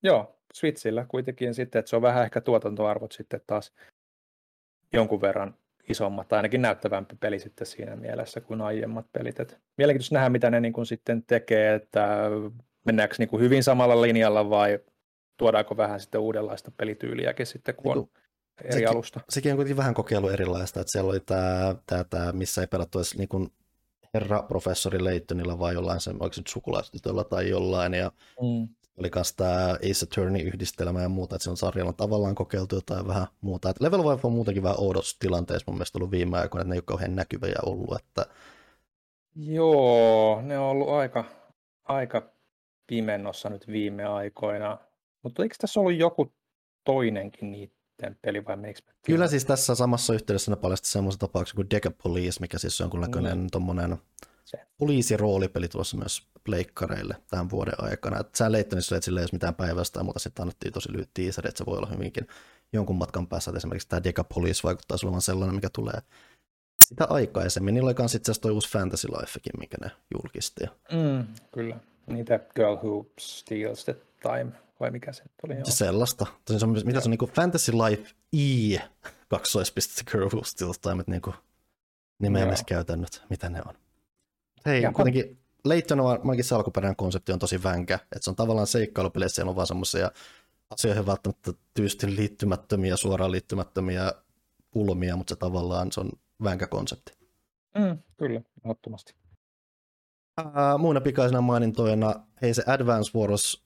[0.02, 3.72] joo, Switchillä kuitenkin sitten, että se on vähän ehkä tuotantoarvot sitten taas
[4.92, 5.54] jonkun verran
[5.88, 9.40] isommat, tai ainakin näyttävämpi peli sitten siinä mielessä kuin aiemmat pelit.
[9.40, 12.30] Et mielenkiintoista nähdä, mitä ne niin kuin sitten tekee, että
[12.84, 14.78] mennäänkö niin kuin hyvin samalla linjalla vai
[15.36, 18.21] tuodaanko vähän sitten uudenlaista pelityyliäkin sitten, kun on niinku
[18.64, 19.20] eri sekin, alusta.
[19.28, 22.98] Sekin on kuitenkin vähän kokeilu erilaista, että siellä oli tämä, tämä, tämä missä ei pelattu
[22.98, 23.52] edes niin kuin
[24.14, 28.68] herra professori Leittonilla vai jollain sen, oliko nyt sukulaistytöllä tai jollain, ja mm.
[28.96, 33.26] oli myös tämä Ace Attorney-yhdistelmä ja muuta, että se on sarjalla tavallaan kokeiltu jotain vähän
[33.40, 33.70] muuta.
[33.70, 36.74] Et Level 5 on muutenkin vähän oudossa tilanteessa mun mielestä ollut viime aikoina, että ne
[36.74, 37.96] ei ole kauhean näkyviä ollut.
[37.98, 38.26] Että...
[39.36, 41.24] Joo, ne on ollut aika,
[41.84, 42.32] aika
[42.86, 44.78] pimennossa nyt viime aikoina.
[45.22, 46.32] Mutta eikö tässä ollut joku
[46.84, 47.81] toinenkin niitä
[48.22, 48.84] peli vai miksi?
[49.06, 52.84] Kyllä siis tässä samassa yhteydessä ne paljasti semmoisen tapauksen kuin Deca Police, mikä siis on
[52.84, 53.46] jonkunnäköinen mm.
[53.52, 53.98] tommonen
[54.78, 58.20] poliisiroolipeli tuossa myös pleikkareille tämän vuoden aikana.
[58.20, 61.46] Et sä Leittonissa että sillä ei ole mitään päivästä, mutta sitten annettiin tosi lyhyt teaser,
[61.48, 62.26] että se voi olla hyvinkin
[62.72, 66.00] jonkun matkan päässä, että esimerkiksi tämä Deca Police vaikuttaa olevan sellainen, mikä tulee
[66.84, 67.74] sitä aikaisemmin.
[67.74, 70.64] Niillä oli myös itse asiassa toi uusi Fantasy Lifekin, mikä ne julkisti.
[70.92, 71.76] Mm, kyllä.
[72.06, 74.52] Niitä Girl Who Steals the Time
[74.82, 75.54] vai mikä se oli?
[75.54, 75.64] Joo.
[75.64, 76.26] Sellaista.
[76.44, 78.80] Tosin se on, mitä se on niin Fantasy Life E
[79.28, 81.36] kaksoispiste Curve Still Time, niin kuin
[82.18, 83.74] nimeämiskäytännöt, mitä ne on.
[84.66, 88.36] Hei, ja kuitenkin Leighton on ainakin se alkuperäinen konsepti on tosi vänkä, että se on
[88.36, 90.10] tavallaan seikkailupeleissä, siellä on vaan semmoisia
[90.70, 94.12] asioihin välttämättä tyystin liittymättömiä, suoraan liittymättömiä
[94.70, 96.10] pulmia, mutta se tavallaan se on
[96.44, 97.12] vänkä konsepti.
[97.78, 99.14] Mm, kyllä, ehdottomasti.
[100.78, 103.64] muina pikaisina mainintoina, hei se Advance Wars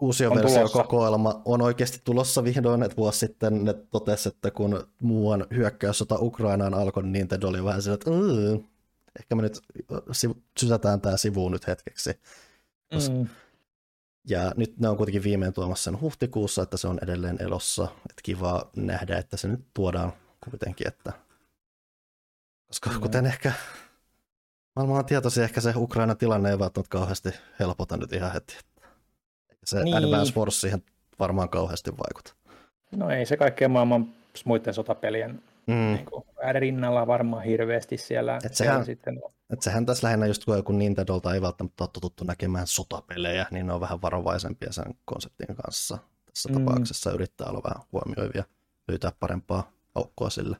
[0.00, 6.74] uusioversiokokoelma on oikeasti tulossa vihdoin, että vuosi sitten ne totesi, että kun muuan hyökkäyssota Ukrainaan
[6.74, 8.10] alkoi, niin Nintendo oli vähän sillä, että
[9.18, 9.60] ehkä me nyt
[10.58, 12.10] sysätään tämä sivuun nyt hetkeksi.
[12.92, 13.28] Mm.
[14.28, 17.88] Ja nyt ne on kuitenkin viimein tuomassa sen huhtikuussa, että se on edelleen elossa.
[18.10, 20.12] Että kiva nähdä, että se nyt tuodaan
[20.50, 21.12] kuitenkin, että
[22.66, 23.00] koska mm.
[23.00, 23.52] kuten ehkä
[24.76, 27.30] maailman tietoisia, ehkä se Ukraina tilanne ei välttämättä kauheasti
[27.60, 28.56] helpota nyt ihan heti.
[29.66, 29.96] Se niin.
[29.96, 30.82] Advance Wars siihen
[31.18, 32.34] varmaan kauheasti vaikuta.
[32.96, 34.08] No ei se kaikkien maailman
[34.44, 35.74] muiden sotapelien mm.
[35.74, 39.32] niin kuin, rinnalla varmaan hirveästi siellä, et sehän, sitten on.
[39.50, 43.66] Et sehän tässä lähinnä just kun joku Nintendolta ei välttämättä ole totuttu näkemään sotapelejä, niin
[43.66, 45.98] ne on vähän varovaisempia sen konseptin kanssa.
[46.26, 46.54] Tässä mm.
[46.54, 48.44] tapauksessa yrittää olla vähän huomioivia,
[48.88, 50.56] löytää parempaa aukkoa sille.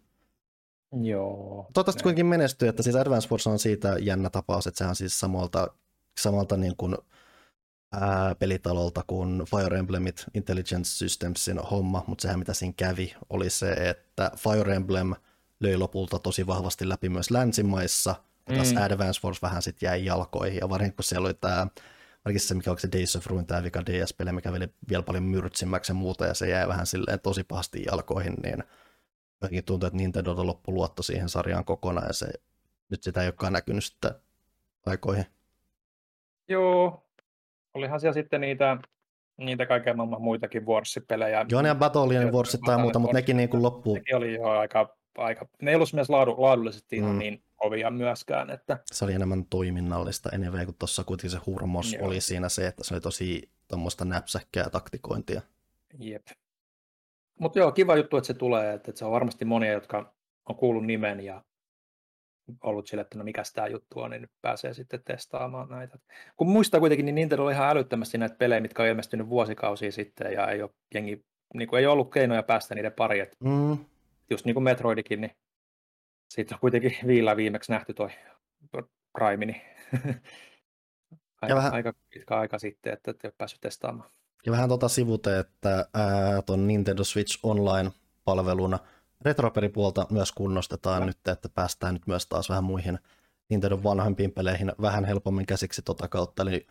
[1.02, 1.66] Joo.
[1.72, 5.68] Toivottavasti kuitenkin menestyy, että siis Advance Wars on siitä jännä tapaus, että sehän siis samalta,
[6.20, 6.96] samalta niin kuin
[8.01, 13.72] ää, pelitalolta kuin Fire Emblemit Intelligence Systemsin homma, mutta sehän mitä siinä kävi oli se,
[13.72, 15.14] että Fire Emblem
[15.61, 18.14] löi lopulta tosi vahvasti läpi myös länsimaissa,
[18.55, 18.82] taas Mm.
[18.82, 21.66] Advance Wars vähän sitten jäi jalkoihin, ja varsinkin kun siellä oli tämä,
[22.24, 25.24] varsinkin se, mikä onko se Days of Ruin, tämä vika DS-peli, mikä veli vielä paljon
[25.24, 28.64] myrtsimmäksi ja muuta, ja se jäi vähän silleen tosi pahasti jalkoihin, niin
[29.42, 32.26] jotenkin tuntuu, että Nintendo loppu luotto siihen sarjaan kokonaan, ja se,
[32.90, 34.14] nyt sitä ei olekaan näkynyt sitten
[34.86, 35.26] aikoihin.
[36.49, 37.05] Joo,
[37.76, 38.76] olihan siellä sitten niitä,
[39.36, 41.46] niitä kaiken maailman muitakin Wars-pelejä.
[41.50, 44.44] Joo, ne Battlein Joo, Warsit tai muuta, mutta nekin niin kuin loppu, Nekin oli jo
[44.44, 47.18] aika, aika ne ei ollut myös laadu, laadullisesti ihan Mm.
[47.18, 52.06] niin kovia myöskään, että se oli enemmän toiminnallista anyway, kun tuossa kuitenkin se hurmos Joo.
[52.06, 55.42] oli siinä se, että se oli tosi tuommoista näpsäkkää taktikointia.
[55.98, 56.26] jep.
[57.40, 60.12] Mutta joo, kiva juttu, että se tulee, että, että se on varmasti monia, jotka
[60.48, 61.42] on kuullut nimen ja
[62.62, 65.99] ollut sille, että no mikäs tämä juttu on, niin nyt pääsee sitten testaamaan näitä.
[66.36, 70.32] Kun muistaa kuitenkin, niin Nintendo oli ihan älyttömästi näitä pelejä, mitkä on ilmestynyt vuosikausia sitten
[70.32, 71.24] ja ei ole, jengi,
[71.55, 73.22] niin kuin ei ollut keinoja päästä niiden pariin.
[73.22, 73.78] Et Mm,
[74.30, 75.30] just niin kuin Metroidikin, niin
[76.34, 78.09] siitä on kuitenkin viillä viimeksi nähty toi
[79.18, 79.61] Prime, niin
[81.42, 84.11] aika, vähän- aika pitkä aika sitten, että et ei ole päässyt testaamaan.
[84.47, 88.78] Ja vähän tota sivute, että ää, ton Nintendo Switch Online-palveluna
[89.22, 91.06] retroperipuolta myös kunnostetaan Kyllä.
[91.06, 92.98] nyt, että päästään nyt myös taas vähän muihin
[93.48, 96.42] Nintendo vanhempiin peleihin vähän helpommin käsiksi tota kautta.
[96.42, 96.66] Eli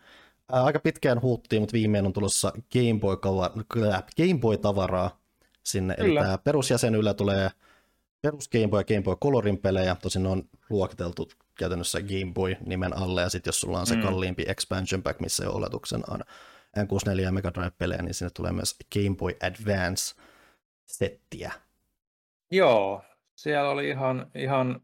[0.52, 3.16] ää, aika pitkään huuttiin, mutta viimein on tulossa Game Boy,
[4.16, 5.20] Game Boy tavaraa
[5.62, 5.94] sinne.
[5.94, 6.20] Kyllä.
[6.20, 7.50] Eli tämä perusjäsenyllä tulee
[8.22, 11.28] perus Game Boy ja Game Boy Colorin pelejä, tosin ne on luokiteltu
[11.58, 14.02] käytännössä Game Boy nimen alle, ja sitten jos sulla on se Mm.
[14.02, 16.20] kalliimpi expansion pack, missä jo oletuksena on
[16.78, 21.52] N64 ja Mega Drive-pelejä, niin sinne tulee myös Game Boy Advance-settiä.
[22.50, 23.02] Joo,
[23.36, 24.80] siellä oli ihan, ihan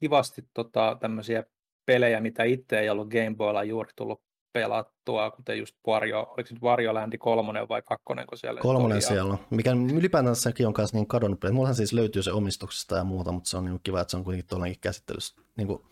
[0.00, 1.44] kivasti tota, tämmöisiä
[1.86, 4.22] pelejä, mitä itse ei ollut Game Boylla juuri tullut
[4.52, 9.02] pelattua, kuten just Wario, oliko se nyt Wario Landi kolmonen vai kakkonen, kun siellä Kolmonen
[9.02, 11.52] siellä on, mikä ylipäätään sekin on kanssa niin kadonnut peli.
[11.52, 14.24] Mullahan siis löytyy se omistuksesta ja muuta, mutta se on niin kiva, että se on
[14.24, 15.82] kuitenkin tuollainkin käsittelyssä niin kuin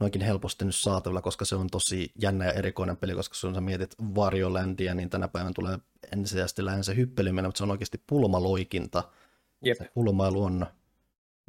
[0.00, 3.60] noinkin helposti nyt saatavilla, koska se on tosi jännä ja erikoinen peli, koska sun sä
[3.60, 5.78] mietit Wario Landia, niin tänä päivänä tulee
[6.12, 9.02] ensisijaisesti lähinnä se hyppelyminen, mutta se on oikeasti pulmaloikinta.
[9.62, 9.78] Jep.
[9.78, 10.66] Se pulmailu on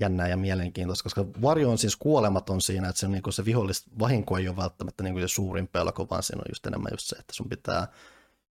[0.02, 3.92] jännää ja mielenkiintoista, koska Wario on siis kuolematon siinä, että se, niin kuin se vihollista
[4.00, 7.08] vahinko ei ole välttämättä niin kuin se suurin pelko, vaan siinä on just enemmän just
[7.08, 7.88] se, että sun pitää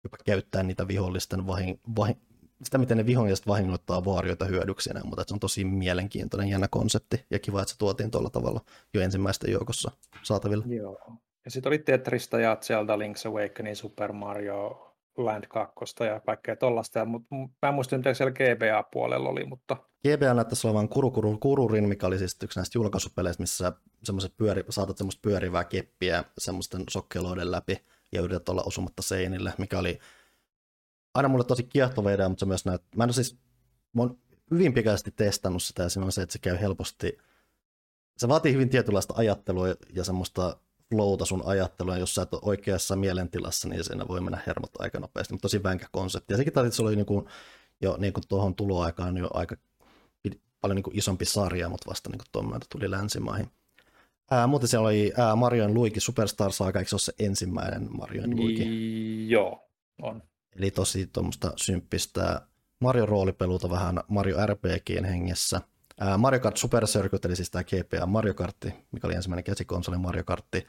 [0.05, 2.17] jopa käyttää niitä vihollisten vahin, vahin,
[2.63, 7.39] sitä, miten ne viholliset vahingoittaa Warioita hyödyksinä, mutta se on tosi mielenkiintoinen, jännä konsepti, ja
[7.39, 8.61] kiva, että se tuotiin tuolla tavalla
[8.95, 9.91] jo ensimmäisten joukossa
[10.23, 10.65] saatavilla.
[10.69, 10.99] Joo.
[11.45, 17.05] Ja sitten oli Tetristä ja Zelda Link's Awakening, Super Mario Land 2 ja kaikkea tollasta.
[17.05, 21.89] Mutta mä en muista, mitä siellä GBA-puolella oli, mutta GBA näyttäisi olevan Kuru Kuru Kururin,
[21.89, 27.51] mikä oli siis yksi näistä julkaisupeleistä, missä semmoiset pyöri, saatat semmoista pyörivää keppiä semmoisten sokkeloiden
[27.51, 29.99] läpi ja yrität olla osumatta seinille, mikä oli
[31.15, 33.39] aina mulle tosi kiehtova idea, mutta se myös näyttää, mä en siis,
[33.93, 34.19] mä oon
[34.51, 37.19] hyvin pikaisesti testannut sitä ja siinä on se, että se käy helposti,
[38.17, 40.57] se vaatii hyvin tietynlaista ajattelua ja semmoista
[40.93, 45.01] flowta sun ajattelua, jos sä et ole oikeassa mielentilassa, niin siinä voi mennä hermot aika
[45.01, 46.33] nopeasti, mutta tosi vänkä konsepti.
[46.33, 47.29] Ja sekin taisi, että se oli niinku,
[47.81, 49.57] jo niin kuin tuohon tuloaikaan jo aika
[50.63, 53.51] paljon niin kuin isompi sarja, mutta vasta niin kuin tuon myötä tuli länsimaihin.
[54.31, 58.37] Ää, muuten siellä oli ää, Marion Luigi Superstar Saga, eikö se ole se ensimmäinen Marion
[58.37, 58.65] Luigi?
[58.65, 59.69] Niin, joo,
[60.03, 60.23] on.
[60.57, 62.43] Eli tosi tuommoista symppistä
[62.81, 65.61] Mario roolipeluta vähän Mario RPGn hengessä.
[66.19, 70.25] Mario Kart Super Circuit, eli siis tämä GPA Mario Kartti, mikä oli ensimmäinen käsikonsoli Mario
[70.25, 70.67] Kartti.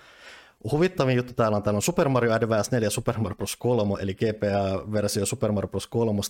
[0.72, 3.56] Huvittavin juttu täällä on, täällä on Super Mario Advance 4 Super Mario Bros.
[3.56, 5.88] 3, eli GPA-versio Super Mario Bros.
[5.88, 6.22] 3.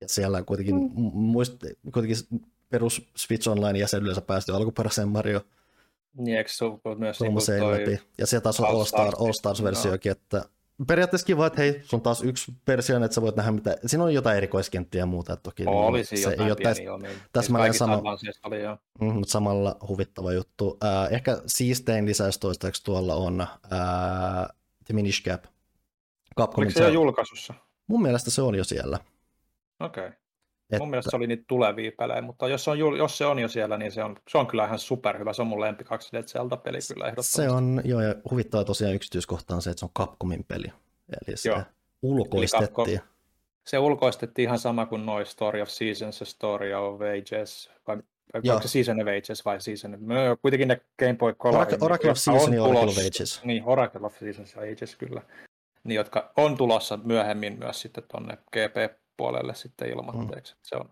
[0.00, 1.10] Ja siellä kuitenkin, mm.
[1.12, 1.52] muist,
[1.92, 5.40] kuitenkin perus Switch Online jäsenyydessä päästy alkuperäiseen Mario
[6.16, 8.00] Niin, eikö se ole myös niin toi, läpi.
[8.18, 10.44] Ja sieltä taas on All All, Star, All Stars-versiokin, että
[10.86, 14.04] periaatteessa kiva, että hei, sun on taas yksi versio, että sä voit nähdä mitä, siinä
[14.04, 17.10] on jotain erikoiskenttiä ja muuta, että toki oli siinä se jotain ei ole täs, omia.
[17.32, 18.16] täsmälleen Kaikissa sama.
[18.44, 18.78] Oli jo.
[19.00, 20.78] mm, mutta samalla huvittava juttu.
[20.84, 23.48] Äh, ehkä siistein lisäys toistaiseksi tuolla on äh,
[24.84, 25.44] The Minish Cap.
[26.38, 27.54] Capcomin Oliko se jo julkaisussa?
[27.86, 28.98] Mun mielestä se on jo siellä.
[29.80, 30.06] Okei.
[30.06, 30.20] Okay.
[30.72, 33.38] Että, Mun mielestä se oli niitä tulevia pelejä, mutta jos se on, jos se on
[33.38, 35.32] jo siellä, niin se on, se on kyllä ihan superhyvä.
[35.32, 37.36] Se on mun lempi 2D Zelda-peli kyllä ehdottomasti.
[37.36, 40.66] se on, joo, ja huvittava tosiaan yksityiskohta on se, että se on Capcomin peli.
[41.26, 41.62] Eli se Joo.
[42.02, 43.00] ulkoistettiin.
[43.64, 47.70] Se ulkoistettiin ihan sama kuin noi Story of Seasons ja Story of Ages.
[47.86, 47.96] Vai,
[48.42, 48.54] Joo.
[48.54, 50.00] onko se Season of Ages vai Season of...
[50.00, 51.56] No, kuitenkin ne Game Boy Color.
[51.56, 53.40] Oracle, Oracle of Season ja Oracle of Ages.
[53.44, 55.22] Niin, Oracle of Seasons ja Ages kyllä.
[55.84, 58.38] Niin, jotka on tulossa myöhemmin myös sitten tonne
[59.16, 60.56] GP-puolelle sitten ilmoitteeksi.
[60.62, 60.90] Se on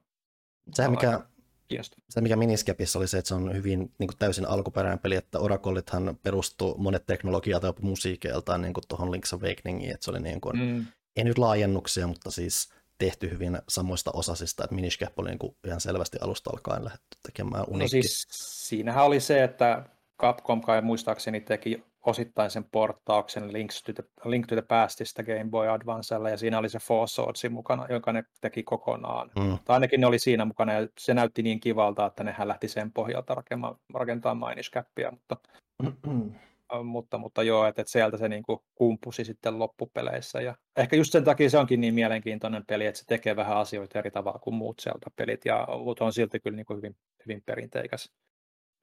[0.74, 1.26] Sehän mikä, aika
[1.68, 2.04] kiinnostavaa.
[2.10, 5.38] se, mikä Miniscapissa oli se, että se on hyvin niin kuin täysin alkuperäinen peli, että
[5.38, 10.58] Oracleithan perustuu monet teknologiat ja musiikeiltaan niin tuohon Link's Awakeningiin, että se oli niin kuin,
[10.58, 10.86] Mm.
[11.16, 15.56] ei nyt laajennuksia, mutta siis tehty hyvin samoista osasista, että Minish Cap oli niin kuin
[15.66, 17.96] ihan selvästi alusta alkaen lähdetty tekemään uniikki.
[17.96, 19.84] No siis siinähän oli se, että
[20.20, 25.50] Capcom kai muistaakseni teki osittain sen porttauksen Links to the, Link to the Pastista Game
[25.50, 29.30] Boy Advancella, ja siinä oli se Four Swordsin mukana, jonka ne teki kokonaan.
[29.36, 29.58] Mm.
[29.64, 32.92] Tai ainakin ne oli siinä mukana, ja se näytti niin kivalta, että nehän lähti sen
[32.92, 35.36] pohjalta rakentamaan, rakentamaan Minish Capia, mutta
[36.84, 40.40] mutta, mutta joo, että, että sieltä se niin kuin kumpusi sitten loppupeleissä.
[40.40, 43.98] Ja ehkä just sen takia se onkin niin mielenkiintoinen peli, että se tekee vähän asioita
[43.98, 46.96] eri tavalla kuin muut sieltä pelit, ja mutta on silti kyllä niin kuin hyvin,
[47.26, 48.12] hyvin perinteikäs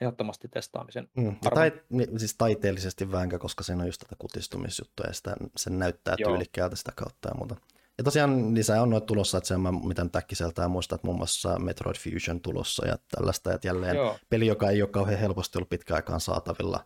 [0.02, 1.36] ehdottomasti testaamisen mm.
[1.54, 1.72] tai,
[2.18, 6.30] siis taiteellisesti vähänkä, koska siinä on just tätä kutistumisjuttua ja sitä, sen näyttää Joo.
[6.30, 7.56] tyylikkäältä sitä kautta ja muuta.
[7.98, 11.60] Ja tosiaan lisää on noita tulossa, että se on, mitä nyt äkkiseltään muistat, muun muassa
[11.60, 14.18] Metroid Fusion tulossa ja tällaista, että jälleen Joo.
[14.30, 16.86] peli, joka ei ole kauhean helposti ollut pitkään aikaan saatavilla,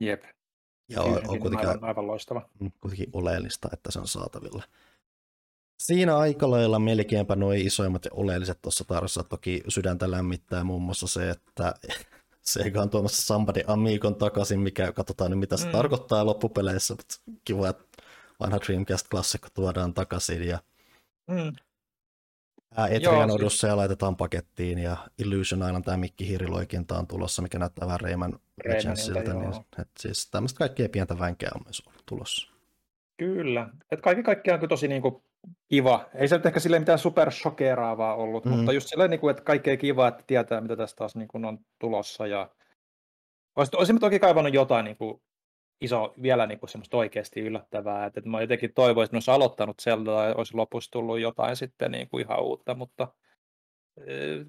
[0.00, 0.24] Jep.
[0.88, 2.48] Ja on, on kuitenkin, aivan, aivan loistava.
[2.60, 4.62] Mm, kuitenkin oleellista, että se on saatavilla.
[5.82, 9.22] Siinä aika lailla melkeinpä nuo isoimmat ja oleelliset tuossa tarjossa.
[9.22, 11.74] Toki sydäntä lämmittää muun muassa se, että
[12.42, 15.72] Sega on tuomassa Somebody Amigon takaisin, mikä katsotaan nyt mitä se mm.
[15.72, 17.14] tarkoittaa loppupeleissä, mutta
[17.44, 17.84] kiva, että
[18.40, 20.58] vanha Dreamcast-klassikko tuodaan takaisin ja
[21.30, 21.52] mm.
[22.90, 27.86] Etrian siis- Odysseja laitetaan pakettiin ja Illusion Island tämä Mikki Hiiriloikinta on tulossa, mikä näyttää
[27.86, 29.34] vähän Rayman Legendsiltä.
[29.34, 32.52] Niin, et siis tämmöistä kaikkea pientä vänkeä on myös tulossa.
[33.16, 33.68] Kyllä.
[33.90, 35.22] Et kaikki kaikkiaan on tosi niinku
[35.68, 36.04] kiva.
[36.14, 38.50] Ei se nyt ehkä silleen mitään supershokeraavaa ollut, mm.
[38.50, 42.26] mutta just silleen, niinku, että kaikkea kiva, että tietää, mitä tästä taas niinku on tulossa.
[42.26, 42.50] Ja...
[43.56, 45.22] Olisin, toki kaivannut jotain niinku
[45.80, 49.80] iso, vielä niin kuin semmoista oikeasti yllättävää, että, että mä jotenkin toivoisin, että olisi aloittanut
[49.80, 53.08] Zelda ja olisi lopussa tullut jotain sitten niin kuin ihan uutta, mutta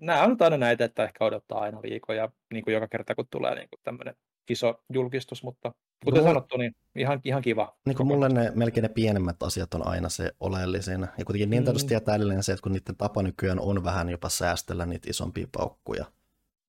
[0.02, 3.56] nämä on aina näitä, että ehkä odottaa aina viikoja niin kuin joka kerta, kun tulee
[3.56, 4.16] niin kuin tämmöinen
[4.50, 5.74] iso julkistus, mutta
[6.06, 7.76] kuten no, sanottu, niin ihan, ihan kiva.
[7.86, 11.02] Niin kuin mulle ne, melkein ne pienemmät asiat on aina se oleellisin.
[11.02, 11.90] Ja kuitenkin Nintendosta mm.
[11.90, 16.06] tietää edelleen se, että kun niiden tapa nykyään on vähän jopa säästellä niitä isompia paukkuja,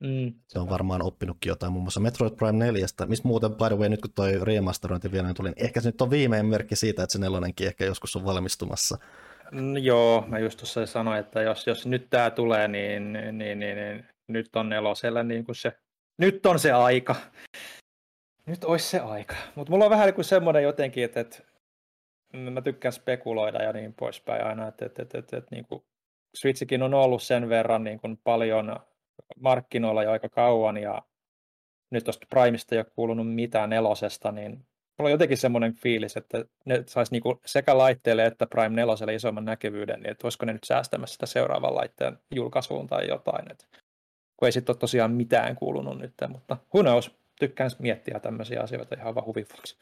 [0.05, 0.33] Mm.
[0.49, 3.89] Se on varmaan oppinutkin jotain, muun muassa Metroid Prime 4, missä muuten, by the way,
[3.89, 7.03] nyt kun toi remasterointi vielä niin tuli, niin ehkä se nyt on viimeinen merkki siitä,
[7.03, 8.99] että se nelonenkin ehkä joskus on valmistumassa.
[9.53, 13.59] Mm, joo, mä just tuossa sanoin, että jos, jos nyt tämä tulee, niin, niin, niin,
[13.59, 15.73] niin, niin nyt on nelosella niin kuin se,
[16.19, 17.17] nyt on se aika.
[18.47, 19.35] Nyt olisi se aika.
[19.55, 21.43] Mutta mulla on vähän niin kuin semmoinen jotenkin, että, että
[22.33, 25.85] mä tykkään spekuloida ja niin poispäin aina, että, että, että, että, että niin kuin
[26.35, 28.77] Switchikin on ollut sen verran niin kuin paljon
[29.41, 31.03] markkinoilla jo aika kauan ja
[31.91, 34.51] nyt tuosta Primesta ei ole kuulunut mitään nelosesta, niin
[34.99, 39.45] mulla on jotenkin semmoinen fiilis, että ne saisi niinku sekä laitteelle että Prime 4 isomman
[39.45, 43.51] näkyvyyden, niin että olisiko ne nyt säästämässä sitä seuraavan laitteen julkaisuun tai jotain.
[43.51, 43.69] Et,
[44.45, 48.95] kun ei sitten ole tosiaan mitään kuulunut nyt, mutta who knows, tykkään miettiä tämmöisiä asioita
[48.95, 49.79] ihan vaan huvivuoksi.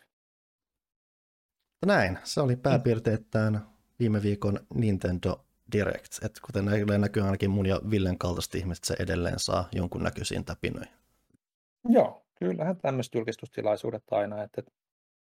[1.87, 3.59] Näin, se oli pääpiirteittäin
[3.99, 6.25] viime viikon Nintendo Direct.
[6.25, 6.65] Et kuten
[6.99, 10.95] näkyy ainakin mun ja Villen kaltaista ihmistä, se edelleen saa jonkun näköisiin täpinöihin.
[11.89, 14.63] Joo, kyllähän tämmöiset julkistustilaisuudet aina, että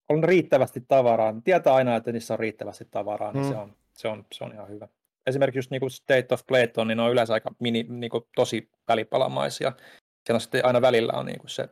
[0.08, 1.34] on riittävästi tavaraa.
[1.44, 3.50] Tietää aina, että niissä on riittävästi tavaraa, niin mm.
[3.50, 4.88] se, on, se, on, se on ihan hyvä.
[5.26, 8.24] Esimerkiksi just niin kuin State of Playton, niin ne on yleensä aika mini, niin kuin
[8.34, 9.72] tosi välipalamaisia.
[10.26, 11.68] Siellä sitten aina välillä on niin kuin se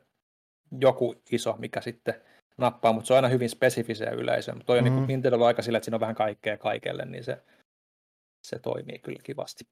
[0.80, 2.14] joku iso, mikä sitten
[2.58, 4.54] nappaa, mutta se on aina hyvin spesifisiä yleisöä.
[4.54, 4.94] Mutta toi on mm.
[4.94, 7.42] niin Nintendo aika sillä, että siinä on vähän kaikkea kaikelle, niin se,
[8.46, 9.64] se toimii kyllä kivasti.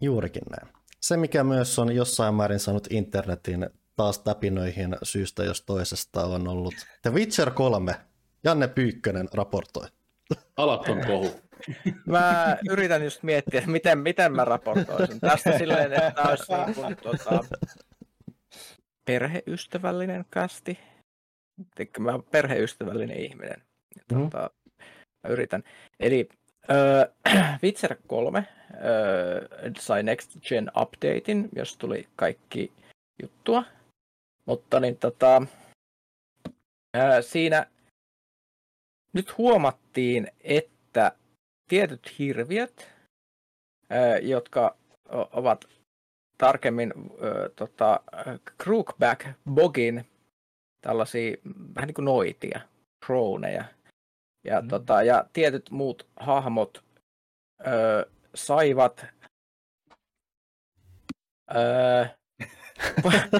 [0.00, 0.74] Juurikin näin.
[1.00, 6.74] Se, mikä myös on jossain määrin saanut internetin taas täpinöihin syystä jos toisesta on ollut
[7.02, 7.94] The Witcher 3.
[8.44, 9.86] Janne Pyykkönen raportoi.
[10.62, 11.30] Alaton kohu.
[12.06, 15.20] Mä yritän just miettiä, miten, miten mä raportoisin.
[15.20, 17.44] Tästä silleen, että olisi niin kuin, tuota,
[19.04, 20.78] perheystävällinen kästi.
[21.98, 23.62] Mä olen perheystävällinen ihminen.
[24.12, 24.18] Mm.
[24.18, 24.50] Tuota,
[25.22, 25.62] mä yritän.
[26.00, 26.28] Eli
[26.70, 27.06] Öö,
[27.62, 28.46] Witcher 3
[28.84, 29.48] öö,
[29.78, 32.72] sai Next Gen updatein, jos tuli kaikki
[33.22, 33.64] juttua.
[34.44, 35.42] Mutta niin tota,
[36.96, 37.66] öö, siinä
[39.12, 41.12] nyt huomattiin, että
[41.68, 42.88] tietyt hirviöt,
[44.22, 44.76] jotka
[45.32, 45.64] ovat
[46.38, 46.92] tarkemmin
[47.56, 48.00] tota,
[48.62, 50.04] Crookback Bogin
[50.80, 51.36] tällaisia
[51.74, 52.60] vähän niin kuin noitia,
[53.06, 53.64] kroneja,
[54.44, 54.68] ja, mm.
[54.68, 56.84] tota, ja tietyt muut hahmot
[57.66, 59.06] ö, saivat
[61.54, 62.06] ö,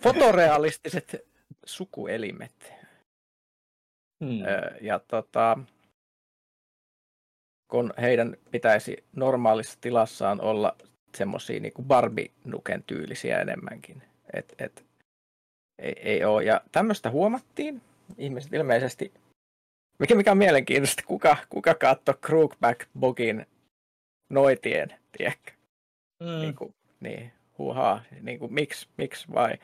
[0.02, 1.16] fotorealistiset
[1.64, 2.79] sukuelimet.
[4.24, 4.38] Hmm.
[4.80, 5.58] Ja tota,
[7.68, 10.76] kun heidän pitäisi normaalissa tilassaan olla
[11.16, 14.02] semmoisia niin Barbie-nuken tyylisiä enemmänkin.
[14.32, 14.84] Et, et,
[15.78, 16.44] ei, ei ole.
[16.44, 17.82] Ja tämmöistä huomattiin.
[18.18, 19.12] Ihmiset ilmeisesti
[20.00, 23.46] mikä, mikä on mielenkiintoista, kuka, kuka katsoi Crookback Bogin
[24.28, 25.52] noitien, tiedätkö?
[26.20, 26.40] Mm.
[26.40, 29.54] Niin, kuin, niin huuhaa, niin kuin, miksi, miksi vai.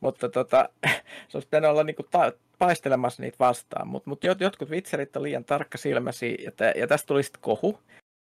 [0.00, 0.68] Mutta tota,
[1.28, 5.22] se olisi pitänyt olla niin kuin, ta- paistelemassa niitä vastaan, mutta mut jotkut vitserit on
[5.22, 7.78] liian tarkka silmäsi, ja, te, ja tästä tuli sitten kohu.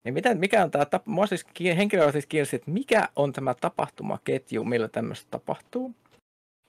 [0.03, 1.45] Niin miten, mikä on tämä, tap- mua siis
[1.77, 5.95] henkilökohtaisesti kiinnosti, että mikä on tämä tapahtumaketju, millä tämmöistä tapahtuu.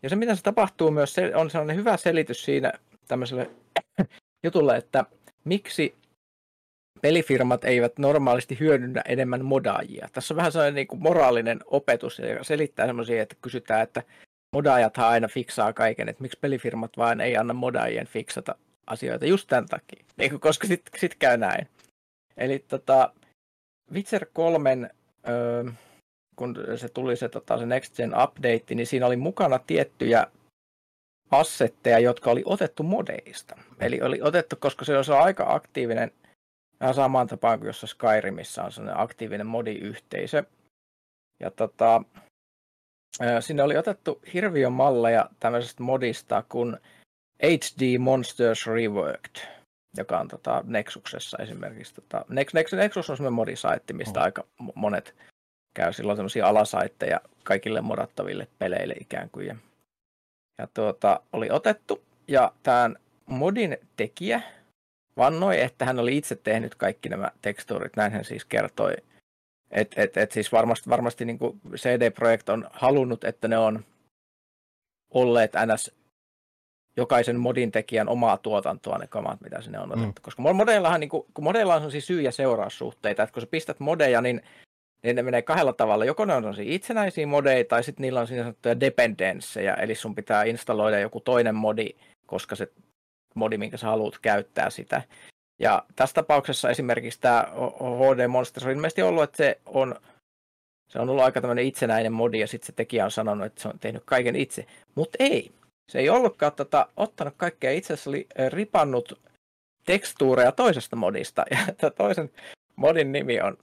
[0.02, 2.72] Ja se, miten se tapahtuu myös, se on sellainen hyvä selitys siinä
[3.08, 3.50] tämmöiselle
[4.44, 5.04] jutulle, että
[5.44, 5.94] miksi
[7.02, 10.08] pelifirmat eivät normaalisti hyödynnä enemmän modaajia.
[10.12, 14.02] Tässä on vähän sellainen niin kuin moraalinen opetus, joka selittää semmoisia, että kysytään, että
[14.56, 18.54] modaajathan aina fiksaa kaiken, että miksi pelifirmat vaan ei anna modaajien fiksata
[18.86, 21.68] asioita just tämän takia, niin koska sitten sit käy näin.
[22.36, 23.12] Eli tota,
[23.92, 24.90] Witcher 3,
[25.28, 25.64] öö,
[26.36, 30.26] kun se tuli se, tota, se Next Gen update, niin siinä oli mukana tiettyjä
[31.30, 33.58] assetteja, jotka oli otettu modeista.
[33.80, 36.12] Eli oli otettu, koska se on aika aktiivinen,
[36.82, 40.44] ihan samaan tapaan kuin jossa Skyrimissä on sellainen aktiivinen modiyhteisö.
[41.40, 42.02] Ja tota,
[43.40, 46.76] sinne oli otettu hirviön malleja tämmöisestä modista kuin
[47.42, 49.48] HD Monsters Reworked,
[49.96, 51.94] joka on tota Nexuksessa esimerkiksi.
[51.94, 54.24] Tota, Nex, Nex, Nexus on semmoinen modisaitti, mistä oh.
[54.24, 54.44] aika
[54.74, 55.14] monet
[55.74, 59.46] käy silloin semmoisia alasaitteja kaikille modattaville peleille ikään kuin.
[59.46, 59.56] Ja,
[60.58, 62.96] ja tuota, oli otettu, ja tämän
[63.26, 64.42] modin tekijä
[65.16, 68.94] vannoi, että hän oli itse tehnyt kaikki nämä tekstuurit, näin hän siis kertoi
[69.70, 73.84] et, et, et siis varmasti, varmasti niin kuin CD Projekt on halunnut, että ne on
[75.10, 75.92] olleet ns.
[76.96, 80.20] jokaisen modin tekijän omaa tuotantoa ne kamat, mitä sinne on otettu.
[80.20, 80.22] Mm.
[80.22, 84.20] Koska modeillahan, niin kuin, kun modeilla on syy- ja seuraussuhteita, että kun sä pistät modeja,
[84.20, 84.42] niin,
[85.02, 86.04] niin ne menee kahdella tavalla.
[86.04, 90.44] Joko ne on itsenäisiä modeja, tai sitten niillä on siinä sanottuja dependenssejä, eli sun pitää
[90.44, 91.88] installoida joku toinen modi,
[92.26, 92.72] koska se
[93.34, 95.02] modi, minkä sä haluat käyttää sitä.
[95.58, 97.46] Ja tässä tapauksessa esimerkiksi tämä
[97.80, 99.94] HD Monsters on ilmeisesti ollut, että se on,
[100.88, 103.68] se on ollut aika tämmöinen itsenäinen modi, ja sitten se tekijä on sanonut, että se
[103.68, 104.66] on tehnyt kaiken itse.
[104.94, 105.52] Mutta ei,
[105.88, 109.20] se ei ollutkaan tota, ottanut kaikkea, itse asiassa oli ripannut
[109.84, 111.44] tekstuureja toisesta modista,
[111.82, 112.30] ja toisen
[112.76, 113.58] modin nimi on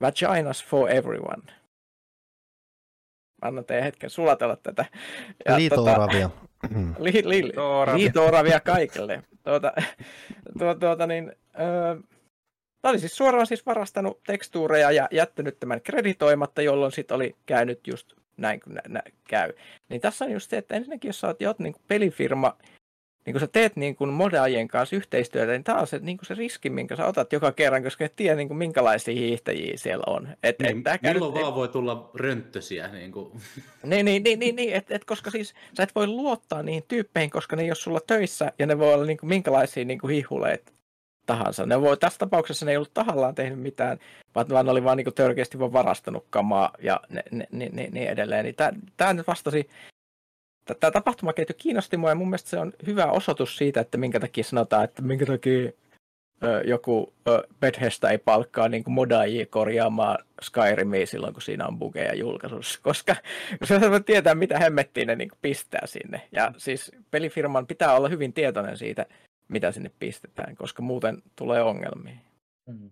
[0.00, 1.42] Vaginas for Everyone.
[3.42, 4.84] Annan teidän hetken sulatella tätä.
[5.56, 6.28] Liito-oravia.
[6.28, 7.42] Tota, li, li,
[7.94, 9.72] liito-oravia kaikille tuota,
[10.58, 11.96] tuota, tuota niin, öö,
[12.82, 17.86] Tämä oli siis suoraan siis varastanut tekstuureja ja jättänyt tämän kreditoimatta, jolloin sitten oli käynyt
[17.86, 19.52] just näin kuin nä, nä, käy.
[19.88, 22.56] Niin tässä on just se, että ensinnäkin jos sä oot jo niin pelifirma,
[23.30, 26.34] niin kun sä teet niin kuin modaajien kanssa yhteistyötä, niin tämä on se, niin se
[26.34, 30.28] riski, minkä sä otat joka kerran, koska et tiedä niin kuin minkälaisia hiihtäjiä siellä on.
[30.42, 32.88] Et, niin, et, milloin nyt, vaan voi tulla rönttösiä.
[32.88, 33.30] Niin, kuin.
[33.82, 37.30] niin, niin, niin, niin, niin et, et, koska siis sä et voi luottaa niihin tyyppeihin,
[37.30, 40.14] koska ne ei ole sulla töissä ja ne voi olla niin kuin minkälaisia niin kuin
[40.14, 40.72] hihuleet
[41.26, 41.66] tahansa.
[41.66, 43.98] Ne voi, tässä tapauksessa ne ei ollut tahallaan tehnyt mitään,
[44.34, 48.08] vaan ne oli vaan niin törkeästi vaan varastanut kamaa ja ne, ne, ne, ne, niin
[48.08, 48.44] edelleen.
[48.44, 48.56] Niin
[48.96, 49.68] tämä nyt vastasi
[50.64, 54.44] tämä tapahtumaketju kiinnosti mua ja mun mielestä se on hyvä osoitus siitä, että minkä takia
[54.44, 55.70] sanotaan, että minkä takia
[56.44, 61.78] ö, joku ö, Bethesda ei palkkaa niin kuin modaajia korjaamaan Skyrimia silloin, kun siinä on
[61.78, 63.16] bugeja julkaisussa, koska
[63.64, 66.28] se voi tietää, mitä hemmettiin ne niin kuin pistää sinne.
[66.32, 69.06] Ja siis pelifirman pitää olla hyvin tietoinen siitä,
[69.48, 72.16] mitä sinne pistetään, koska muuten tulee ongelmia.
[72.66, 72.90] Mm.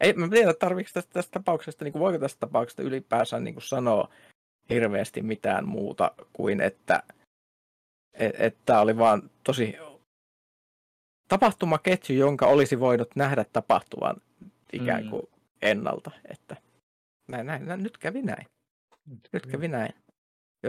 [0.00, 3.62] Ei, mä tiedän, tarvitsetko tästä, tästä tapauksesta, niin kuin voiko tästä tapauksesta ylipäänsä niin kuin
[3.62, 4.08] sanoa,
[4.70, 7.02] hirveästi mitään muuta kuin että
[8.38, 9.76] että oli vaan tosi
[11.28, 14.16] tapahtumaketju, jonka olisi voinut nähdä tapahtuvan
[14.72, 15.10] ikään mm.
[15.10, 15.28] kuin mm.
[15.62, 16.10] ennalta.
[16.30, 16.56] Että
[17.28, 18.46] näin, näin, näin, nyt kävi näin.
[19.32, 19.94] Nyt kävi näin.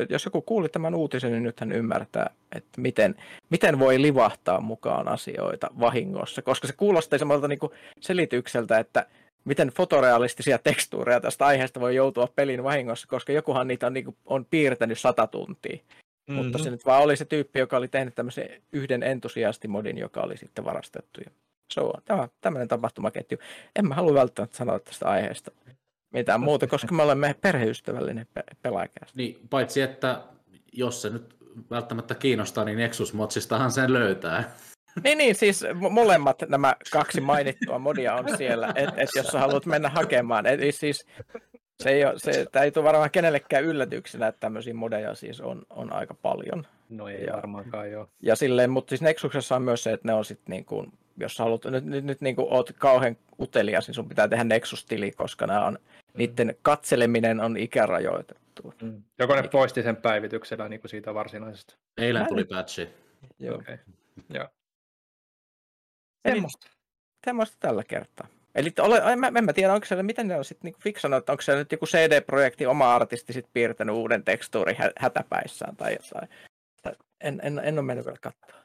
[0.10, 3.16] Jos joku kuuli tämän uutisen, niin nyt hän ymmärtää, että miten,
[3.50, 7.60] miten voi livahtaa mukaan asioita vahingossa, koska se kuulostaa semmoilta niin
[8.00, 9.06] selitykseltä, että
[9.46, 14.18] miten fotorealistisia tekstuureja tästä aiheesta voi joutua pelin vahingossa, koska jokuhan niitä on, niin kuin,
[14.26, 15.78] on piirtänyt sata tuntia.
[15.78, 16.36] Mm-hmm.
[16.36, 20.38] Mutta se nyt vaan oli se tyyppi, joka oli tehnyt tämmöisen yhden entusiastimodin, joka oli
[20.38, 21.22] sitten varastettu.
[21.26, 21.32] Ja
[21.74, 23.38] se on tämä, tämmöinen tapahtumaketju.
[23.76, 25.52] En mä halua välttämättä sanoa tästä aiheesta
[26.14, 29.16] mitään muuta, koska me olemme perheystävällinen pe- pelaajakäs.
[29.16, 30.22] Niin, paitsi että
[30.74, 31.36] jos se nyt
[31.70, 34.56] välttämättä kiinnostaa, niin Nexus Motsistahan sen löytää.
[35.04, 39.66] Niin, niin, siis molemmat nämä kaksi mainittua modia on siellä, että et jos sä haluat
[39.66, 40.46] mennä hakemaan.
[40.46, 41.06] Et, siis,
[41.84, 45.62] se ei, ole, se, tämä ei tule varmaan kenellekään yllätyksenä, että tämmöisiä modeja siis on,
[45.70, 46.68] on aika paljon.
[46.90, 48.08] No ei ja, varmaankaan joo.
[48.22, 51.36] Ja silleen, mutta siis Nexuksessa on myös se, että ne on sitten niin kuin, jos
[51.36, 55.12] sä haluat, nyt, nyt, nyt niin kuin oot kauhean utelias, niin sun pitää tehdä Nexus-tili,
[55.12, 56.18] koska nämä on, mm.
[56.18, 58.74] niiden katseleminen on ikärajoitettu.
[58.82, 59.04] Mm.
[59.20, 61.76] Joko ne poisti sen päivityksellä niin kuin siitä varsinaisesta?
[61.98, 62.90] Eilen tuli patchi.
[63.40, 63.56] Joo.
[63.56, 63.78] Okay.
[64.30, 64.48] Joo.
[66.26, 66.68] Eli- Semmosta.
[67.26, 68.28] Semmoista tällä kertaa.
[68.56, 71.32] Eli ole, mä, en mä tiedä, onko siellä, miten ne on sitten niinku fiksannut, että
[71.32, 76.30] onko siellä nyt joku CD-projekti, oma artisti sit piirtänyt uuden tekstuurin hä- hätäpäissään tai jotain.
[76.82, 78.62] Tai En, en, en ole mennyt vielä katsoa.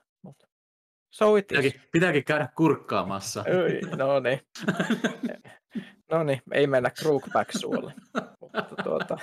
[1.14, 1.58] So it is.
[1.58, 3.44] Pitääkin, pitääkin käydä kurkkaamassa.
[3.62, 4.40] Oi, no niin.
[6.10, 7.94] No niin, ei mennä Crookback suulle.
[8.40, 9.18] Mutta tuota,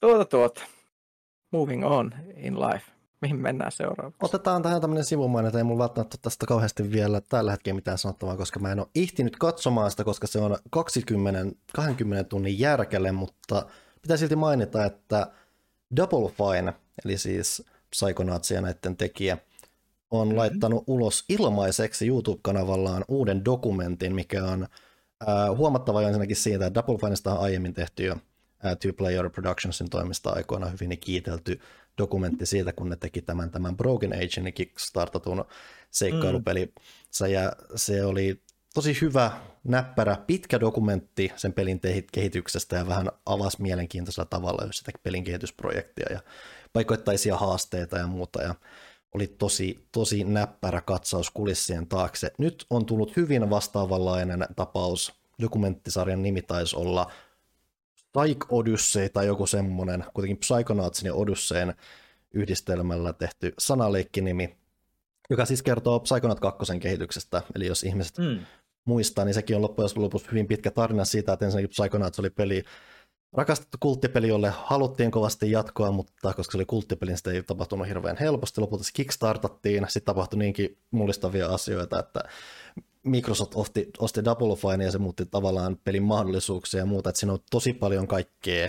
[0.00, 0.60] tuota, tuota.
[1.52, 2.91] Moving on in life.
[3.22, 4.18] Mihin mennään seuraavaksi?
[4.22, 8.36] Otetaan tähän tämmöinen sivumainen, että ei mulla välttämättä tästä kauheasti vielä tällä hetkellä mitään sanottavaa,
[8.36, 13.66] koska mä en ole ihtinyt katsomaan sitä, koska se on 20, 20 tunnin järkele, mutta
[14.02, 15.26] pitää silti mainita, että
[15.96, 19.38] Double Fine, eli siis Psychonauts ja näiden tekijä,
[20.10, 20.38] on mm-hmm.
[20.38, 26.98] laittanut ulos ilmaiseksi YouTube-kanavallaan uuden dokumentin, mikä on äh, huomattava jo ensinnäkin siitä, että Double
[26.98, 28.12] Finesta on aiemmin tehty jo
[28.64, 31.60] äh, Two Player Productionsin toimista aikoina hyvin kiitelty
[31.98, 35.44] dokumentti siitä, kun ne teki tämän, tämän Broken Agein kickstartatun
[35.90, 36.64] seikkailupeli.
[37.20, 37.26] Mm.
[37.32, 38.42] Ja se oli
[38.74, 39.30] tosi hyvä,
[39.64, 41.80] näppärä, pitkä dokumentti sen pelin
[42.12, 46.20] kehityksestä ja vähän avasi mielenkiintoisella tavalla sitä pelin kehitysprojektia ja
[46.72, 48.42] paikoittaisia haasteita ja muuta.
[48.42, 48.54] Ja
[49.14, 52.32] oli tosi, tosi näppärä katsaus kulissien taakse.
[52.38, 55.12] Nyt on tullut hyvin vastaavanlainen tapaus.
[55.42, 57.10] Dokumenttisarjan nimi taisi olla
[58.18, 61.74] Psych Odyssey tai joku semmoinen, kuitenkin Psychonautsin ja Odysseyn
[62.34, 64.56] yhdistelmällä tehty sanaleikkinimi,
[65.30, 67.42] joka siis kertoo Psychonaut 2 kehityksestä.
[67.54, 68.38] Eli jos ihmiset Mm.
[68.84, 72.62] muistaa, niin sekin on loppujen lopuksi hyvin pitkä tarina siitä, että ensinnäkin Psychonauts oli peli,
[73.32, 77.88] rakastettu kulttipeli, jolle haluttiin kovasti jatkoa, mutta koska se oli kulttipeli, niin sitä ei tapahtunut
[77.88, 78.60] hirveän helposti.
[78.60, 82.20] Lopulta se kickstartattiin, sitten tapahtui niinkin mullistavia asioita, että
[83.02, 87.32] Microsoft osti, osti Double Fine ja se muutti tavallaan pelin mahdollisuuksia ja muuta, että siinä
[87.32, 88.68] on tosi paljon kaikkea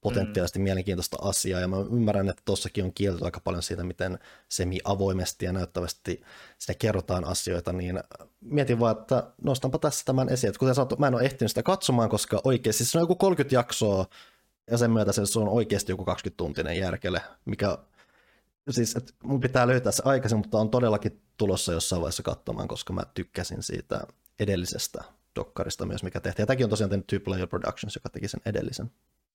[0.00, 0.62] potentiaalisesti mm.
[0.62, 4.18] mielenkiintoista asiaa, ja mä ymmärrän, että tuossakin on kielty aika paljon siitä, miten
[4.48, 6.22] semi-avoimesti ja näyttävästi
[6.58, 8.00] siinä kerrotaan asioita, niin
[8.40, 11.62] mietin vaan, että nostanpa tässä tämän esiin, että kuten sanottu, mä en ole ehtinyt sitä
[11.62, 14.06] katsomaan, koska oikeasti se on joku 30 jaksoa,
[14.70, 17.78] ja sen myötä se on oikeasti joku 20-tuntinen järkele, mikä
[18.70, 22.92] siis, että mun pitää löytää se aikaisin, mutta on todellakin tulossa jossain vaiheessa katsomaan, koska
[22.92, 24.00] mä tykkäsin siitä
[24.40, 25.04] edellisestä
[25.36, 26.42] dokkarista myös, mikä tehtiin.
[26.42, 28.90] Ja tämäkin on tosiaan tehnyt Two Player Productions, joka teki sen edellisen.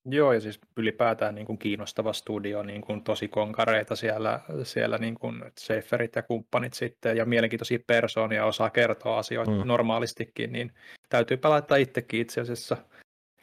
[0.05, 5.15] Joo, ja siis ylipäätään niin kuin kiinnostava studio, niin kuin tosi konkareita siellä, siellä niin
[5.15, 9.57] kuin Seiferit ja kumppanit sitten, ja mielenkiintoisia persoonia, osaa kertoa asioita Mm.
[9.57, 9.67] mm.
[9.67, 10.71] normaalistikin, niin
[11.09, 12.77] täytyy laittaa itsekin itse asiassa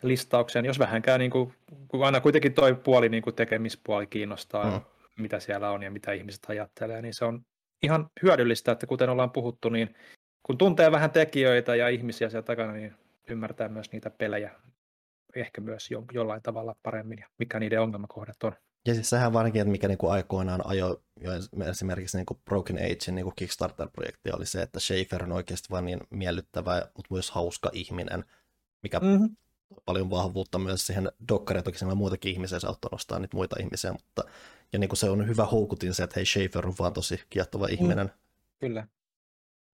[0.03, 1.55] listaukseen, jos vähänkään, niin kuin,
[1.89, 4.81] kun aina kuitenkin toi puoli, niin kuin tekemispuoli kiinnostaa, Mm.
[5.19, 7.45] Mitä siellä on ja mitä ihmiset ajattelee, niin se on
[7.83, 9.95] ihan hyödyllistä, että kuten ollaan puhuttu, niin
[10.43, 12.95] kun tuntee vähän tekijöitä ja ihmisiä siellä takana, niin
[13.31, 14.51] ymmärtää myös niitä pelejä
[15.37, 18.53] ehkä myös jo, jollain tavalla paremmin ja mikä niiden ongelmakohdat on.
[18.87, 21.31] Ja siis sehän varsinkin, että mikä niinku aikoinaan ajoi jo
[21.71, 26.83] esimerkiksi niinku Broken Agein niinku Kickstarter-projekti oli se, että Schaefer on oikeasti vain niin miellyttävä,
[26.97, 28.25] mutta myös hauska ihminen,
[28.83, 29.37] mikä Mm-hmm.
[29.85, 33.93] Paljon vahvuutta myös siihen dokkariin, toki siellä on muitakin ihmisiä, se nostaa niitä muita ihmisiä,
[33.93, 34.25] mutta
[34.73, 37.67] ja niin kuin se on hyvä houkutin se, että hei Schaefer on vaan tosi kiehtova
[37.67, 38.13] ihminen.
[38.59, 38.87] Kyllä.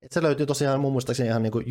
[0.02, 1.66] Et se löytyy tosiaan mun muistaakseni ihan niin kuin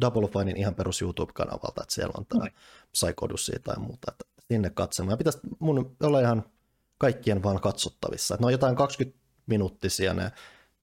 [0.00, 2.52] Double Finein ihan perus YouTube-kanavalta, että siellä on tämä Noin.
[2.92, 5.18] Psych Odyssey tai muuta, että sinne katsomaan.
[5.18, 6.44] Pitäisi mun olla ihan
[6.98, 8.34] kaikkien vaan katsottavissa.
[8.34, 10.32] Et ne on jotain 20 minuuttisia ne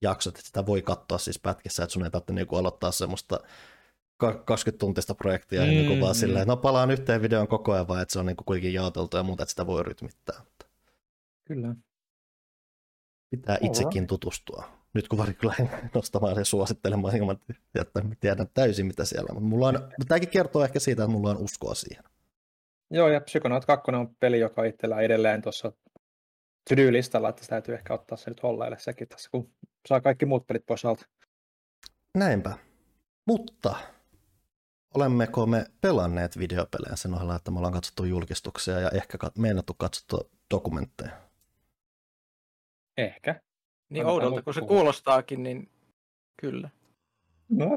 [0.02, 3.40] jaksot, että sitä voi katsoa siis pätkissä, että sun ei tarvitse niinku aloittaa semmoista
[4.18, 8.02] ka- 20-tuntista projektia mm, ja Mm, vaan silleen, no palaan yhteen videoon koko ajan, vaan
[8.02, 10.42] että se on niinku kuitenkin jaoteltu ja muuta, että sitä voi rytmittää.
[11.46, 11.76] Kyllä.
[13.30, 13.76] Pitää Alright.
[13.76, 14.70] itsekin tutustua.
[14.94, 17.38] Nyt kun varsinkin lähden nostamaan ja suosittelemaan, ilman,
[17.76, 19.36] että mä tiedän täysin mitä siellä on.
[19.36, 22.04] Mutta mulla on, tämäkin kertoo ehkä siitä, että mulla on uskoa siihen.
[22.92, 25.72] Joo, ja Psychonaut 2 on peli, joka itsellä edelleen tuossa
[26.70, 29.52] to-do-listalla, että se täytyy ehkä ottaa se nyt holleille sekin tässä, kun
[29.88, 31.06] saa kaikki muut pelit pois alta.
[32.18, 32.58] Näinpä.
[33.28, 33.76] Mutta
[34.96, 39.74] olemmeko me pelanneet videopelejä sen ohella, että me ollaan katsottu julkistuksia ja ehkä kat- meinattu
[39.74, 41.12] katsottu dokumentteja?
[42.98, 43.42] Ehkä.
[43.90, 45.70] Niin Annetaan oudolta, kun se kuulostaakin, niin
[46.42, 46.70] kyllä.
[47.50, 47.68] No,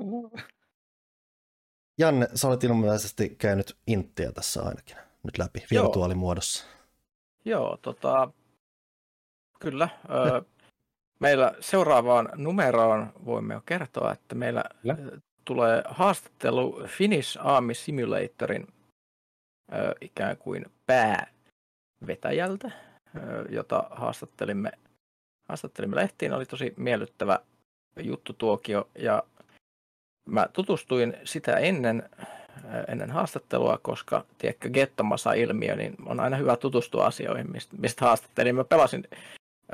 [1.99, 5.85] Janne, sä olet ilmeisesti käynyt Inttiä tässä ainakin nyt läpi Joo.
[5.85, 6.64] virtuaalimuodossa.
[7.45, 8.31] Joo, tota,
[9.61, 9.89] kyllä.
[10.11, 10.43] Ö,
[11.21, 14.97] meillä seuraavaan numeroon voimme jo kertoa, että meillä Kyllä.
[15.49, 18.67] Tulee haastattelu Finnish Army Simulatorin
[19.73, 22.71] ö, ikään kuin päävetäjältä,
[23.17, 24.73] ö, jota haastattelimme,
[25.49, 26.33] haastattelimme lehtiin.
[26.33, 27.39] Oli tosi miellyttävä
[28.01, 29.23] juttu tuokio ja
[30.29, 32.09] mä tutustuin sitä ennen,
[32.89, 38.55] ennen haastattelua, koska tiedätkö, Gettomasa-ilmiö, niin on aina hyvä tutustua asioihin, mistä, mistä haastattelin.
[38.55, 39.05] Mä pelasin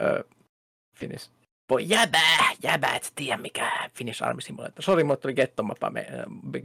[0.03, 0.25] ö,
[0.97, 1.31] Finnish
[1.71, 4.83] voi jäbää, jäbää, et tiedä mikä Finnish Army Simulator.
[4.83, 6.07] Sori, mulle tuli Getto Maba, me,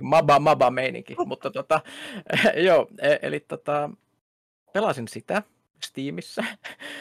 [0.01, 1.81] maba, maba meininki, mutta tota,
[2.67, 3.89] joo, e- eli tota,
[4.73, 5.43] pelasin sitä
[5.83, 6.43] Steamissa,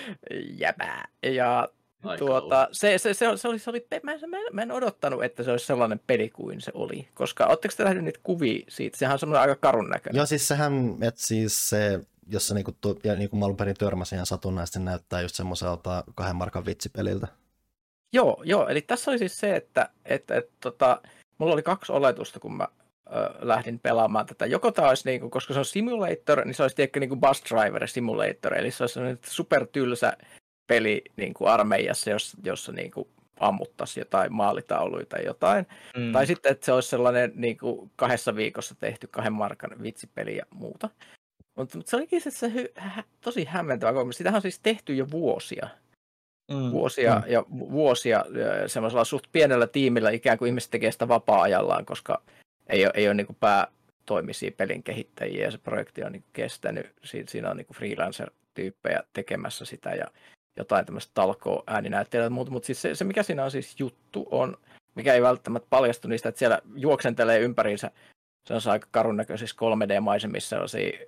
[0.65, 1.69] jäbää, ja
[2.05, 4.21] Aika tuota, se, se, se, oli, se oli, se oli, mä, en-
[4.53, 8.05] mä, en- odottanut, että se olisi sellainen peli kuin se oli, koska ootteko te nähneet
[8.05, 10.17] niitä kuvia siitä, sehän on semmoinen aika karun näköinen.
[10.19, 13.77] Joo, siis sehän, että siis se, jos se niinku, tu- ja niinku mä alun perin
[13.77, 17.29] törmäsin ihan satunnaisesti, näyttää just semmoiselta kahden markan vitsipeliltä.
[18.13, 21.03] Joo, joo, eli tässä oli siis se, että, että, että tota,
[21.39, 22.69] mulla oli kaksi oletusta, kun mä
[23.07, 24.47] ö, lähdin pelaamaan tätä.
[24.47, 27.43] Joko tämä olisi, niinku, koska se on simulator, niin se olisi tiedätkö niin kuin bus
[27.51, 30.17] driver simulator, eli se olisi sellainen supertylsä
[30.67, 33.09] peli niin kuin armeijassa, jossa, jossa niin kuin
[33.41, 35.67] ammuttaisiin jotain maalitauluja tai jotain.
[35.97, 36.13] Mm.
[36.13, 40.45] Tai sitten, että se olisi sellainen niin kuin kahdessa viikossa tehty kahden markan vitsipeli ja
[40.51, 40.91] muuta.
[41.57, 44.17] Mutta, mutta se olikin se, se hy, hä, tosi hämmentävä kokemus.
[44.17, 45.69] Sitähän on siis tehty jo vuosia
[46.51, 46.71] mm.
[46.71, 47.33] vuosia Mm.
[47.33, 48.25] ja vu- vuosia
[48.67, 52.23] semmoisella suht pienellä tiimillä, ikään kuin ihmiset tekee sitä vapaa-ajallaan, koska
[52.69, 56.93] ei ole, ei ole niin päätoimisia pelin kehittäjiä ja se projekti on niin kestänyt.
[57.05, 60.07] Si- Siinä on niin freelancer-tyyppejä tekemässä sitä ja
[60.57, 64.29] jotain tämmöistä talkoa ääninäyttelyä ja muuta, mutta siis se, se, mikä siinä on siis juttu
[64.31, 64.57] on,
[64.95, 67.91] mikä ei välttämättä paljastu niistä, että siellä juoksentelee ympäriinsä
[68.49, 70.99] se on aika karun näköisissä 3D-maisemissa sellaisia,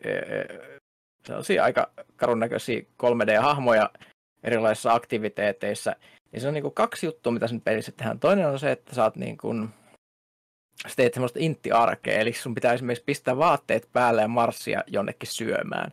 [1.27, 3.91] sellaisia aika karun näköisiä 3D-hahmoja
[4.45, 5.97] erilaisissa aktiviteeteissa.
[6.33, 8.21] Ja se on niin kuin kaksi juttua, mitä sen pelissä tehdään.
[8.21, 9.69] Toinen on se, että sä oot niin kuin,
[10.89, 15.93] sä teet semmoista intti-arkea, eli sun pitää esimerkiksi pistää vaatteet päälle ja marssia jonnekin syömään.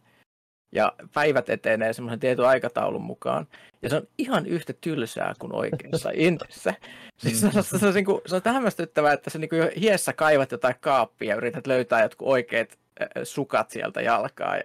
[0.71, 3.47] Ja päivät etenee semmoisen tietyn aikataulun mukaan.
[3.81, 6.73] Ja se on ihan yhtä tylsää kuin oikeassa intissä.
[7.17, 10.13] Siis se, on, se, on, niin kuin, se on hämmästyttävää, että sä niin kuin hiessä
[10.13, 14.63] kaivat jotain kaappia ja yrität löytää jotkut oikeat äh, sukat sieltä jalkaa ja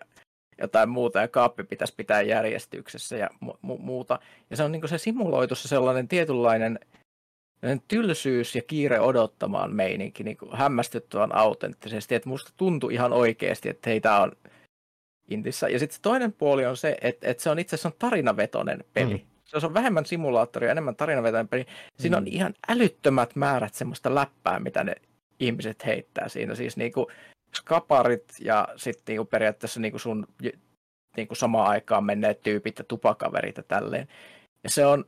[0.63, 4.19] jotain muuta, ja kaappi pitäisi pitää järjestyksessä ja mu- mu- muuta.
[4.51, 6.79] Ja se on niin se simuloitu se sellainen tietynlainen
[7.89, 13.91] tylsyys ja kiire odottamaan meininki niin kuin hämmästyttävän autenttisesti, että musta tuntui ihan oikeasti, että
[13.91, 14.33] hei, tää on
[15.31, 15.69] Intissä.
[15.69, 18.85] Ja sitten se toinen puoli on se, että, että se on itse asiassa on tarinavetoinen
[18.93, 19.15] peli.
[19.15, 19.21] Mm.
[19.45, 21.67] Se on vähemmän simulaattori ja enemmän tarinavetoinen peli.
[21.99, 22.31] Siinä on Mm.
[22.31, 24.95] ihan älyttömät määrät semmoista läppää, mitä ne
[25.41, 26.55] ihmiset heittää siinä.
[26.55, 27.11] Siis niinku
[27.57, 30.27] skaparit ja sitten niinku periaatteessa niinku sun
[31.17, 34.09] niinku samaan aikaan menneet tyypit ja tupakaverit ja tälleen.
[34.65, 35.05] Ja se on,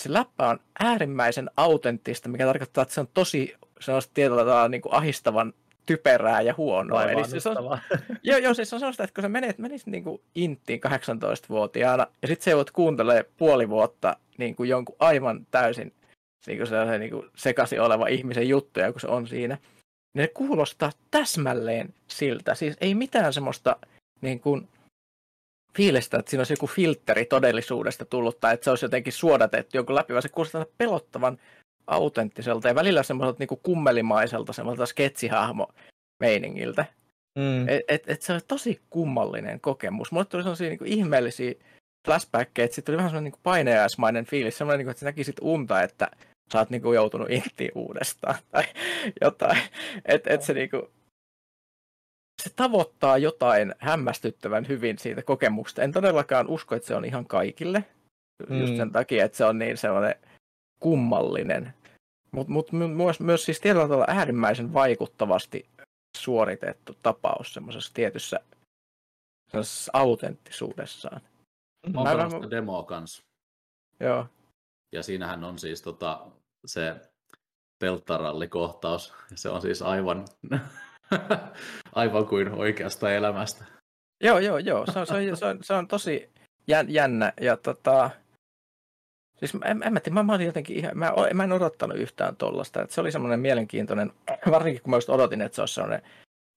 [0.00, 4.68] se läppä on äärimmäisen autenttista, mikä tarkoittaa, että se on tosi, se on tietyllä tavalla
[4.68, 5.54] niinku ahistavan
[5.86, 7.04] typerää ja huonoa.
[7.04, 7.78] Eli siis se on.
[8.22, 12.06] Joo, joo, siis se on sellaista, että kun sä menet, menisit niin kuin inttiin 18-vuotiaana
[12.22, 15.92] ja sitten sä joudut kuuntelemaan puoli vuotta niin kuin jonkun aivan täysin
[16.46, 19.58] niin kuin sellaisen niin kuin sekaisin oleva ihmisen juttuja, kun se on siinä,
[20.14, 22.54] ne kuulostaa täsmälleen siltä.
[22.54, 23.76] Siis ei mitään semmoista
[24.20, 24.68] niin kuin
[25.76, 29.94] fiilistä, että siinä olisi joku filtteri todellisuudesta tullut tai että se olisi jotenkin suodatettu jonkun
[29.94, 31.38] läpi, vaan se kuulostaa pelottavan
[31.86, 35.68] autenttiselta ja välillä semmoiselta niin kuin kummelimaiselta, semmoiselta sketsihahmo
[36.20, 36.84] meiningiltä.
[37.38, 37.68] Mm.
[37.68, 40.12] Et, et, et se oli tosi kummallinen kokemus.
[40.12, 41.54] Mulle tuli sellaisia niin kuin ihmeellisiä
[42.06, 45.36] flashbackkejä, että sitten tuli vähän semmoinen niin painajaismainen fiilis, semmoinen, niin kuin, että sä näkisit
[45.40, 46.10] unta, että
[46.52, 48.64] sä oot niin kuin, joutunut inttiin uudestaan tai
[49.20, 49.62] jotain.
[50.04, 50.82] Että et se, niin kuin,
[52.42, 55.82] se tavoittaa jotain hämmästyttävän hyvin siitä kokemuksesta.
[55.82, 57.84] En todellakaan usko, että se on ihan kaikille.
[58.50, 58.76] Just Mm.
[58.76, 60.14] sen takia, että se on niin sellainen
[60.80, 61.74] kummallinen.
[62.30, 65.66] Mutta mut, my- myös, myös siis tietyllä tavalla äärimmäisen vaikuttavasti
[66.16, 68.40] suoritettu tapaus semmoisessa tietyssä
[69.50, 71.20] semmoisessa autenttisuudessaan.
[71.92, 72.06] Mä oon
[72.42, 73.22] Mä- demoa kanssa.
[74.00, 74.26] Joo.
[74.92, 76.26] Ja siinähän on siis tota,
[76.68, 76.94] se
[77.78, 79.14] pelttarallikohtaus.
[79.34, 80.24] Se on siis aivan,
[81.94, 83.64] aivan kuin oikeasta elämästä.
[84.22, 84.86] Joo, joo, joo.
[84.92, 86.30] Se on, se on, se on, se on tosi
[86.70, 87.32] jän- jännä.
[87.40, 88.10] Ja tota,
[89.36, 91.98] siis mä- en, en mä tiedä, mä, mä olin jotenkin ihan, mä, mä en odottanut
[91.98, 92.82] yhtään tollasta.
[92.82, 94.12] Et se oli semmoinen mielenkiintoinen,
[94.50, 96.02] varsinkin kun mä just odotin, että se olisi semmoinen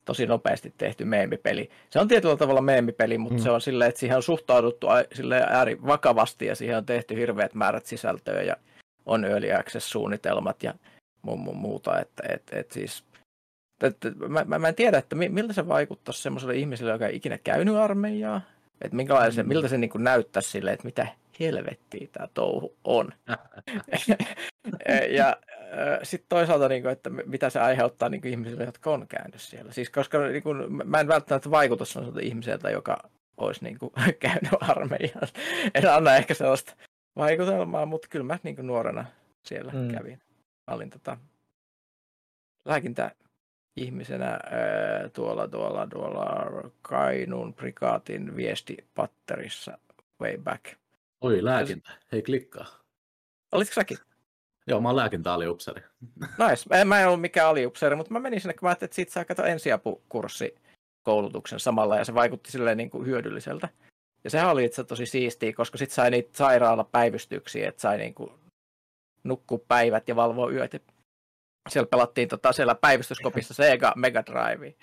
[0.05, 1.69] tosi nopeasti tehty meemipeli.
[1.89, 3.43] Se on tietyllä tavalla meemipeli, mutta Mm.
[3.43, 7.53] se on silleen, että siihen on suhtauduttu silleen ääri vakavasti ja siihen on tehty hirveät
[7.53, 8.55] määrät sisältöä ja
[9.05, 10.73] on early access-suunnitelmat ja
[11.27, 11.99] mu- mu- muuta.
[11.99, 13.03] Että, et, et siis,
[13.83, 17.07] et, et, mä, mä, mä, en tiedä, että mi- miltä se vaikuttaisi semmoiselle ihmiselle, joka
[17.07, 18.41] ei ikinä käynyt armeijaa.
[18.81, 18.97] Että
[19.31, 19.49] se, Mm.
[19.49, 21.07] miltä se niin kuin näyttäisi silleen, että mitä
[21.39, 23.13] helvettiä tämä touhu on.
[25.17, 25.37] ja
[26.03, 29.71] sitten toisaalta, niin kuin, että mitä se aiheuttaa niin kuin ihmisille, jotka on käynyt siellä.
[29.71, 34.53] Siis koska niin kuin, mä en välttämättä vaikuta sellaiselta ihmiseltä, joka olisi niin kuin, käynyt
[34.59, 35.27] armeijaan.
[35.75, 36.73] En anna ehkä sellaista
[37.15, 39.05] vaikutelmaa, mutta kyllä mä niin kuin nuorena
[39.43, 39.91] siellä Mm.
[39.91, 40.21] kävin.
[40.67, 41.17] Mä olin tota,
[42.65, 43.11] lääkintä
[43.75, 44.39] ihmisenä ää,
[45.13, 49.77] tuolla, tuolla, tuolla Kainuun prikaatin viestipatterissa
[50.21, 50.65] way back.
[51.21, 51.91] Oi, lääkintä.
[52.11, 52.65] Hei, klikkaa.
[53.51, 53.97] Olitko säkin?
[54.67, 55.81] Joo, mä oon lääkintäaliupseeri.
[56.19, 56.85] Nice.
[56.85, 59.25] Mä en ollut mikään aliupseeri, mutta mä menin sinne, kun mä ajattelin, että siitä saa
[59.25, 60.55] kato ensiapukurssi
[61.03, 63.69] koulutuksen samalla, ja se vaikutti silleen niin kuin hyödylliseltä.
[64.23, 68.31] Ja sehän oli itse tosi siistiä, koska sitten sai niitä sairaalapäivystyksiä, että sai niin kuin
[69.23, 70.83] nukkua päivät ja valvoa yöt.
[71.69, 74.67] Siellä pelattiin tota, siellä päivystyskopissa Sega Mega Drive.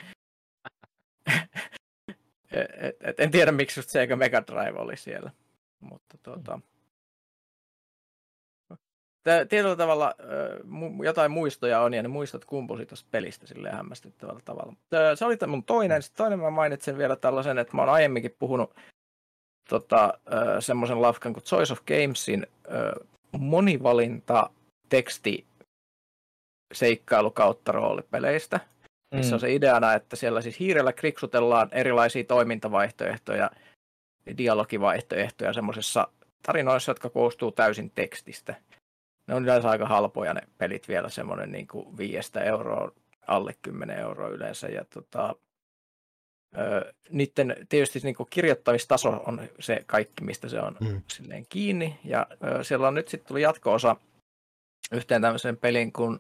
[2.52, 5.30] et, et, en tiedä, miksi just Sega Mega Drive oli siellä.
[5.80, 6.60] Mutta tuota,
[9.48, 10.14] tietyllä tavalla
[11.04, 14.72] jotain muistoja on, ja ne muistot kumpusi tuosta pelistä sille hämmästyttävällä tavalla.
[15.14, 16.02] Se oli mun toinen.
[16.02, 18.74] Sitten toinen mä mainitsen vielä tällaisen, että mä oon aiemminkin puhunut
[19.68, 20.18] tota,
[20.60, 22.46] semmoisen lafkan kuin Choice of Gamesin
[23.38, 24.50] monivalinta
[24.88, 25.46] teksti
[26.74, 28.60] seikkailu kautta roolipeleistä,
[29.14, 29.34] missä mm.
[29.34, 33.50] on se ideana, että siellä siis hiirellä kriksutellaan erilaisia toimintavaihtoehtoja,
[34.38, 36.08] dialogivaihtoehtoja semmoisessa
[36.42, 38.54] tarinoissa, jotka koostuu täysin tekstistä.
[39.26, 42.92] Ne on yleensä aika halpoja ne pelit vielä, semmoinen niin kuin viiestä euroa,
[43.26, 44.68] alle 10 euroa yleensä.
[44.68, 45.34] Ja tota,
[47.10, 51.02] niiden tietysti niin kuin kirjoittamistaso on se kaikki, mistä se on mm.
[51.08, 52.00] silleen kiinni.
[52.04, 53.96] Ja ö, siellä on nyt sitten tuli jatko-osa
[54.92, 56.18] yhteen tämmöiseen pelin kuin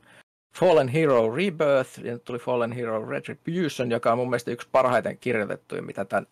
[0.56, 5.18] Fallen Hero Rebirth, ja nyt tuli Fallen Hero Retribution, joka on mun mielestä yksi parhaiten
[5.18, 6.26] kirjoitettuja, mitä tämän,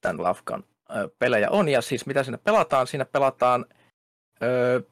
[0.00, 1.68] tämän Lafkan ö, pelejä on.
[1.68, 2.86] Ja siis mitä siinä pelataan?
[2.86, 3.66] Siinä pelataan
[4.42, 4.82] ö,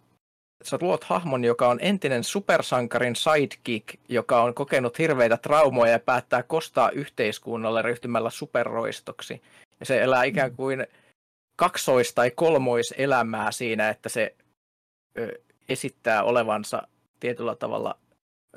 [0.65, 6.43] sä luot hahmon, joka on entinen supersankarin sidekick, joka on kokenut hirveitä traumoja ja päättää
[6.43, 9.43] kostaa yhteiskunnalle ryhtymällä superroistoksi.
[9.81, 10.57] Ja se elää ikään mm.
[10.57, 10.87] kuin
[11.57, 14.35] kaksois- tai kolmoiselämää siinä, että se
[15.19, 15.33] ö,
[15.69, 16.83] esittää olevansa
[17.21, 17.99] tietyllä tavalla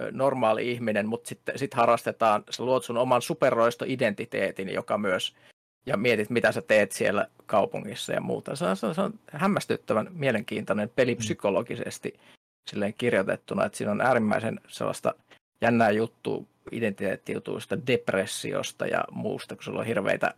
[0.02, 5.36] ö, normaali ihminen, mutta sitten sit harrastetaan, sä luot sun oman superroisto-identiteetin, joka myös
[5.86, 8.56] ja mietit, mitä sä teet siellä kaupungissa ja muuta.
[8.56, 11.20] Se on, se on, se on hämmästyttävän mielenkiintoinen peli mm.
[11.20, 12.20] psykologisesti
[12.70, 15.14] silleen kirjoitettuna, että siinä on äärimmäisen sellaista
[15.62, 20.34] jännää juttua identiteettijutuista, depressiosta ja muusta, kun sulla on hirveitä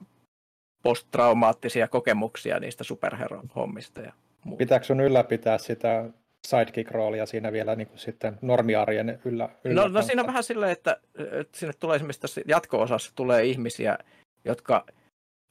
[0.84, 4.13] posttraumaattisia kokemuksia niistä superhero-hommista ja
[4.43, 4.57] muuta.
[4.57, 6.09] Pitääkö sun ylläpitää sitä
[6.47, 9.49] sidekick-roolia siinä vielä niin kuin sitten normiarjen yllä?
[9.63, 10.97] yllä no, no siinä on vähän silleen, että,
[11.31, 13.97] että sinne tulee esimerkiksi tässä jatko-osassa tulee ihmisiä,
[14.45, 14.85] jotka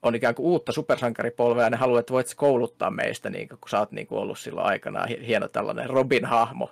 [0.03, 3.79] on ikään kuin uutta supersankaripolvea, ja ne haluaa, että voit kouluttaa meistä, niin kun sä
[3.79, 6.71] oot niin kuin ollut silloin aikanaan hieno tällainen Robin-hahmo.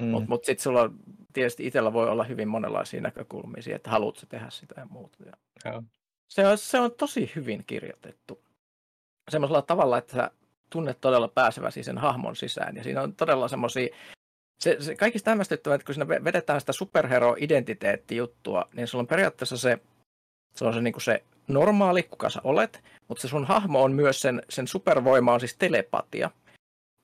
[0.00, 0.06] Mm.
[0.06, 0.94] Mutta mut sitten sulla on,
[1.32, 5.18] tietysti itsellä voi olla hyvin monenlaisia näkökulmia siihen, että haluatko tehdä sitä ja muuta.
[5.24, 5.82] Ja
[6.28, 8.42] Se, on, se on tosi hyvin kirjoitettu.
[9.30, 10.30] Semmoisella tavalla, että sä
[10.70, 12.76] tunnet todella pääseväsi sen hahmon sisään.
[12.76, 13.88] Ja siinä on todella semmoisia
[14.60, 19.78] se, se kaikista hämmästyttävää, että kun siinä vedetään sitä superhero-identiteettijuttua, niin sulla on periaatteessa se,
[20.54, 23.92] se on se, niin kuin se normaali, kuka sä olet, mutta se sun hahmo on
[23.92, 26.30] myös sen, sen supervoima on siis telepatia.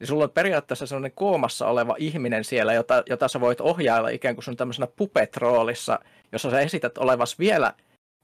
[0.00, 4.34] Ja sulla on periaatteessa sellainen koomassa oleva ihminen siellä, jota, jota sä voit ohjailla ikään
[4.34, 5.98] kuin sun tämmöisenä puppet-roolissa,
[6.32, 7.72] jossa sä esität olevas vielä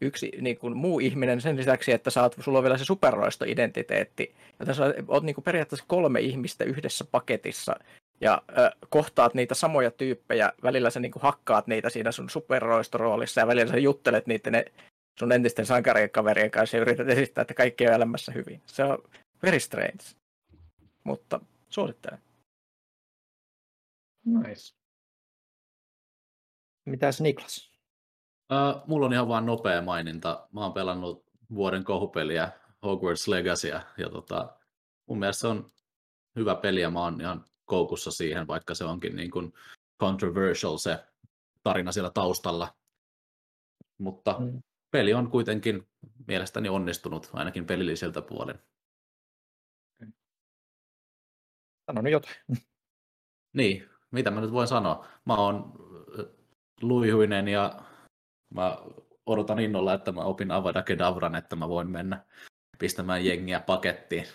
[0.03, 4.35] yksi niin kuin muu ihminen sen lisäksi, että sä oot, sulla on vielä se superroisto-identiteetti.
[4.61, 7.77] Joten sä oot niin kuin periaatteessa kolme ihmistä yhdessä paketissa
[8.21, 10.53] ja ö, kohtaat niitä samoja tyyppejä.
[10.63, 14.65] Välillä sä niin kuin hakkaat niitä siinä sun superroistoroolissa ja välillä sä juttelet niiden
[15.19, 18.63] sun entisten sankarien kaverien kanssa ja yrität esittää, että kaikki on elämässä hyvin.
[18.67, 18.99] Se on
[19.43, 20.05] very strange,
[21.05, 22.23] mutta suosittelen.
[24.25, 24.75] Nice.
[26.85, 27.73] Mitäs Niklas?
[28.53, 30.49] Uh, mulla on ihan vaan nopea maininta.
[30.53, 31.25] Mä oon pelannut
[31.55, 32.53] vuoden kohupeliä,
[32.83, 34.57] Hogwarts Legacyä, ja tota,
[35.07, 35.71] mun mielestä se on
[36.37, 39.53] hyvä peli, ja mä oon ihan koukussa siihen, vaikka se onkin niin kuin
[40.01, 41.05] controversial se
[41.63, 42.75] tarina siellä taustalla.
[43.99, 44.63] Mutta mm
[44.93, 45.89] peli on kuitenkin
[46.27, 48.63] mielestäni onnistunut, ainakin pelilliseltä puolen.
[51.87, 52.37] Sano nyt jotain.
[53.57, 55.07] Niin, mitä mä nyt voin sanoa?
[55.25, 55.73] Mä oon
[56.83, 57.81] luihuinen ja
[58.55, 58.79] mä
[59.27, 62.25] odotan innolla, että mä opin Avada Kedavran, että mä voin mennä
[62.79, 64.27] pistämään jengiä pakettiin.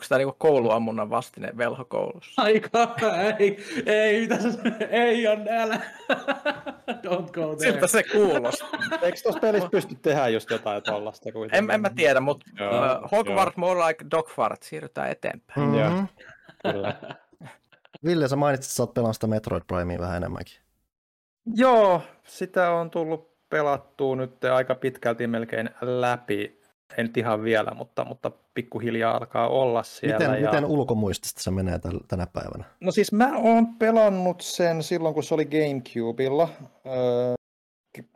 [0.00, 2.42] Onko tämä niinku kouluammunnan vastine velhokoulussa?
[2.42, 2.96] Aika,
[3.38, 4.36] ei, ei, mitä
[4.90, 5.80] ei on älä.
[6.90, 7.72] Don't go there.
[7.72, 8.68] Siltä se kuulostaa.
[9.02, 11.70] Eikö tuossa pelissä pysty tehdä just jotain tuollaista kuitenkin?
[11.70, 15.60] En, en mä tiedä, mutta uh, Hogwarts more like dogfart, siirrytään eteenpäin.
[15.60, 15.78] Mm-hmm.
[15.78, 16.04] Joo,
[16.72, 16.94] kyllä.
[18.04, 20.56] Ville, sä mainitsit, että sä oot pelannut sitä Metroid Primea vähän enemmänkin.
[21.54, 26.59] Joo, sitä on tullut pelattua nyt aika pitkälti melkein läpi
[26.96, 30.18] ei nyt ihan vielä, mutta, mutta pikkuhiljaa alkaa olla siellä.
[30.18, 30.50] Miten, ja...
[30.50, 32.64] miten ulkomuistista se menee tänä päivänä?
[32.80, 36.48] No siis mä oon pelannut sen silloin, kun se oli Gamecubella.
[36.86, 37.34] Öö,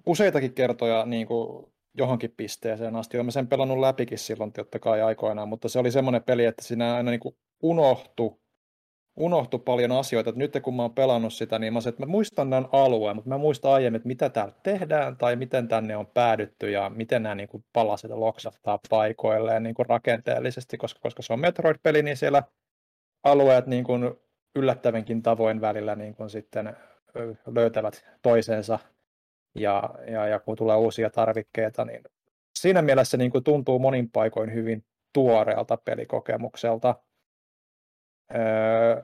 [0.06, 1.66] useitakin kertoja niin kuin
[1.98, 3.18] johonkin pisteeseen asti.
[3.18, 6.94] Olen sen pelannut läpikin silloin totta kai aikoinaan, mutta se oli semmoinen peli, että siinä
[6.94, 8.36] aina niin kuin unohtui
[9.16, 10.30] unohtui paljon asioita.
[10.30, 13.16] Että nyt kun mä oon pelannut sitä, niin mä, sanoin, että mä muistan tämän alueen,
[13.16, 17.22] mutta mä muistan aiemmin, että mitä täällä tehdään tai miten tänne on päädytty ja miten
[17.22, 22.16] nämä niin kuin palaset loksahtaa paikoilleen niin kuin rakenteellisesti, koska, koska se on Metroid-peli, niin
[22.16, 22.42] siellä
[23.24, 24.14] alueet niin kuin
[24.56, 26.76] yllättävänkin tavoin välillä niin kuin sitten
[27.46, 28.78] löytävät toisensa
[29.54, 32.02] ja, ja, ja kun tulee uusia tarvikkeita, niin
[32.58, 36.94] siinä mielessä niin kuin tuntuu monin paikoin hyvin tuoreelta pelikokemukselta.
[38.34, 39.02] Öö,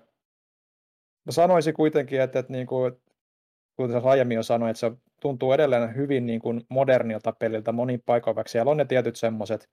[1.24, 2.92] mä sanoisin kuitenkin, että, että niin kuin,
[3.76, 8.36] kuten aiemmin jo sanoin, että se tuntuu edelleen hyvin niin kuin modernilta peliltä monin paikoin,
[8.36, 9.68] vaikka siellä on ne tietyt semmoiset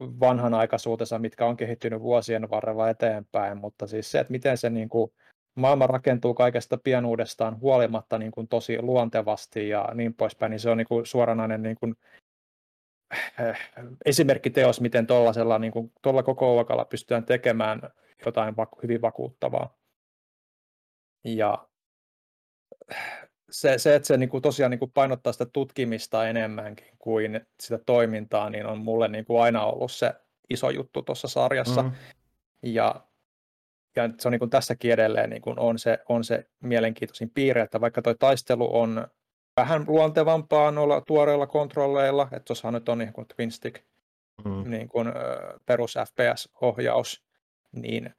[0.00, 5.12] vanhanaikaisuutensa, mitkä on kehittynyt vuosien varrella eteenpäin, mutta siis se, että miten se niin kuin,
[5.54, 10.76] maailma rakentuu kaikesta pienuudestaan huolimatta niin kuin tosi luontevasti ja niin poispäin, niin se on
[10.76, 11.94] niin kuin suoranainen niin kuin,
[13.40, 13.58] äh,
[14.04, 17.80] esimerkkiteos, miten tuollaisella niin kuin, tuolla koko luokalla pystytään tekemään
[18.26, 19.78] jotain hyvin vakuuttavaa.
[21.24, 21.68] Ja
[23.50, 27.78] se, se että se niin kuin tosiaan niin kuin painottaa sitä tutkimista enemmänkin kuin sitä
[27.86, 30.14] toimintaa, niin on mulle niin kuin aina ollut se
[30.50, 31.82] iso juttu tuossa sarjassa.
[31.82, 31.92] Mm.
[32.62, 33.06] Ja,
[33.96, 37.62] ja se on niin kuin tässäkin edelleen niin kuin on, se, on se mielenkiintoisin piirre,
[37.62, 39.06] että vaikka tuo taistelu on
[39.56, 43.84] vähän luontevampaa noilla tuoreilla kontrolleilla, että tuossahan nyt on niin kuin twin stick
[44.44, 44.70] mm.
[44.70, 45.08] niin kuin,
[45.66, 47.24] perus FPS-ohjaus,
[47.72, 48.14] niin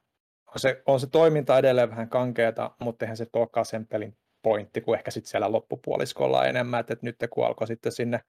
[0.46, 4.80] on se, on se toiminta edelleen vähän kankeeta, mutta eihän se tuokaan sen pelin pointti
[4.80, 8.20] kuin ehkä sitten siellä loppupuoliskolla enemmän, että, nyt kun alkoi sitten sinne,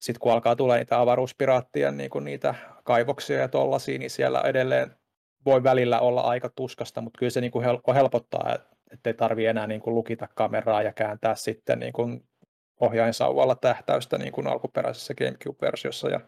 [0.00, 2.54] sitten kun alkaa tulla niitä avaruuspiraattien niin kuin niitä
[2.84, 4.96] kaivoksia ja tollaisia, niin siellä edelleen
[5.44, 8.56] voi välillä olla aika tuskasta, mutta kyllä se niin kuin helpottaa,
[8.90, 12.28] että ei tarvi enää niin kuin lukita kameraa ja kääntää sitten niin kuin
[12.80, 16.08] ohjainsauvalla tähtäystä niin kuin alkuperäisessä GameCube-versiossa.
[16.08, 16.20] Ja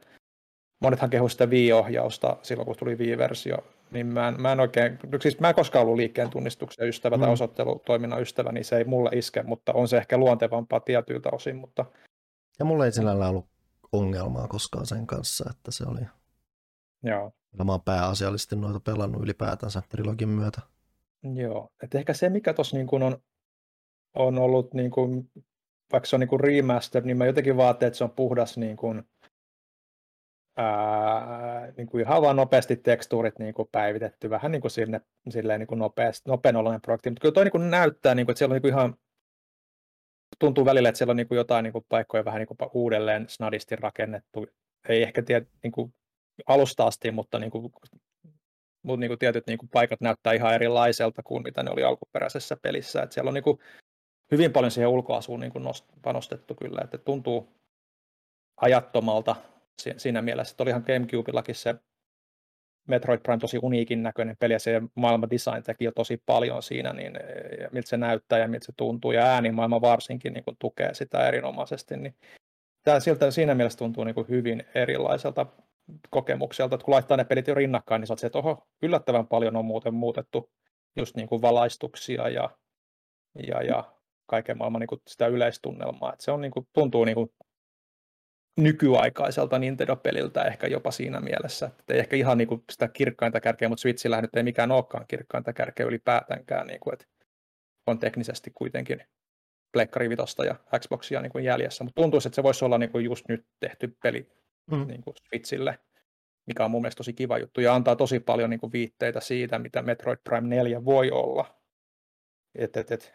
[0.81, 3.57] monethan kehu sitä Wii-ohjausta silloin, kun tuli Wii-versio,
[3.91, 7.21] niin mä en, mä en oikein, siis mä en koskaan ollut liikkeen tunnistuksen ystävä mm.
[7.21, 11.57] tai osoittelutoiminnan ystävä, niin se ei mulle iske, mutta on se ehkä luontevampaa tietyiltä osin.
[11.57, 11.85] Mutta...
[12.59, 13.47] Ja mulla ei sillä ollut
[13.93, 16.01] ongelmaa koskaan sen kanssa, että se oli...
[17.03, 17.33] Joo.
[17.65, 20.61] Mä oon pääasiallisesti noita pelannut ylipäätänsä trilogin myötä.
[21.35, 23.19] Joo, että ehkä se mikä tuossa niin on,
[24.15, 25.31] on ollut, niin kuin,
[25.93, 29.03] vaikka se on niin remaster, niin mä jotenkin vaatin, että se on puhdas niin kuin,
[30.59, 35.61] ää, niin kuin ihan vaan nopeasti tekstuurit niin kuin päivitetty, vähän niin kuin sinne, silleen
[35.61, 38.39] niin kuin nopeasti, nopean oloinen projekti, mutta kyllä toi niin kuin näyttää, niin kuin, että
[38.39, 38.97] siellä on niin kuin ihan
[40.39, 43.29] tuntuu välillä, että siellä on niin kuin jotain niin kuin paikkoja vähän niin kuin uudelleen
[43.29, 44.47] snadisti rakennettu.
[44.89, 45.95] Ei ehkä tiedä niin kuin
[46.47, 47.73] alusta asti, mutta, niin kuin,
[48.83, 52.57] mutta niin kuin tietyt niin kuin paikat näyttää ihan erilaiselta kuin mitä ne oli alkuperäisessä
[52.63, 53.03] pelissä.
[53.03, 53.59] Että siellä on niin kuin
[54.33, 55.65] hyvin paljon siihen ulkoasuun niin kuin
[56.03, 57.49] panostettu kyllä, että tuntuu
[58.57, 59.37] ajattomalta
[59.97, 61.75] siinä mielessä, että olihan Gamecubellakin se
[62.89, 66.93] Metroid Prime tosi uniikin näköinen peli ja se maailman design teki jo tosi paljon siinä,
[66.93, 67.13] niin
[67.61, 71.29] ja miltä se näyttää ja miltä se tuntuu ja äänimaailma varsinkin niin kuin tukee sitä
[71.29, 72.15] erinomaisesti, niin
[72.85, 75.47] tämä siltä siinä mielessä tuntuu niin kuin hyvin erilaiselta
[76.11, 79.57] kokemukselta, että kun laittaa ne pelit jo rinnakkain, niin oot se, että oho, yllättävän paljon
[79.57, 80.51] on muuten muutettu
[80.97, 82.51] just niin kuin valaistuksia ja,
[83.47, 83.93] ja, ja
[84.27, 87.31] kaiken maailman niin kuin sitä yleistunnelmaa, että se on niin kuin, tuntuu niin kuin
[88.59, 91.67] nykyaikaiselta Nintendo-peliltä ehkä jopa siinä mielessä.
[91.67, 95.05] Että ei ehkä ihan niin kuin sitä kirkkainta kärkeä, mutta Switchillä nyt ei mikään olekaan
[95.09, 96.67] kirkkainta kärkeä ylipäätänkään.
[96.67, 97.07] Niin kuin, että
[97.87, 99.05] on teknisesti kuitenkin
[99.73, 103.05] Pleikkari Vitosta ja Xboxia niin kuin jäljessä, mutta tuntuisi, että se voisi olla niin kuin
[103.05, 104.29] just nyt tehty peli
[104.71, 104.87] mm.
[104.87, 105.79] niin kuin Switchille,
[106.47, 109.59] mikä on mun mielestä tosi kiva juttu ja antaa tosi paljon niin kuin viitteitä siitä,
[109.59, 111.55] mitä Metroid Prime 4 voi olla.
[112.55, 113.15] Et, et, et,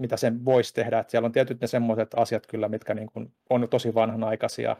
[0.00, 0.98] mitä sen voisi tehdä.
[0.98, 4.76] Että siellä on tietyt ne semmoiset asiat kyllä, mitkä niin kuin on tosi vanhanaikaisia,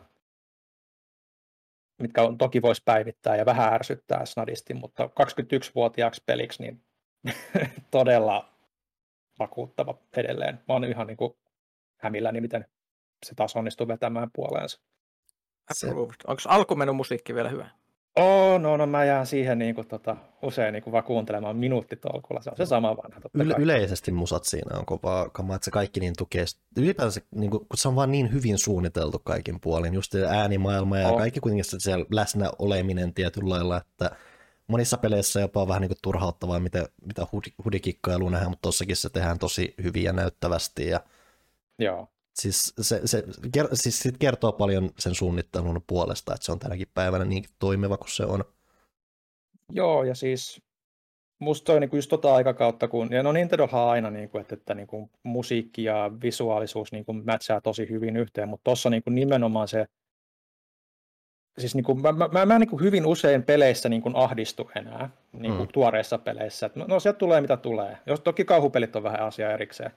[2.02, 6.82] mitkä on, toki voisi päivittää ja vähän ärsyttää snadisti, mutta 21-vuotiaaksi peliksi niin
[7.90, 8.48] todella
[9.38, 10.54] vakuuttava edelleen.
[10.54, 11.36] Mä oon ihan niin kuin
[11.96, 12.66] hämilläni, miten
[13.26, 14.80] se taas onnistuu vetämään puoleensa.
[16.26, 17.68] Onko alkumenu musiikki vielä hyvä?
[18.20, 22.42] Oh, no, no mä jään siihen niin kuin, tota, usein niin kuin vaan kuuntelemaan minuuttitolkulla.
[22.42, 23.20] Se on se sama vanha.
[23.34, 26.44] Yle- yleisesti musat siinä on kovaa kamaa, että se kaikki niin tukee.
[26.76, 31.08] Ylipäänsä, niin kuin, kun se on vaan niin hyvin suunniteltu kaikin puolin, just äänimaailma ja
[31.08, 31.18] oh.
[31.18, 34.10] kaikki kuitenkin se siellä läsnä oleminen tietyllä lailla, että
[34.66, 37.26] monissa peleissä jopa on vähän niin kuin turhauttavaa, mitä, mitä
[37.64, 40.88] hudikikkailu nähdään, mutta tossakin se tehdään tosi hyvin ja näyttävästi.
[40.88, 41.00] Ja...
[41.78, 42.08] Joo.
[42.34, 43.24] Siis se, se
[43.74, 48.10] siis sit kertoo paljon sen suunnittelun puolesta, että se on tänäkin päivänä niin toimiva kuin
[48.10, 48.44] se on.
[49.72, 50.62] Joo, ja siis
[51.38, 54.74] musta on niin just tota aikakautta, kun, ja no Nintendohan aina, niin kuin, että, että
[54.74, 59.68] niin kuin musiikki ja visuaalisuus niin kuin matchaa tosi hyvin yhteen, mutta tuossa niin nimenomaan
[59.68, 59.86] se
[61.58, 64.70] siis niin kuin, mä, mä, mä, mä niin kuin hyvin usein peleissä niin kuin ahdistu
[64.76, 65.72] enää, niin kuin Mm.
[65.72, 66.66] tuoreissa peleissä.
[66.66, 67.98] Et No, no sieltä tulee mitä tulee.
[68.06, 69.90] Jos toki kauhupelit on vähän asia erikseen.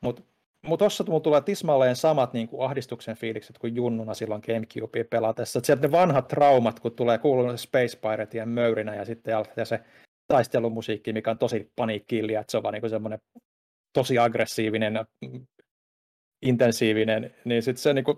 [0.00, 0.22] Mutta
[0.66, 5.58] mut tossa mulla tulee tismalleen samat niin kuin ahdistuksen fiilikset kuin junnuna silloin Gamecubea pelatessa.
[5.58, 9.80] Et sieltä ne vanhat traumat, kun tulee kuulunut Space Piratien möyrinä ja sitten alkaa se
[10.32, 11.72] taistelumusiikki, mikä on tosi
[12.56, 13.18] on vaan niin semmoinen
[13.92, 15.46] tosi aggressiivinen, mm,
[16.42, 18.12] intensiivinen, niin sitten se niinku,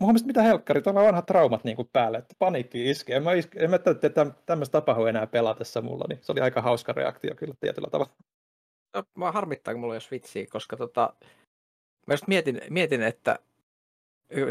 [0.00, 3.20] mun mielestä mitä helkkari, on vanhat traumat niinku päälle, että paniikki iskee.
[3.20, 6.62] Mä, iske, en mä tiedä, että tämmöistä tapahtuu enää pelatessa mulla, niin se oli aika
[6.62, 8.12] hauska reaktio kyllä tietyllä tavalla.
[8.96, 11.14] No, mä harmittaa, kun mulla ei ole Switchiä, koska tota,
[12.06, 13.38] mä just mietin, mietin, että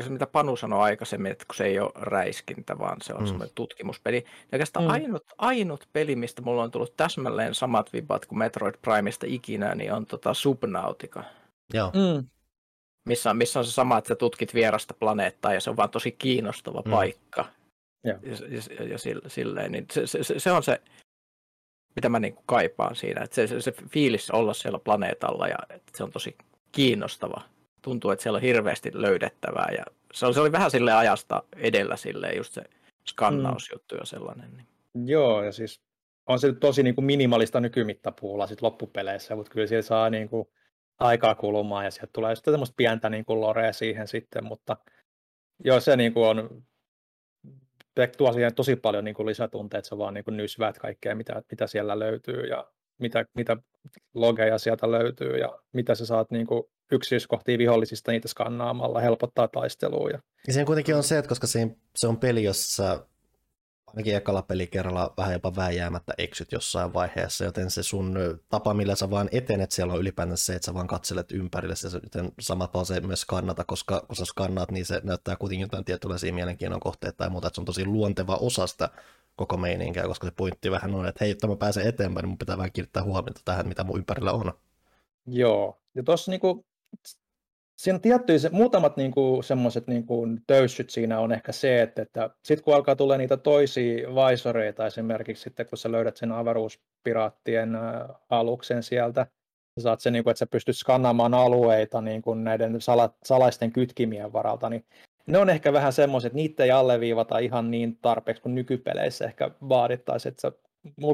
[0.04, 3.24] se, mitä Panu sanoi aikaisemmin, että kun se ei ole räiskintä, vaan se on Mm.
[3.24, 3.28] mm.
[3.28, 4.18] semmoinen tutkimuspeli.
[4.18, 4.24] Ja
[4.54, 4.92] oikeastaan Mm.
[4.92, 9.94] ainut, ainut peli, mistä mulla on tullut täsmälleen samat vibat kuin Metroid Primeista ikinä, niin
[9.94, 11.24] on tota Subnautica.
[11.74, 11.92] Joo.
[11.94, 12.28] Mm.
[13.08, 15.90] Missä on, missä on se sama, että sä tutkit vierasta planeettaa ja se on vaan
[15.90, 16.92] tosi kiinnostava Mm.
[16.92, 17.46] paikka.
[18.04, 18.18] Joo.
[18.24, 18.32] Ja,
[18.80, 20.82] ja, ja sille- silleen, niin se, se, se, se on se,
[21.96, 23.24] mitä mä niin kaipaan siinä.
[23.24, 26.36] Että se, se, se fiilis olla siellä planeetalla ja että se on tosi
[26.76, 27.42] kiinnostava.
[27.82, 29.84] Tuntuu, että siellä on hirveästi löydettävää ja
[30.14, 32.64] se oli, se oli vähän sille ajasta edellä sille just se
[33.08, 34.58] skannausjuttu ja sellainen.
[34.58, 34.68] Niin.
[35.08, 35.82] Joo, ja siis
[36.28, 40.48] on se tosi niin kuin minimalista nykymittapuulla sit loppupeleissä, mutta kyllä siellä saa niin kuin
[41.00, 44.78] aikaa kulumaan ja sieltä tulee sitten semmoista pientä niin kuin lorea siihen sitten, mutta
[45.64, 46.64] joo, se niin kuin on,
[48.18, 51.42] tuo siihen tosi paljon niin kuin lisätunteita, että se vaan niin kuin nysväät kaikkea, mitä,
[51.52, 53.58] mitä siellä löytyy ja mitä, mitä
[54.14, 60.10] logeja sieltä löytyy ja mitä sä saat niin kuin yksityiskohtia vihollisista niitä skannaamalla, helpottaa taistelua.
[60.10, 60.20] Ja...
[60.48, 61.48] Ja siinä kuitenkin on se, että koska
[61.96, 63.08] se on peli, jossa
[63.96, 68.18] ainakin ekalla pelikerralla vähän jopa vääjäämättä eksyt jossain vaiheessa, joten se sun
[68.50, 72.32] tapa, millä sä vaan etenet siellä on ylipäätään se, että sä vaan katselet ympärille, joten
[72.40, 76.80] samapa se myös skannata, koska kun sä skannaat, niin se näyttää kuitenkin jotain tietynlaisia mielenkiinnon
[76.80, 78.90] kohteita tai muuta, että se on tosi luonteva osa sitä
[79.36, 82.38] koko meininkiä, koska se pointti vähän on, että hei, jotta mä pääsen eteenpäin, niin mun
[82.38, 84.54] pitää vähän kiinnittää huomiota tähän, mitä mun ympärillä on.
[85.28, 86.66] Joo, ja tuossa niinku,
[87.76, 92.64] siinä tiettyjä, se, muutamat niinku, semmoiset niinku, töyssyt siinä on ehkä se, että, että sitten
[92.64, 97.78] kun alkaa tulla niitä toisia vaisoreita esimerkiksi sitten, kun sä löydät sen avaruuspiraattien
[98.30, 99.28] aluksen sieltä,
[99.80, 104.70] sä saat sen, niinku, että sä pystyt skannaamaan alueita niinku, näiden sala, salaisten kytkimien varalta,
[104.70, 104.86] niin
[105.28, 109.52] ne on ehkä vähän semmoiset, että niitä ei alleviivata ihan niin tarpeeksi kuin nykypeleissä ehkä
[109.70, 110.52] vaadittaisiin, että sä,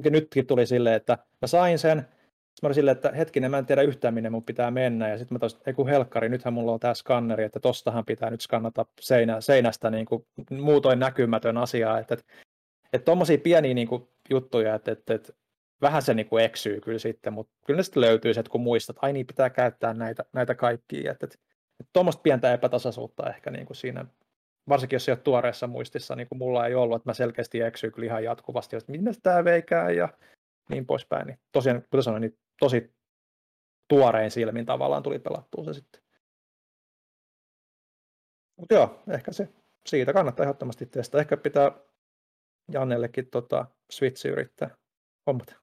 [0.09, 2.05] nytkin tuli silleen, että mä sain sen,
[2.61, 5.09] sitten mä olin silleen, että hetkinen, mä en tiedä yhtään minne mun pitää mennä.
[5.09, 8.29] Ja sitten mä taas, ei kun helkkari, nythän mulla on tämä skanneri, että tostahan pitää
[8.29, 11.99] nyt skannata seinä, seinästä niin kuin muutoin näkymätön asia.
[11.99, 12.33] Että, että,
[12.93, 15.33] että tommosia pieniä niin kuin juttuja, että, että, että
[15.81, 18.61] vähän se niin kuin eksyy kyllä sitten, mutta kyllä ne sitten löytyy se, että kun
[18.61, 21.11] muistat, että ai niin pitää käyttää näitä, näitä kaikkia.
[21.11, 21.37] Että, että,
[21.79, 24.05] että tuommoista pientä epätasaisuutta ehkä niin kuin siinä,
[24.69, 27.61] varsinkin jos se ei ole tuoreessa muistissa, niin kuin mulla ei ollut, että mä selkeästi
[27.61, 30.09] eksyy kyllä ihan jatkuvasti, että minne tämä veikää ja
[30.69, 31.27] niin poispäin.
[31.27, 32.93] Niin tosiaan, kuten sanoin, niin tosi
[33.87, 36.01] tuorein silmin tavallaan tuli pelattua se sitten.
[38.59, 39.49] Mutta joo, ehkä se
[39.85, 41.21] siitä kannattaa ehdottomasti testaa.
[41.21, 41.71] Ehkä pitää
[42.71, 44.75] Jannellekin tota, Switch yrittää
[45.27, 45.55] hommata.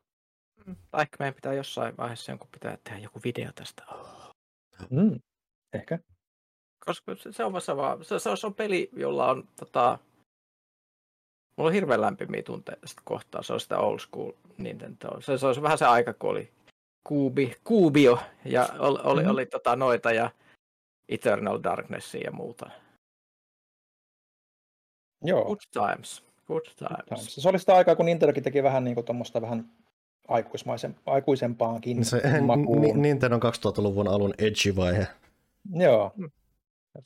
[0.91, 3.83] Tai ehkä meidän pitää jossain vaiheessa jonkun pitää tehdä joku video tästä.
[3.87, 4.31] Oh.
[4.91, 5.21] Mm.
[5.73, 5.99] Ehkä.
[6.87, 9.99] Koska se, se on vasta vaan, se, se, on, se on peli, jolla on tota,
[11.57, 13.43] mulla on hirveän lämpimiä tunteita kohtaa.
[13.43, 15.21] Se on sitä old school Nintendo.
[15.21, 16.58] Se, se on vähän se aika, kun oli
[17.05, 19.31] Kuubi, Kuubio ja oli, oli, Mhm.
[19.31, 20.31] oli tota noita ja
[21.09, 22.71] Eternal Darknessia ja muuta.
[25.25, 25.45] Joo.
[25.45, 26.25] Good times.
[26.47, 27.35] Good times.
[27.35, 29.71] Se oli sitä aikaa, kun Nintendokin teki vähän niin kuin tuommoista vähän
[30.29, 32.81] aikuismaisen, aikuisempaankin Se makuun.
[32.83, 35.07] Ni- Nintendo 2000-luvun alun edgy-vaihe.
[35.75, 36.13] Joo.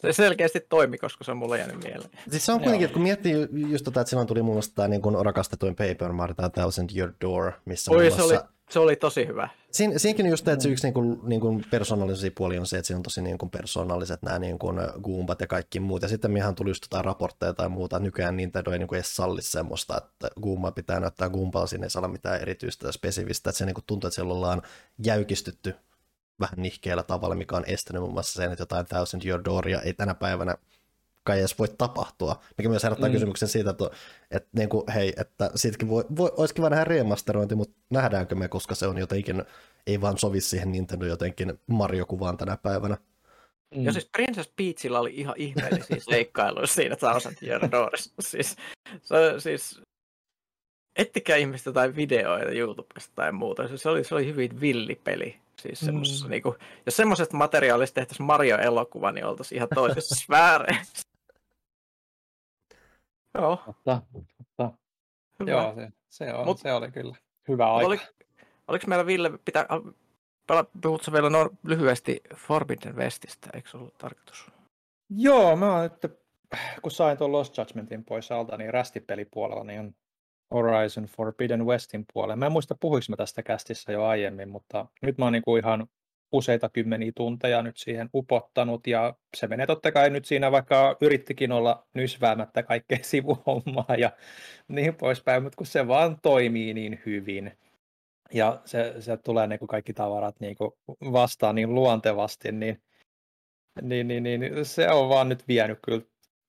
[0.02, 2.10] Se selkeästi toimi, koska se on mulle jäänyt mieleen.
[2.30, 4.74] Siis se on kuitenkin, että kun miettii ju- just tota, että silloin tuli muun muassa
[4.74, 8.32] tämä niin kuin rakastetuin Paper Mario, tämä Thousand Year Door, missä Oi, muun se oli,
[8.32, 8.48] muassa...
[8.70, 9.48] se oli tosi hyvä.
[9.70, 12.86] Siin, siinäkin just, että se yksi niin kuin, niin kuin persoonallisia puoli on se, että
[12.86, 16.02] siinä on tosi niin kuin persoonalliset nämä niin kuin Goombat ja kaikki muut.
[16.02, 18.96] Ja sitten mehän tuli just jotain raportteja tai muuta, että nykyään Nintendo ei niin kuin
[18.96, 22.92] edes salli semmoista, että Goomba pitää näyttää Goomballa, siinä ei saa olla mitään erityistä ja
[22.92, 23.50] spesifistä.
[23.50, 24.62] Että se niin kuin tuntuu, että siellä ollaan
[25.04, 25.74] jäykistytty
[26.40, 29.94] vähän nihkeellä tavalla, mikä on estänyt muun muassa sen, että jotain Thousand Year Dooria ei
[29.94, 30.56] tänä päivänä
[31.24, 32.40] kai edes voi tapahtua.
[32.58, 33.12] Mikä myös herättää Mm.
[33.12, 33.90] kysymyksen siitä, että,
[34.30, 38.48] että niin kuin, hei, että siitäkin voi, voi, olisi kiva nähdä remasterointi, mutta nähdäänkö me,
[38.48, 39.44] koska se on jotenkin,
[39.86, 42.96] ei vaan sovi siihen Nintendo jotenkin Mario-kuvaan tänä päivänä.
[43.74, 43.84] Mm.
[43.84, 48.10] Ja siis Princess Peachilla oli ihan ihmeellisiä seikkailuja siinä Thousand Year Doorissa.
[48.20, 48.56] Siis,
[49.02, 49.80] se, siis
[50.96, 53.76] ettikää ihmistä jotain videoita YouTubesta tai muuta.
[53.76, 55.41] Se oli, se oli hyvin villipeli.
[55.62, 56.30] Siis semmosessa, Mm.
[56.30, 56.56] niinku,
[56.86, 61.08] jos semmoisesta materiaalista tehtäisiin Mario-elokuva, niin oltaisiin ihan toisessa sfääreissä.
[63.34, 64.02] Joo, Mutta,
[64.38, 64.70] mutta
[65.40, 65.50] hyvä.
[65.50, 67.16] joo, se, se, on, Mut- se oli kyllä
[67.48, 67.86] hyvä aika.
[67.86, 68.00] Oli,
[68.68, 69.66] oliko meillä Ville, pitää,
[70.82, 74.46] puhutko vielä no, lyhyesti Forbidden Westistä, eikö se ollut tarkoitus?
[75.10, 76.18] Joo, mä oon nyt,
[76.82, 79.94] kun sain tuon Lost Judgmentin pois alta, niin rästipelipuolella niin on
[80.52, 82.36] Horizon Forbidden Westin puolella.
[82.36, 85.86] Mä en muista, puhuinko mä tästä kästissä jo aiemmin, mutta nyt mä oon niinku ihan
[86.32, 91.52] useita kymmeniä tunteja nyt siihen upottanut, ja se menee totta kai nyt siinä, vaikka yrittikin
[91.52, 94.12] olla nysväämättä kaikkea sivuhommaa ja
[94.68, 97.58] niin poispäin, mutta kun se vaan toimii niin hyvin,
[98.34, 100.78] ja se, se tulee niinku kaikki tavarat niinku
[101.12, 102.82] vastaan niin luontevasti, niin
[103.82, 106.02] niin, niin, niin, se on vaan nyt vienyt kyllä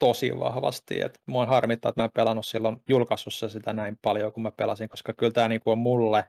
[0.03, 1.01] tosi vahvasti.
[1.01, 4.89] Et mua harmittaa, että mä en pelannut silloin julkaisussa sitä näin paljon kuin mä pelasin,
[4.89, 6.25] koska kyllä tämä niinku on mulle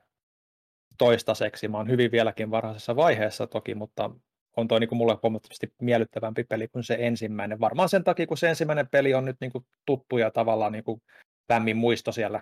[0.97, 1.67] toistaiseksi.
[1.67, 4.09] Mä oon hyvin vieläkin varhaisessa vaiheessa toki, mutta
[4.57, 7.59] on toi niinku mulle huomattavasti miellyttävämpi peli kuin se ensimmäinen.
[7.59, 11.01] Varmaan sen takia, kun se ensimmäinen peli on nyt niinku tuttu ja tavallaan niinku
[11.49, 12.41] lämmin muisto siellä,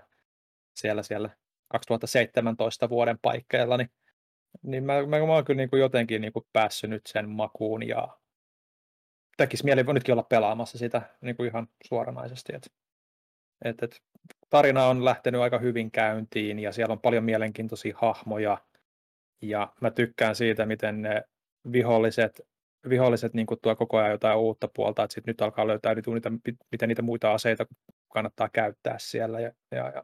[0.75, 1.29] siellä, siellä
[1.67, 3.89] 2017 vuoden paikkeilla, niin,
[4.63, 8.17] niin mä, mä, mä oon kyllä niinku jotenkin niinku päässyt nyt sen makuun ja
[9.37, 12.55] tekisi mieli nytkin olla pelaamassa sitä niin kuin ihan suoranaisesti.
[12.55, 12.71] Et,
[13.65, 14.01] et, et,
[14.49, 18.57] tarina on lähtenyt aika hyvin käyntiin ja siellä on paljon mielenkiintoisia hahmoja
[19.41, 21.23] ja mä tykkään siitä, miten ne
[21.71, 22.41] viholliset,
[22.89, 26.31] viholliset niin tuo koko ajan jotain uutta puolta, että sit nyt alkaa löytää niitä,
[26.71, 27.65] miten niitä muita aseita
[28.13, 30.03] kannattaa käyttää siellä ja, ja, ja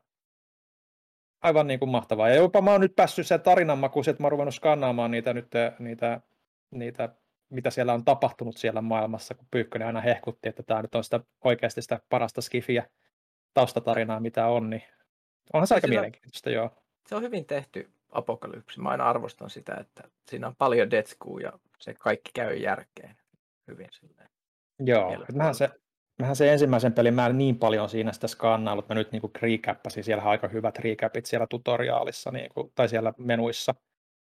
[1.41, 2.29] aivan niin kuin mahtavaa.
[2.29, 5.33] Ja jopa mä oon nyt päässyt sen tarinan makuun, että mä oon ruvennut skannaamaan niitä,
[5.33, 5.47] nyt,
[5.79, 6.21] niitä,
[6.71, 7.09] niitä
[7.49, 11.19] mitä siellä on tapahtunut siellä maailmassa, kun Pyykkönen aina hehkutti, että tämä nyt on sitä
[11.43, 12.89] oikeasti sitä parasta skifiä
[13.53, 14.83] taustatarinaa, mitä on, niin
[15.53, 16.71] onhan se aika Sillä- mielenkiintoista, joo.
[17.07, 18.79] Se on hyvin tehty apokalypsi.
[18.79, 23.15] Mä aina arvostan sitä, että siinä on paljon detskuu ja se kaikki käy järkeen
[23.67, 24.29] hyvin silleen.
[24.79, 25.69] Joo, mähän se,
[26.19, 30.03] mähän se ensimmäisen pelin, mä en niin paljon siinä sitä skannailut, mä nyt niinku recappasin,
[30.03, 33.75] siellä on aika hyvät recapit siellä tutoriaalissa niinku, tai siellä menuissa,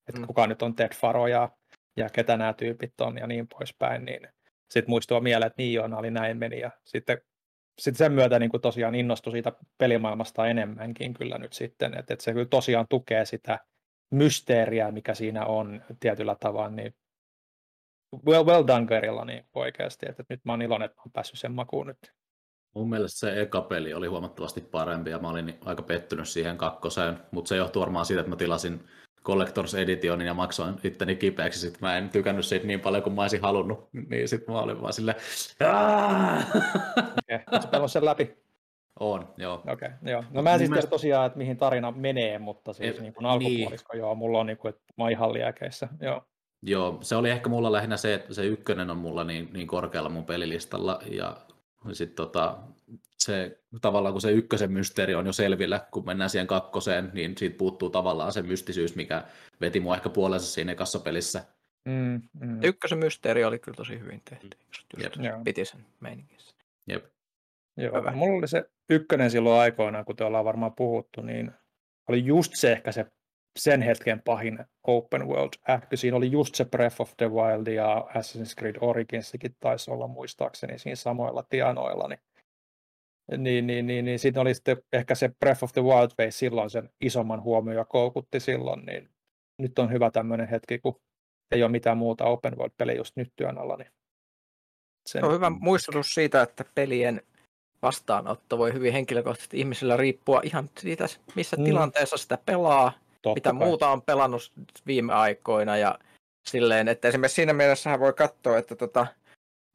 [0.07, 0.27] että mm.
[0.27, 1.49] kuka nyt on Ted Faro ja,
[1.97, 4.27] ja ketä nämä tyypit on ja niin poispäin, niin
[4.69, 6.59] sitten muistuu mieleen, että niin joo, oli näin meni.
[6.59, 7.21] Ja sitten
[7.79, 12.23] sitten sen myötä niin kuin tosiaan innostui siitä pelimaailmasta enemmänkin kyllä nyt sitten, että, että
[12.23, 13.59] se kyllä tosiaan tukee sitä
[14.11, 16.95] mysteeriä, mikä siinä on tietyllä tavalla, niin
[18.25, 21.39] well, well done Gerilla niin oikeasti, että nyt mä oon iloinen, että mä oon päässyt
[21.39, 22.13] sen makuun nyt.
[22.75, 27.19] Mun mielestä se eka peli oli huomattavasti parempi ja mä olin aika pettynyt siihen kakkoseen,
[27.31, 28.87] mutta se johtuu varmaan siitä, että mä tilasin
[29.25, 33.21] Collectors Editionin ja maksoin itteni kipeäksi, sit mä en tykännyt siitä niin paljon kuin mä
[33.21, 35.17] olisin halunnut, niin sit mä olin vaan silleen,
[37.67, 37.87] okay.
[37.87, 38.37] sen läpi.
[38.99, 39.53] on, joo.
[39.53, 40.23] Okei, okay, joo.
[40.31, 43.13] No mä en siis tiedä mielestä- tosiaan, että mihin tarina menee, mutta siis Et- niin
[43.13, 46.21] kuin alkupuolisko, joo, mulla on niin kuin, että mä oon ihan liäkeissä, joo.
[46.61, 50.09] Joo, se oli ehkä mulla lähinnä se, että se ykkönen on mulla niin, niin korkealla
[50.09, 51.37] mun pelilistalla ja
[51.91, 52.57] sitten tota,
[53.19, 57.57] se tavallaan kun se ykkösen mysteeri on jo selvillä, kun mennään siihen kakkoseen, niin siitä
[57.57, 59.23] puuttuu tavallaan se mystisyys, mikä
[59.61, 61.43] veti mua ehkä puolensa siinä ekassa pelissä.
[61.85, 62.63] Mm, mm.
[62.63, 64.57] Ykkösen mysteeri oli kyllä tosi hyvin tehty.
[64.97, 65.41] Just, Joo.
[65.43, 66.55] piti sen meininkissä.
[66.87, 67.05] Jep.
[67.77, 68.11] Joo, Hyvä.
[68.11, 71.51] mulla oli se ykkönen silloin aikoinaan, kuten ollaan varmaan puhuttu, niin
[72.09, 73.05] oli just se ehkä se
[73.59, 75.97] sen hetken pahin open world ähky.
[75.97, 80.79] Siinä oli just se Breath of the Wild ja Assassin's Creed Originsikin taisi olla muistaakseni
[80.79, 82.07] siinä samoilla tienoilla.
[82.07, 82.19] Niin,
[83.37, 86.69] niin, niin, niin, niin siinä oli sitten ehkä se Breath of the Wild vei silloin
[86.69, 89.09] sen isomman huomioon ja koukutti silloin, niin
[89.61, 91.01] nyt on hyvä tämmöinen hetki, kun
[91.51, 93.77] ei ole mitään muuta open world-peliä just nyt työn alla.
[93.77, 93.89] Niin
[95.09, 97.21] sen, Se on hyvä muistutus siitä, että pelien
[97.81, 101.63] vastaanotto voi hyvin henkilökohtaisesti ihmisillä riippua ihan siitä, missä Mm.
[101.63, 102.91] tilanteessa sitä pelaa,
[103.21, 103.67] totta mitä kai.
[103.67, 104.51] muuta on pelannut
[104.87, 105.99] viime aikoina ja
[106.49, 109.07] silleen, että esimerkiksi siinä mielessä voi katsoa, että tota,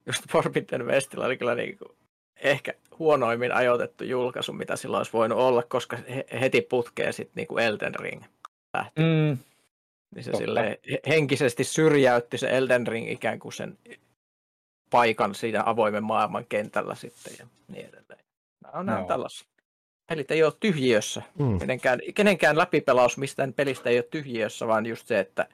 [0.07, 1.91] just Forbidden Westillä oli kyllä niin kuin
[2.41, 7.47] ehkä huonoimmin ajoitettu julkaisu, mitä sillä olisi voinut olla, koska he- heti putkee sitten niin
[7.47, 8.23] kuin Elden Ring
[8.77, 9.01] lähti.
[9.01, 9.39] Mm,
[10.15, 10.33] Niin se
[10.91, 13.79] he- henkisesti syrjäytti se Elden Ring ikään kuin sen
[14.91, 18.25] paikan siinä avoimen maailman kentällä sitten ja niin edelleen.
[18.65, 19.09] Nämä on, nämä on Joo.
[19.09, 19.49] tällaisia.
[20.11, 21.23] Pelit ei ole tyhjiössä.
[21.39, 21.59] Mm.
[21.59, 25.47] Kenenkään, kenenkään läpipelaus mistään pelistä ei ole tyhjiössä, vaan just se, että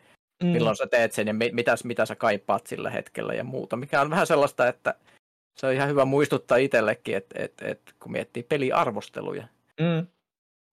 [0.42, 0.48] mm.
[0.48, 3.76] milloin sä teet sen ja mi- mitä, mitä sä kaipaat sillä hetkellä ja muuta.
[3.76, 4.94] Mikä on vähän sellaista, että
[5.56, 9.48] se on ihan hyvä muistuttaa itsellekin, että, että, että kun miettii peliarvosteluja,
[9.80, 10.06] Mm.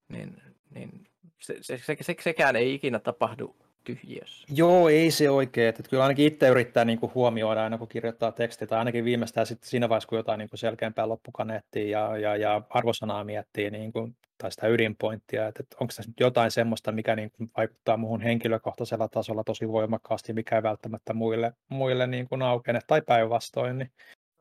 [0.09, 0.41] niin,
[0.75, 1.07] niin
[1.41, 4.47] se, se, se, se, sekään ei ikinä tapahdu tyhjiössä.
[4.55, 5.69] Joo, ei se oikein.
[5.69, 9.47] Että kyllä ainakin itse yrittää niin kuin huomioida aina, kun kirjoittaa tekstiä, tai ainakin viimeistään
[9.47, 13.91] sitten siinä vaiheessa, kun jotain niin kuin selkeämpää loppukaneettia ja, ja, ja arvosanaa miettii, niin
[13.93, 17.97] kuin, tai sitä ydinpointtia, että, että onko tässä nyt jotain semmoista, mikä niin kuin vaikuttaa
[17.97, 23.77] muuhun henkilökohtaisella tasolla tosi voimakkaasti, mikä ei välttämättä muille, muille niin kuin aukene, tai päinvastoin.
[23.77, 23.91] Niin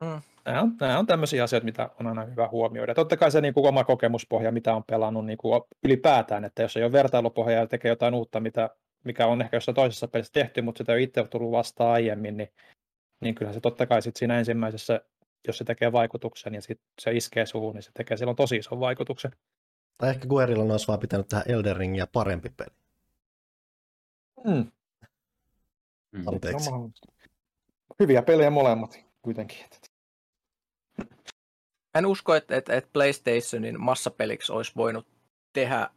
[0.00, 0.20] Mm.
[0.44, 2.94] Nämä on, nämä on tämmöisiä asioita, mitä on aina hyvä huomioida.
[2.94, 6.76] Totta kai se niin kuin oma kokemuspohja, mitä on pelannut niin kuin ylipäätään, että jos
[6.76, 8.70] ei ole vertailupohjaa ja tekee jotain uutta, mitä,
[9.04, 12.36] mikä on ehkä jossain toisessa pelissä tehty, mutta sitä ei ole itse tullut vastaan aiemmin,
[12.36, 12.48] niin,
[13.20, 15.00] niin kyllä se totta kai sit siinä ensimmäisessä,
[15.46, 18.80] jos se tekee vaikutuksen ja sit se iskee suuhun, niin se tekee silloin tosi ison
[18.80, 19.30] vaikutuksen.
[19.98, 22.76] Tai ehkä Guerrilla olisi vaan pitänyt tähän Elden Ringia parempi peli.
[24.44, 24.72] Mm.
[26.12, 26.28] Mm.
[26.28, 26.70] Anteeksi.
[26.70, 26.90] No,
[28.00, 29.58] hyviä pelejä molemmat kuitenkin.
[31.94, 35.06] En usko, että, että, että PlayStationin massapeliksi olisi voinut
[35.52, 35.90] tehdä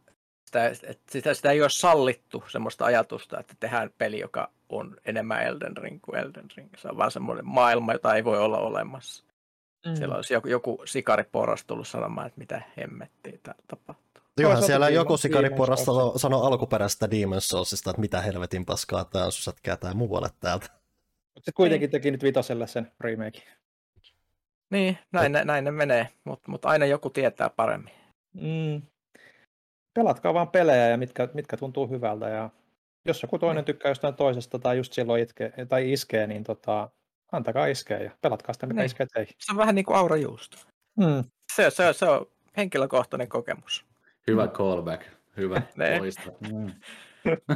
[0.45, 5.43] sitä, että sitä, sitä ei ole sallittu semmoista ajatusta, että tehdään peli, joka on enemmän
[5.43, 6.69] Elden Ring kuin Elden Ring.
[6.77, 9.23] Se on vaan semmoinen maailma, jota ei voi olla olemassa.
[9.85, 9.95] Mm.
[9.95, 14.23] Siellä olisi joku, joku sikariporas tullut sanomaan, että mitä hemmettiä täällä tapahtuu.
[14.37, 19.25] Johan siellä Demon's- joku sikariporras sanoi sano alkuperäisestä Demon's Soulsista, että mitä helvetin paskaa tää
[19.25, 20.84] on, sun sätkää muualle täältä.
[21.39, 23.41] Se kuitenkin teki nyt vitoselle sen remake.
[24.69, 27.93] Niin, näin, ne, näin ne menee, mutta mut aina joku tietää paremmin.
[28.33, 28.81] Mm.
[29.93, 32.29] Pelatkaa vaan pelejä ja mitkä, mitkä tuntuu hyvältä.
[32.29, 32.49] Ja
[33.05, 36.89] jos joku toinen tykkää jostain toisesta tai just silloin itke, tai iskee, niin tota,
[37.31, 38.85] antakaa iskeä ja pelatkaa sitä, mikä Niin.
[38.85, 39.35] iskee teihin.
[39.39, 40.57] Se on vähän niin kuin aura juusto.
[40.97, 41.23] Mm.
[41.55, 42.25] Se, se, se on
[42.57, 43.85] henkilökohtainen kokemus.
[44.27, 45.03] Hyvä callback.
[45.37, 45.61] Hyvä.
[45.99, 46.31] Loista.
[46.51, 46.71] Mm.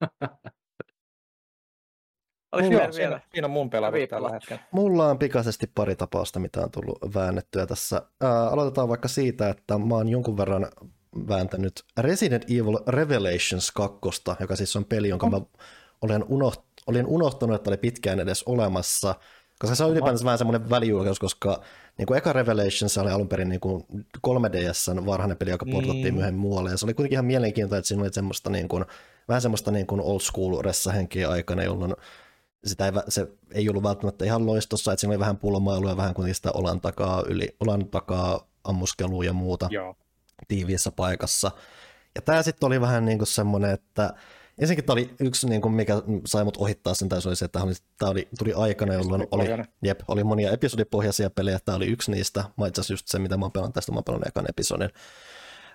[2.52, 3.20] Oliko Joo, vielä, siinä, vielä?
[3.32, 4.62] siinä on mun Kävi tällä hetkellä.
[4.70, 8.02] Mulla on pikaisesti pari tapausta, mitä on tullut väännettyä tässä.
[8.20, 10.66] Ää, aloitetaan vaikka siitä, että mä oon jonkun verran
[11.28, 13.98] vääntänyt Resident Evil Revelations 2,
[14.40, 15.40] joka siis on peli, jonka mä
[16.02, 19.14] olen, unoht, olin unohtanut, että oli pitkään edes olemassa,
[19.58, 21.60] koska se on ylipäänsä vähän semmoinen välijulkaus, koska
[21.98, 23.84] niin kuin eka Revelations oli alun perin niin kuin
[24.28, 26.14] 3DS varhainen peli, joka portattiin Niin.
[26.14, 28.84] myöhemmin muualle, ja se oli kuitenkin ihan mielenkiintoista, että siinä oli semmoista niin kuin,
[29.28, 31.94] vähän semmoista niin kuin old school ressahenkiä aikana, jolloin
[32.64, 36.14] sitä ei, se ei ollut välttämättä ihan loistossa, että siinä oli vähän pulmailua ja vähän
[36.14, 39.96] kuitenkin sitä olan takaa, yli, olan takaa ammuskelua ja muuta Joo.
[40.48, 41.50] tiiviissä paikassa.
[42.14, 44.14] Ja tämä sitten oli vähän niin kuin semmoinen, että
[44.58, 47.44] ensinnäkin tämä oli yksi, niin kuin mikä sai mut ohittaa sen, tai se oli se,
[47.44, 49.46] että tämä oli, tämä oli, tuli aikana, jolloin oli,
[49.84, 52.44] jep, oli monia episodipohjaisia pelejä, tämä oli yksi niistä.
[52.56, 54.90] Mä itse asiassa just se, mitä mä oon pelannut tästä, mä oon pelannut ekan episodin.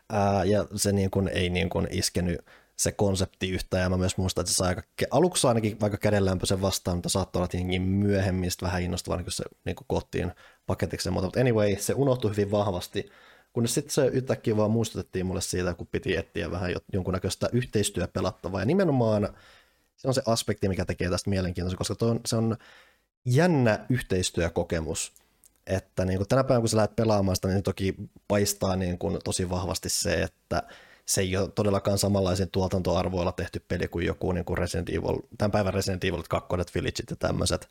[0.09, 2.41] Ää, ja se niin kuin, ei niin kuin iskenyt
[2.75, 4.81] se konsepti yhtään, ja mä myös muistan, että se sai aika,
[5.11, 9.75] aluksi ainakin vaikka kädenlämpöisen vastaan, mutta saattoi olla tietenkin myöhemmin vähän innostavaa, kun se niin
[9.75, 10.31] kuin koottiin
[10.67, 13.09] paketiksi ja muuta, mutta anyway, se unohtui hyvin vahvasti,
[13.53, 18.61] kunnes sitten se yhtäkkiä vaan muistutettiin mulle siitä, kun piti etsiä vähän jo- jonkunnäköistä yhteistyöpelattavaa,
[18.61, 19.29] ja nimenomaan
[19.95, 22.57] se on se aspekti, mikä tekee tästä mielenkiintoisen, koska on, se on
[23.25, 25.13] jännä yhteistyökokemus,
[25.67, 27.95] että niin kuin tänä päivänä, kun sä lähdet pelaamaan sitä, niin toki
[28.27, 30.63] paistaa niin kuin tosi vahvasti se, että
[31.05, 35.51] se ei ole todellakaan samanlaisen tuotantoarvoilla tehty peli kuin joku niin kuin Resident Evil, tämän
[35.51, 37.69] päivän Resident Evil 2, Villageit ja tämmöiset.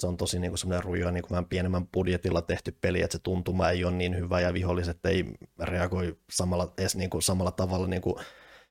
[0.00, 3.22] Se on tosi niin semmoinen rujo, niin kuin vähän pienemmän budjetilla tehty peli, että se
[3.22, 5.24] tuntuma ei ole niin hyvä ja viholliset ei
[5.60, 8.16] reagoi samalla, edes niin kuin samalla tavalla niin kuin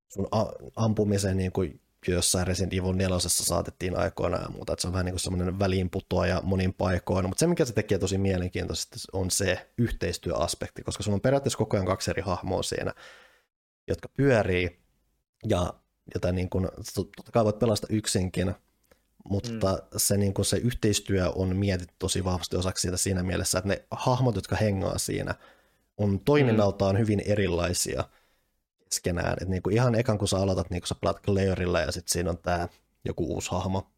[0.07, 0.27] sun
[0.75, 5.05] ampumiseen niin kuin jossain Resident Evil 4 saatettiin aikoinaan ja muuta, että se on vähän
[5.05, 9.69] niin kuin semmoinen väliinputoaja monin paikoin, mutta se mikä se tekee tosi mielenkiintoisesti on se
[9.77, 12.93] yhteistyöaspekti, koska sulla on periaatteessa koko ajan kaksi eri hahmoa siinä,
[13.87, 14.79] jotka pyörii
[15.47, 15.73] ja
[16.13, 18.55] jota niin kuin, totta kai voit pelastaa yksinkin,
[19.29, 19.77] mutta mm.
[19.97, 23.85] se, niin kuin se yhteistyö on mietitty tosi vahvasti osaksi siitä siinä mielessä, että ne
[23.91, 25.35] hahmot, jotka hengaa siinä,
[25.97, 26.99] on toiminnaltaan mm.
[26.99, 28.03] hyvin erilaisia
[28.83, 29.37] keskenään.
[29.41, 32.13] Et niin kuin ihan ekan kun sä aloitat, niin kun sä pelaat Clairilla ja sitten
[32.13, 32.67] siinä on tämä
[33.05, 33.91] joku uusi hahmo,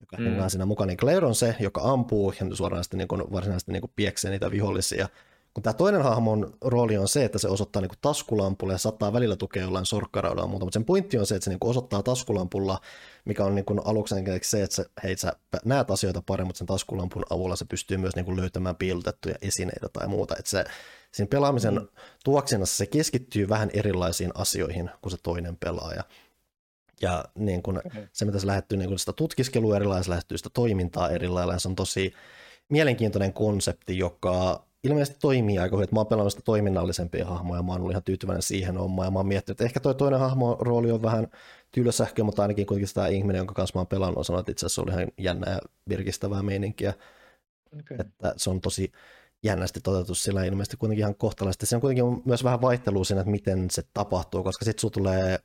[0.00, 0.24] joka mm.
[0.24, 3.72] hengaa siinä mukana, niin Claire on se, joka ampuu ja suoraan sitten niin kuin varsinaisesti
[3.72, 5.08] niin kuin pieksee niitä vihollisia.
[5.54, 9.36] Kun tämä toinen hahmon rooli on se, että se osoittaa niinku taskulampulla ja saattaa välillä
[9.36, 12.80] tukea jollain sorkkaraudalla muuta, mutta sen pointti on se, että se niinku osoittaa taskulampulla,
[13.24, 15.32] mikä on niinku aluksi se, että se, hei, sä
[15.64, 20.08] näet asioita paremmin, mutta sen taskulampun avulla se pystyy myös niinku löytämään piilotettuja esineitä tai
[20.08, 20.36] muuta.
[20.38, 20.64] Että se,
[21.12, 21.88] siinä pelaamisen mm.
[22.24, 26.04] tuoksinnassa se keskittyy vähän erilaisiin asioihin kuin se toinen pelaaja.
[27.02, 30.50] Ja niin kun, se, mitä se lähettyy niin kun sitä tutkiskelua erilaisia, se lähettyy sitä
[30.54, 32.12] toimintaa erilailla, ja se on tosi
[32.68, 35.88] mielenkiintoinen konsepti, joka ilmeisesti toimii aika hyvin.
[35.92, 39.10] Mä oon pelannut sitä toiminnallisempia hahmoja, ja mä oon ollut ihan tyytyväinen siihen hommaan, ja
[39.10, 41.28] mä oon miettinyt, että ehkä toi toinen hahmo rooli on vähän
[41.72, 44.66] tylsähkö, mutta ainakin kuitenkin sitä ihminen, jonka kanssa mä oon pelannut, on sanonut, että itse
[44.66, 46.94] asiassa oli ihan jännä ja virkistävää meininkiä.
[47.80, 47.96] Okay.
[48.00, 48.92] Että se on tosi
[49.42, 51.66] jännästi toteutettu sillä ilmeisesti kuitenkin ihan kohtalaisesti.
[51.66, 55.38] Se on kuitenkin myös vähän vaihtelua siinä, että miten se tapahtuu, koska sitten sulla tulee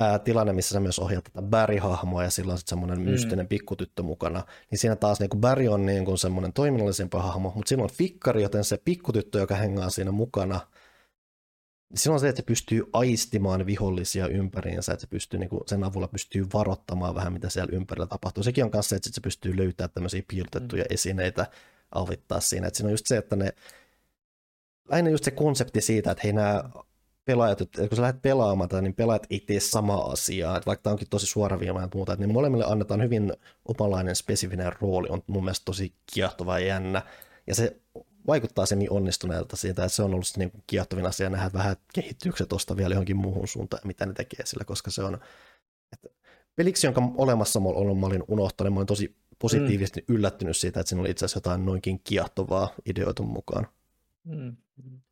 [0.00, 3.04] ää, tilanne, missä sä myös ohjaat tätä Barry-hahmoa ja sillä on sitten semmoinen mm.
[3.04, 7.52] mystinen pikkutyttö mukana, niin siinä taas niin kuin Barry on niin kuin semmoinen toiminnallisempi hahmo,
[7.54, 10.60] mutta silloin on fikkari, joten se pikkutyttö, joka hengaa siinä mukana,
[11.94, 15.84] Silloin on se, että se pystyy aistimaan vihollisia ympäriinsä, että se pystyy, niin kuin, sen
[15.84, 18.42] avulla pystyy varoittamaan vähän, mitä siellä ympärillä tapahtuu.
[18.42, 20.94] Sekin on kanssa se, että se pystyy löytämään tämmöisiä piilotettuja mm.
[20.94, 21.46] esineitä,
[21.94, 22.66] avittaa siinä.
[22.66, 23.52] Että siinä on just se, että ne,
[24.88, 26.64] lähinnä just se konsepti siitä, että hei nämä
[27.28, 30.82] pelaajat, että kun sä lähdet pelaamaan tätä, niin pelaajat ei tee samaa asiaa, että vaikka
[30.82, 33.32] tämä onkin tosi suoraviimainen ja muuta, että niin molemmille annetaan hyvin
[33.64, 37.02] omanlainen spesifinen rooli, on mun mielestä tosi kiehtova ja jännä,
[37.46, 37.76] ja se
[38.26, 42.46] vaikuttaa se niin onnistuneelta siitä, että se on ollut niin kiehtovin asia nähdä vähän kehittyykö
[42.46, 45.18] tuosta vielä johonkin muuhun suuntaan, mitä ne tekee sillä, koska se on,
[45.92, 46.08] että
[46.56, 50.14] peliksi, jonka olemassa mä olin unohtanut, mä olin tosi positiivisesti mm.
[50.14, 53.66] yllättynyt siitä, että siinä oli itse asiassa jotain noinkin kiehtovaa ideoitu mukaan.
[54.24, 54.56] Mm.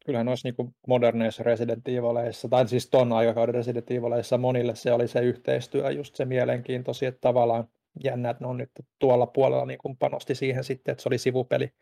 [0.06, 5.08] Kyllähän noissa niin moderneissa Resident Evileissa, tai siis ton aikakauden Resident Evileissa monille se oli
[5.08, 7.68] se yhteistyö, just se mielenkiintoisi, että tavallaan
[8.04, 11.18] jännä, että ne on nyt tuolla puolella niin kuin panosti siihen sitten, että se oli
[11.18, 11.72] sivupeli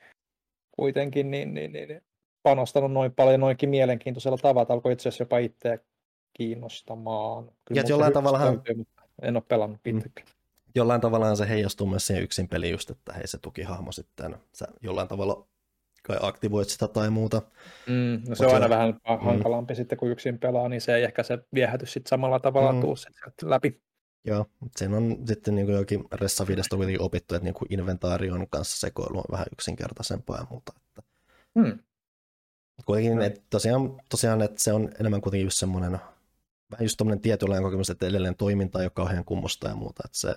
[0.73, 2.03] kuitenkin, niin, niin, niin
[2.43, 5.79] panostanut noin paljon noinkin mielenkiintoisella tavalla, alkoi itse asiassa jopa itseä
[6.35, 7.45] kiinnostamaan.
[7.65, 8.41] Kyllä ja jollain tavalla
[9.23, 9.97] en ole pelannut mm.
[9.97, 10.29] itsekään.
[10.75, 14.67] Jollain tavalla se heijastuu myös siihen yksin peliin just, että hei se tukihahmo sitten, sä
[14.83, 15.47] jollain tavalla
[16.07, 17.43] kai aktivoit sitä tai muuta.
[17.87, 19.25] Mm, no se on aina vähän mm.
[19.25, 19.77] hankalampi mm.
[19.77, 22.81] sitten, kun yksin pelaa, niin se ei ehkä se viehätys sitten samalla tavalla mm.
[22.81, 22.95] tuu
[23.43, 23.83] läpi.
[24.25, 29.19] Joo, siinä on sitten niin jokin Ressavidesta kuitenkin opittu, että niin kuin inventaarion kanssa sekoilu
[29.19, 30.73] on vähän yksinkertaisempaa ja muuta.
[30.77, 31.03] Että...
[31.55, 31.79] Mm.
[32.87, 35.93] Kuitenkin, että tosiaan, tosiaan, että se on enemmän kuitenkin just semmoinen,
[36.71, 40.19] vähän just tommoinen tietynlainen kokemus, että edelleen toiminta ei ole kauhean kummosta ja muuta, että
[40.19, 40.37] se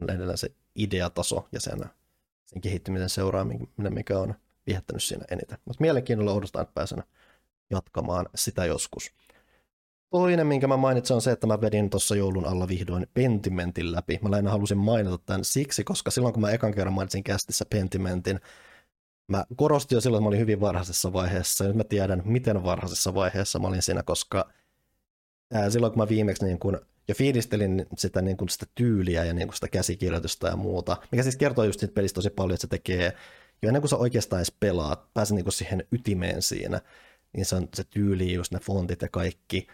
[0.00, 1.84] on edelleen se ideataso ja sen,
[2.44, 4.34] sen kehittymisen seuraaminen, mikä on
[4.66, 5.58] viehättänyt siinä eniten.
[5.64, 7.02] Mutta mielenkiinnolla odotetaan, että pääsen
[7.70, 9.10] jatkamaan sitä joskus.
[10.10, 14.18] Toinen, minkä mä mainitsin, on se, että mä vedin tuossa joulun alla vihdoin Pentimentin läpi.
[14.22, 18.40] Mä lähinnä halusin mainita tämän siksi, koska silloin kun mä ekan kerran mainitsin kästissä Pentimentin,
[19.28, 22.62] mä korostin jo silloin, että mä olin hyvin varhaisessa vaiheessa, ja nyt mä tiedän, miten
[22.62, 24.48] varhaisessa vaiheessa mä olin siinä, koska
[25.68, 29.48] silloin kun mä viimeksi niin kun, jo fiilistelin sitä, niin kun sitä tyyliä ja niin
[29.48, 32.68] kun sitä käsikirjoitusta ja muuta, mikä siis kertoo just siitä pelistä tosi paljon, että se
[32.68, 33.12] tekee
[33.62, 36.80] jo ennen kuin sä oikeastaan edes pelaat, pääset niin siihen ytimeen siinä,
[37.32, 39.66] niin se on se tyyli, just ne fontit ja kaikki,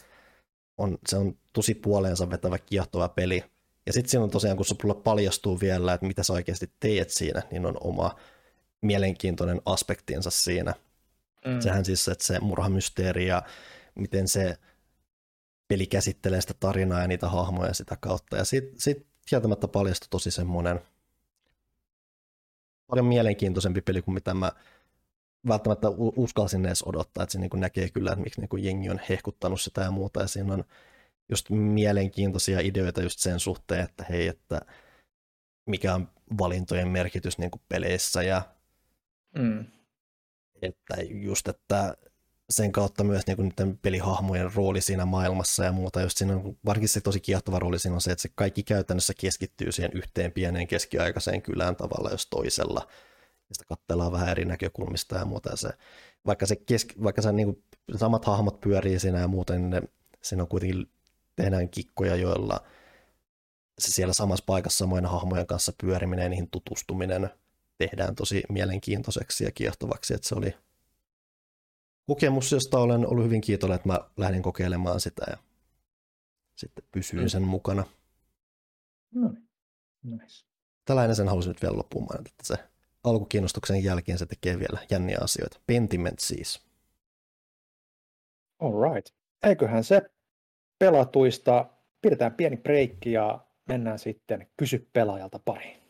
[0.79, 3.45] on, se on tosi puoleensa vetävä kiehtova peli.
[3.87, 7.43] Ja sitten siinä on tosiaan, kun sulla paljastuu vielä, että mitä sä oikeasti teet siinä,
[7.51, 8.17] niin on oma
[8.83, 10.75] mielenkiintoinen aspektinsa siinä.
[11.47, 11.61] Mm.
[11.61, 13.43] Sehän siis, että se murhamysteeri ja
[13.95, 14.57] miten se
[15.69, 18.37] peli käsittelee sitä tarinaa ja niitä hahmoja sitä kautta.
[18.37, 20.81] Ja sitten sit kieltämättä paljastui tosi semmoinen
[22.91, 24.53] paljon mielenkiintoisempi peli kuin mitä mä
[25.49, 29.61] välttämättä uskalsin edes odottaa, että se niin näkee kyllä, että miksi niin jengi on hehkuttanut
[29.61, 30.65] sitä ja muuta, ja siinä on
[31.29, 34.61] just mielenkiintoisia ideoita just sen suhteen, että hei, että
[35.67, 36.09] mikä on
[36.39, 38.43] valintojen merkitys niin kuin peleissä, ja
[39.39, 39.65] mm.
[40.63, 41.97] että just, että
[42.51, 46.01] sen kautta myös niin niiden pelihahmojen rooli siinä maailmassa ja muuta.
[46.01, 49.13] Just siinä on, varsinkin se tosi kiehtova rooli siinä on se, että se kaikki käytännössä
[49.21, 52.87] keskittyy siihen yhteen pieneen keskiaikaiseen kylään tavalla jos toisella.
[53.49, 55.51] Ja sitä katsellaan vähän eri näkökulmista ja muuta.
[55.51, 55.69] Ja se,
[56.27, 57.65] vaikka se, keski, vaikka se niin kuin,
[57.97, 59.83] samat hahmot pyörii siinä ja muuta, niin ne,
[60.23, 60.91] siinä on kuitenkin
[61.37, 62.61] tehdään kikkoja, joilla
[63.79, 67.31] se siellä samassa paikassa samojen hahmojen kanssa pyöriminen ja niihin tutustuminen
[67.79, 70.55] tehdään tosi mielenkiintoiseksi ja kiehtovaksi, että se oli
[72.11, 75.37] kokemus, josta olen ollut hyvin kiitollinen, että mä lähdin kokeilemaan sitä ja
[76.55, 77.29] sitten pysyin mm.
[77.29, 77.85] sen mukana.
[79.15, 79.49] No niin,
[80.03, 80.47] nice.
[80.85, 82.65] Tällainen sen halusin nyt vielä loppuun mainita, että se
[83.05, 85.61] alkukiinnostuksen jälkeen se tekee vielä jänniä asioita.
[85.67, 86.63] Pentiment siis.
[88.59, 89.15] All right.
[89.43, 90.03] Eiköhän se
[90.79, 91.71] pelatuista.
[92.03, 95.81] Pidetään pieni breikki ja mennään sitten kysy pelaajalta pariin.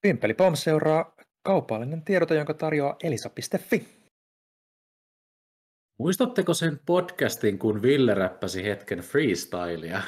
[0.00, 1.15] Pimpeli Pom seuraa
[1.46, 3.88] Kaupallinen tiedote, jonka tarjoaa elisa.fi.
[5.98, 10.02] Muistatteko sen podcastin, kun Ville räppäsi hetken freestylia?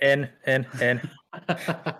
[0.00, 1.00] En, en, en.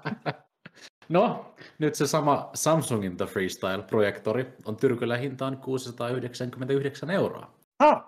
[1.08, 7.54] no, nyt se sama Samsungin The Freestyle-projektori on tyrkyllä hintaan 699 euroa.
[7.78, 8.04] Ah.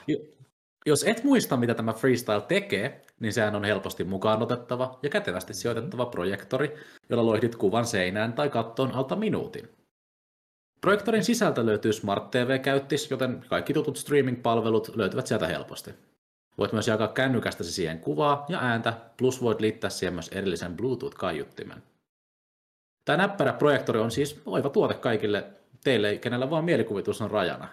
[0.87, 5.55] Jos et muista, mitä tämä Freestyle tekee, niin sehän on helposti mukaan otettava ja kätevästi
[5.55, 6.77] sijoitettava projektori,
[7.09, 9.84] jolla loihdit kuvan seinään tai kattoon alta minuutin.
[10.85, 15.91] Projektorin sisältä löytyy Smart TV-käyttis, joten kaikki tutut streaming-palvelut löytyvät sieltä helposti.
[16.59, 21.83] Voit myös jakaa kännykästäsi siihen kuvaa ja ääntä, plus voit liittää siihen myös erillisen Bluetooth-kaiuttimen.
[23.05, 25.45] Tämä näppärä projektori on siis oiva tuote kaikille
[25.85, 27.69] teille, kenellä vaan mielikuvitus on rajana.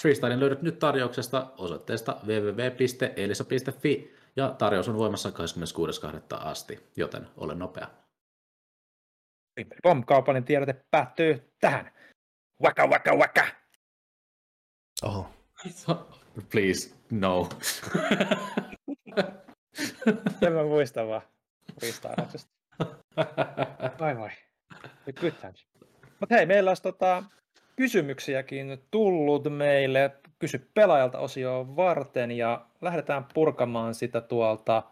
[0.00, 5.34] Freestylin löydät nyt tarjouksesta osoitteesta www.elisa.fi ja tarjous on voimassa 26.2.
[6.30, 7.88] asti, joten ole nopea.
[9.82, 12.01] Pom kaupallinen tiedote päättyy tähän.
[12.62, 13.44] Waka waka waka.
[15.02, 15.26] Oho.
[16.50, 17.48] Please, no.
[20.42, 21.22] En mä muista vaan
[21.80, 22.50] freestylauksesta.
[24.00, 24.30] Vai vai.
[25.20, 25.66] Good times.
[26.20, 27.22] Mutta hei, meillä olisi tota,
[27.76, 34.82] kysymyksiäkin tullut meille kysy pelaajalta osioon varten ja lähdetään purkamaan sitä tuolta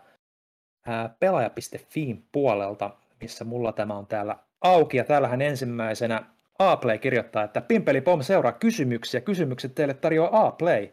[0.86, 2.90] ää, pelaaja.fiin puolelta,
[3.20, 4.96] missä mulla tämä on täällä auki.
[4.96, 6.24] Ja täällähän ensimmäisenä
[6.60, 9.20] Aplay kirjoittaa, että Pimpeli Pom seuraa kysymyksiä.
[9.20, 10.88] Kysymykset teille tarjoaa Aplay.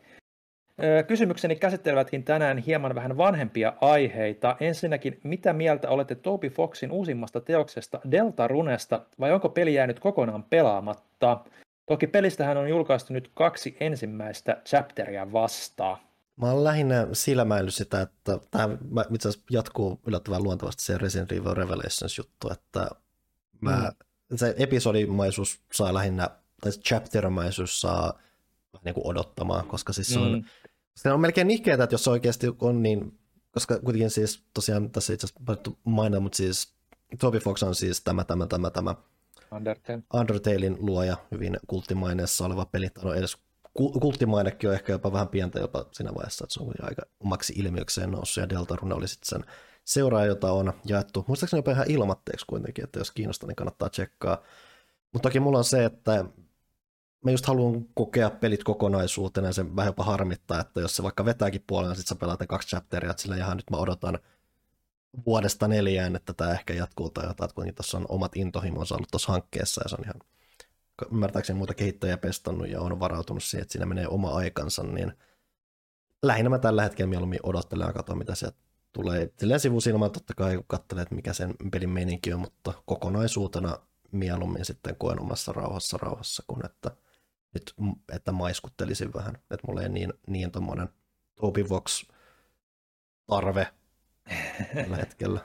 [1.07, 4.57] Kysymykseni käsittelevätkin tänään hieman vähän vanhempia aiheita.
[4.60, 10.44] Ensinnäkin, mitä mieltä olette Toby Foxin uusimmasta teoksesta Delta Runesta, vai onko peli jäänyt kokonaan
[10.44, 11.45] pelaamatta?
[11.85, 15.98] Toki pelistähän on julkaistu nyt kaksi ensimmäistä chapteria vastaan.
[16.35, 21.53] Mä oon lähinnä silmäillyt sitä, että tämä itse asiassa jatkuu yllättävän luontevasti se Resident Evil
[21.53, 22.88] Revelations juttu, että
[23.61, 24.06] mä, mm.
[24.35, 26.29] Se episodimaisuus saa lähinnä,
[26.61, 28.19] tai se chapterimaisuus saa
[28.85, 30.43] niin kuin odottamaan, koska siis se on, mm.
[30.95, 33.19] se on melkein nihkeetä, että jos se oikeasti on niin,
[33.51, 36.73] koska kuitenkin siis tosiaan tässä itse asiassa mainita, mutta siis
[37.19, 38.95] Toby Fox on siis tämä, tämä, tämä, tämä
[39.51, 40.03] Undertale.
[40.13, 43.37] Undertalein luoja, hyvin kulttimaineessa oleva peli, tai no edes
[43.73, 48.11] kulttimainekin on ehkä jopa vähän pientä jopa siinä vaiheessa, että se on aika omaksi ilmiökseen
[48.11, 49.53] noussut, ja Deltarune oli sitten sen
[49.88, 54.41] seuraaja, jota on jaettu, muistaakseni jopa ihan ilmatteeksi kuitenkin, että jos kiinnostaa, niin kannattaa tsekkaa.
[55.14, 56.26] Mutta toki mulla on se, että
[57.26, 61.26] mä just haluan kokea pelit kokonaisuutena, ja se vähän jopa harmittaa, että jos se vaikka
[61.26, 64.19] vetääkin puolella, niin sitten sä pelaat kaksi chapteria, että sillä ihan nyt mä odotan
[65.26, 69.31] vuodesta neljään, että tämä ehkä jatkuu tai jotain, kun tuossa on omat intohimonsa ollut tuossa
[69.31, 70.22] hankkeessa ja se on ihan
[71.11, 75.14] ymmärtääkseni muuta kehittäjä pestannut ja on varautunut siihen, että siinä menee oma aikansa, niin
[76.23, 78.66] lähinnä mä tällä hetkellä mieluummin odottelen ja katson, mitä sieltä
[78.98, 79.30] tulee.
[79.38, 83.78] Silleen sivusilmaan totta kai, kun katselee, että mikä sen pelin meininki on, mutta kokonaisuutena
[84.11, 86.91] mieluummin sitten koen omassa rauhassa rauhassa, kun että
[87.53, 87.74] nyt
[88.14, 90.90] että maiskuttelisin vähän, että mulla ei niin, niin tuommoinen
[91.36, 92.03] Toby Vox
[93.28, 93.68] tarve
[94.74, 95.40] tällä hetkellä.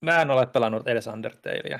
[0.00, 1.78] Mä en ole pelannut edes Undertalea.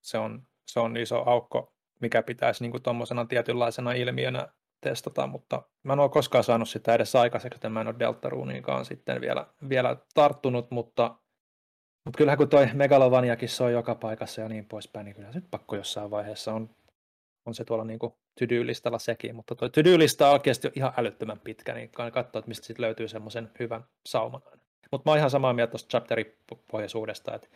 [0.00, 4.48] Se on, se on iso aukko, mikä pitäisi niin tuommoisena tietynlaisena ilmiönä
[4.82, 8.84] testata, mutta mä en ole koskaan saanut sitä edes aikaiseksi, että mä en ole Deltaruuniinkaan
[8.84, 11.14] sitten vielä, vielä tarttunut, mutta,
[12.04, 15.50] mutta kyllähän kun toi Megalovaniakin soi joka paikassa ja niin poispäin, niin kyllä se nyt
[15.50, 16.70] pakko jossain vaiheessa on,
[17.46, 17.98] on se tuolla niin
[18.38, 22.82] to-do-listalla sekin, mutta tuo to-do-lista on oikeasti ihan älyttömän pitkä, niin katsoa, että mistä sitten
[22.82, 24.42] löytyy semmoisen hyvän sauman.
[24.92, 27.48] Mutta mä oon ihan samaa mieltä tuosta chapteripohjaisuudesta, että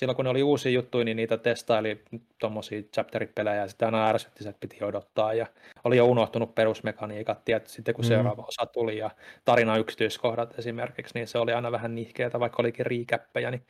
[0.00, 2.02] silloin kun ne oli uusia juttuja, niin niitä testaili
[2.38, 5.46] tuommoisia chapteripelejä ja sitä aina ärsytti, että piti odottaa ja
[5.84, 8.08] oli jo unohtunut perusmekaniikat, ja sitten kun mm.
[8.08, 9.10] seuraava osa tuli ja
[9.44, 13.66] tarina yksityiskohdat esimerkiksi, niin se oli aina vähän nihkeetä, vaikka olikin riikäppejä, niin,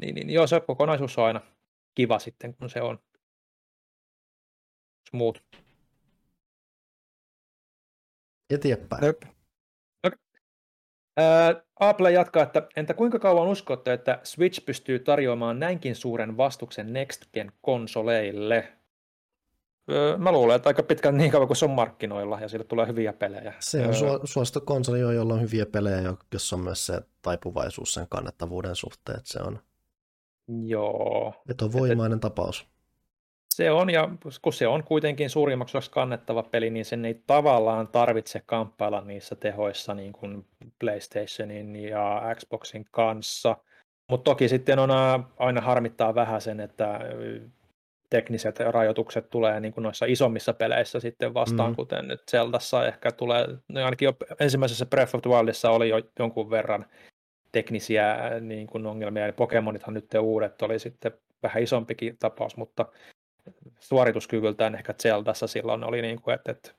[0.00, 1.40] niin, niin joo, se kokonaisuus on aina
[1.94, 2.98] kiva sitten, kun se on
[5.10, 5.40] smooth.
[8.50, 9.33] Eteenpäin.
[11.80, 17.22] Apple jatkaa, että entä kuinka kauan uskotte, että Switch pystyy tarjoamaan näinkin suuren vastuksen Next
[17.32, 18.72] Gen konsoleille?
[20.18, 23.12] Mä luulen, että aika pitkään niin kauan kuin se on markkinoilla ja sille tulee hyviä
[23.12, 23.54] pelejä.
[23.60, 28.06] Se on su- suosittu konsoli, jolla on hyviä pelejä, jossa on myös se taipuvaisuus sen
[28.08, 29.58] kannettavuuden suhteen, että se on
[30.48, 31.34] Joo.
[31.48, 32.66] vetovoimainen et, tapaus.
[33.56, 34.08] Se on, ja
[34.42, 39.36] kun se on kuitenkin suurimmaksi osaksi kannettava peli, niin sen ei tavallaan tarvitse kamppailla niissä
[39.36, 40.46] tehoissa niin kuin
[40.78, 43.56] PlayStationin ja Xboxin kanssa.
[44.10, 44.90] Mutta toki sitten on
[45.38, 47.00] aina harmittaa vähän sen, että
[48.10, 51.76] tekniset rajoitukset tulee niin kuin noissa isommissa peleissä sitten vastaan, mm.
[51.76, 56.00] kuten nyt Zeldassa ehkä tulee, no ainakin jo ensimmäisessä Breath of the Wildissa oli jo
[56.18, 56.86] jonkun verran
[57.52, 61.12] teknisiä niin kuin ongelmia, ja Pokemonithan nyt uudet oli sitten
[61.42, 62.86] vähän isompikin tapaus, mutta
[63.80, 66.74] suorituskyvyltään ehkä Zeldassa silloin oli, niin kuin, että, että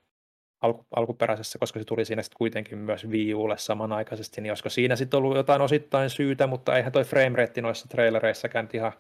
[0.62, 4.96] alku, alkuperäisessä, koska se tuli siinä sitten kuitenkin myös Wii Ulle samanaikaisesti, niin olisiko siinä
[4.96, 8.92] sitten ollut jotain osittain syytä, mutta eihän toi frame rate noissa trailereissa käynyt ihan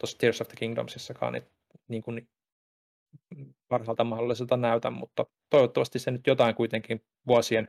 [0.00, 1.44] tuossa Tears of the Kingdomsissakaan niin,
[1.88, 2.28] niin kuin
[3.68, 7.68] parhaalta mahdolliselta näytä, mutta toivottavasti se nyt jotain kuitenkin vuosien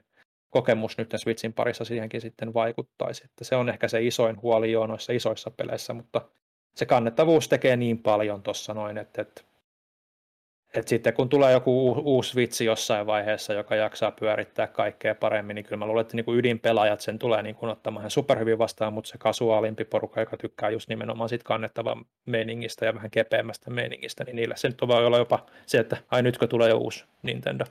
[0.49, 3.23] kokemus nyt Switchin parissa siihenkin sitten vaikuttaisi.
[3.25, 6.21] Että se on ehkä se isoin huoli jo noissa isoissa peleissä, mutta
[6.75, 9.41] se kannettavuus tekee niin paljon tuossa noin, että, että,
[10.73, 15.65] että sitten kun tulee joku uusi vitsi jossain vaiheessa, joka jaksaa pyörittää kaikkea paremmin, niin
[15.65, 19.09] kyllä mä luulen, että niin kuin ydinpelaajat sen tulee niin kuin ottamaan superhyvin vastaan, mutta
[19.09, 24.35] se kasuaalimpi porukka, joka tykkää just nimenomaan sit kannettavan meiningistä ja vähän kepeämmästä meiningistä, niin
[24.35, 27.65] niillä se nyt voi olla jopa se, että ai nytkö tulee jo uusi Nintendo.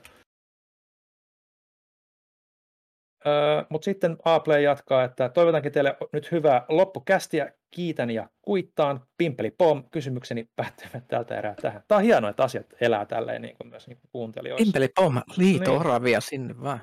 [3.69, 9.01] Mutta sitten Aplay jatkaa, että toivotankin teille nyt hyvää loppukästiä, kiitän ja kuittaan.
[9.17, 11.83] Pimpeli pom, kysymykseni päättyvät tältä erää tähän.
[11.87, 14.63] Tämä on hienoa, että asiat elää tälleen niin kuin myös niin kuin kuuntelijoissa.
[14.63, 15.79] Pimpeli pom, liito Niin.
[15.79, 16.79] oravia sinne vaan.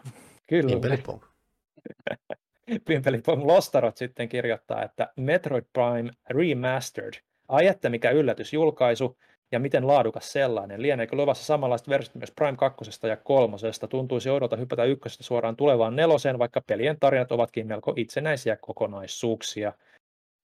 [0.47, 0.71] Kyllä.
[0.71, 1.21] Pimpelipom.
[2.87, 7.15] Pimpeli Pom Lostarot sitten kirjoittaa, että Metroid Prime Remastered.
[7.49, 9.19] Ai että mikä yllätysjulkaisu
[9.53, 10.83] ja miten laadukas sellainen.
[10.83, 13.57] Lieneekö luvassa samanlaista versiota myös Prime 2 ja 3.
[13.91, 19.73] Tuntuisi oudolta hypätä ykkösestä suoraan tulevaan neloseen, vaikka pelien tarinat ovatkin melko itsenäisiä kokonaisuuksia.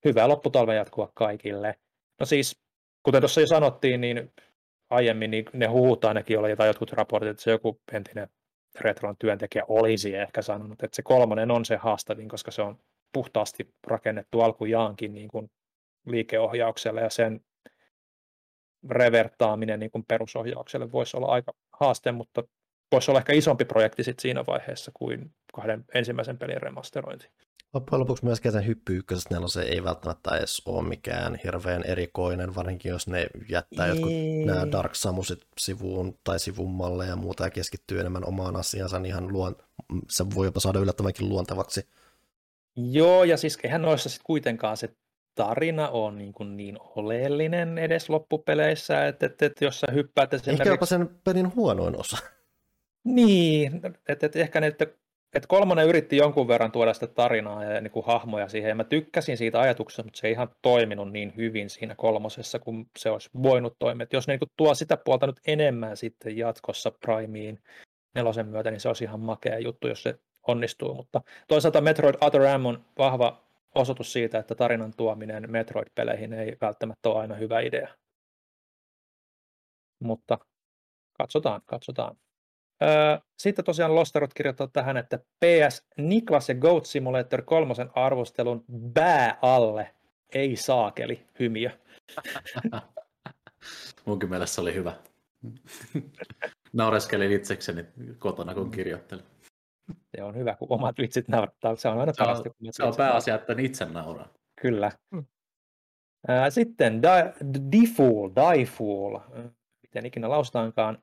[0.05, 1.75] Hyvää lopputalven jatkoa kaikille.
[2.21, 2.61] No siis,
[3.03, 4.33] kuten tuossa jo sanottiin, niin
[4.91, 8.29] aiemmin niin ne huhut ainakin oli, tai jotkut raportit, että se joku entinen
[8.81, 12.79] Retron työntekijä olisi ehkä sanonut, että se kolmonen on se haastavin, koska se on
[13.13, 15.51] puhtaasti rakennettu alkujaankin niin kuin
[16.07, 17.41] liikeohjaukselle ja sen
[18.91, 22.43] revertaaminen niin kuin perusohjaukselle voisi olla aika haaste, mutta
[22.93, 27.29] voisi olla ehkä isompi projekti sit siinä vaiheessa kuin kahden ensimmäisen pelin remasterointi.
[27.75, 32.91] Loppujen lopuksi myöskään sen hyppy ykkösestä neloseen ei välttämättä edes ole mikään hirveän erikoinen, varsinkin
[32.91, 34.45] jos ne jättää jotkut Ei.
[34.45, 39.33] nämä Dark Samusit sivuun tai sivummalle ja muuta ja keskittyy enemmän omaan asiansa, niin ihan
[39.33, 39.57] luon,
[40.09, 41.89] se voi jopa saada yllättävänkin luontevaksi.
[42.77, 44.89] Joo, ja siis eihän noissa sitten kuitenkaan se
[45.39, 50.51] tarina on niin, kuin niin oleellinen edes loppupeleissä, että, että, että jos sä hyppäät Ehkä
[50.51, 50.69] esimerkiksi...
[50.69, 52.17] jopa sen pelin huonoin osa.
[53.05, 54.87] Niin, että et ehkä ne, että
[55.35, 58.85] et kolmonen yritti jonkun verran tuoda sitä tarinaa ja niin kuin hahmoja siihen, ja mä
[58.85, 63.31] tykkäsin siitä ajatuksesta, mutta se ei ihan toiminut niin hyvin siinä kolmosessa, kun se olisi
[63.43, 64.05] voinut toimia.
[64.05, 67.59] Et jos ne niin kuin tuo sitä puolta nyt enemmän sitten jatkossa Primeen
[68.15, 70.15] nelosen myötä, niin se olisi ihan makea juttu, jos se
[70.47, 76.57] onnistuu, mutta toisaalta Metroid Other M on vahva osoitus siitä, että tarinan tuominen Metroid-peleihin ei
[76.61, 77.89] välttämättä ole aina hyvä idea.
[80.01, 80.39] Mutta
[81.19, 82.17] katsotaan, katsotaan.
[82.83, 88.65] Öö, Sitten tosiaan Losterot kirjoittaa tähän, että PS Niklas ja Goat Simulator kolmosen arvostelun
[88.95, 89.95] bää alle,
[90.35, 91.71] ei saakeli, hymiö.
[94.05, 94.93] Munkin mielestä se oli hyvä.
[96.73, 97.85] Naureskelin itsekseni
[98.19, 99.25] kotona, kun kirjoittelin.
[100.17, 101.77] Se on hyvä, kun omat vitsit naurattaa.
[101.77, 102.51] Se on aina Se on, parasta.
[102.51, 104.29] kun omat se on pääasia, että itse nauraa.
[104.61, 104.93] Kyllä.
[105.11, 105.25] Mm.
[106.49, 109.19] Sitten Di- Difool, Difool,
[109.83, 110.99] miten ikinä laustaankaan.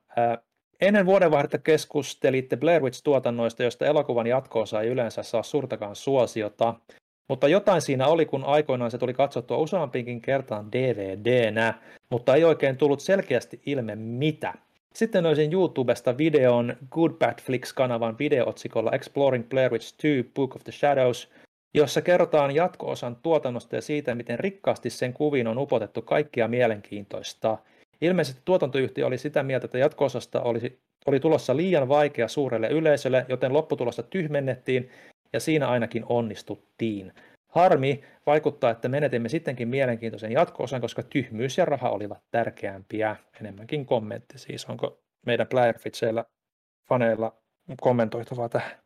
[0.81, 6.73] Ennen vuodenvaihdetta keskustelitte Blair Witch-tuotannoista, joista elokuvan jatkoosa ei yleensä saa suurtakaan suosiota,
[7.29, 11.73] mutta jotain siinä oli, kun aikoinaan se tuli katsottua useampiinkin kertaan DVDnä,
[12.09, 14.53] mutta ei oikein tullut selkeästi ilme mitä.
[14.95, 20.71] Sitten löysin YouTubesta videon Good Bad Flicks-kanavan videootsikolla Exploring Blair Witch 2 Book of the
[20.71, 21.29] Shadows,
[21.73, 27.57] jossa kerrotaan jatko-osan tuotannosta ja siitä, miten rikkaasti sen kuviin on upotettu kaikkia mielenkiintoista.
[28.01, 33.53] Ilmeisesti tuotantoyhtiö oli sitä mieltä, että jatko-osasta olisi, oli tulossa liian vaikea suurelle yleisölle, joten
[33.53, 34.89] lopputulosta tyhmennettiin
[35.33, 37.13] ja siinä ainakin onnistuttiin.
[37.55, 43.15] Harmi vaikuttaa, että menetimme sittenkin mielenkiintoisen jatko-osan, koska tyhmyys ja raha olivat tärkeämpiä.
[43.41, 44.65] Enemmänkin kommentti siis.
[44.65, 46.25] Onko meidän Playerfitseillä
[46.87, 47.37] faneilla
[47.81, 48.71] kommentoitavaa tähän?
[48.71, 48.79] En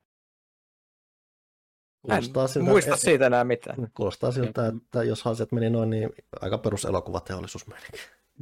[2.01, 3.91] Kuulostaa siltä, muista siitä enää mitään.
[3.93, 6.09] kuulostaa siltä, että jos asiat meni noin, niin
[6.41, 7.99] aika perus elokuvateollisuus menikin.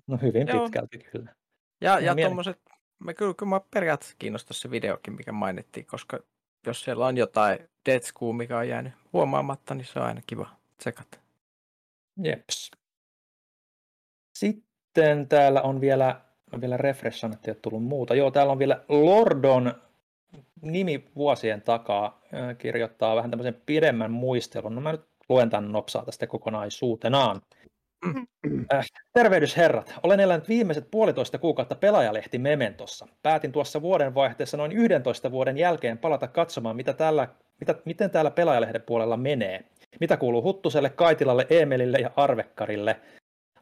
[0.07, 0.63] No hyvin Joo.
[0.63, 1.35] pitkälti kyllä.
[1.81, 2.59] Ja, ja mielen- tuommoiset,
[2.99, 6.19] mä kyllä, kyllä mä periaatteessa kiinnostaa se videokin, mikä mainittiin, koska
[6.65, 10.49] jos siellä on jotain Dead School, mikä on jäänyt huomaamatta, niin se on aina kiva
[10.77, 11.17] tsekata.
[12.23, 12.71] Jeps.
[14.37, 18.15] Sitten täällä on vielä, mä vielä refreshan, että ei ole tullut muuta.
[18.15, 19.73] Joo, täällä on vielä Lordon
[20.61, 22.21] nimi vuosien takaa
[22.57, 24.75] kirjoittaa vähän tämmöisen pidemmän muistelun.
[24.75, 27.41] No mä nyt luen tämän nopsaa tästä kokonaisuutenaan.
[28.73, 29.93] Äh, tervehdys herrat.
[30.03, 33.07] Olen elänyt viimeiset puolitoista kuukautta pelaajalehti Mementossa.
[33.23, 37.27] Päätin tuossa vuoden vaihteessa noin 11 vuoden jälkeen palata katsomaan, mitä täällä,
[37.59, 39.63] mitä, miten täällä pelaajalehden puolella menee.
[39.99, 42.95] Mitä kuuluu Huttuselle, Kaitilalle, Eemelille ja Arvekkarille.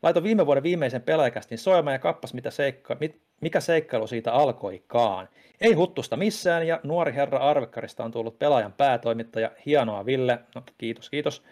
[0.03, 5.30] Laitoin viime vuoden viimeisen pelaajakästin soimaan ja kappas, mitä seikka, mit, mikä seikkailu siitä alkoikaan.
[5.61, 9.51] Ei huttusta missään ja nuori herra Arvekkarista on tullut pelaajan päätoimittaja.
[9.65, 10.39] Hienoa Ville.
[10.55, 11.43] No, kiitos, kiitos.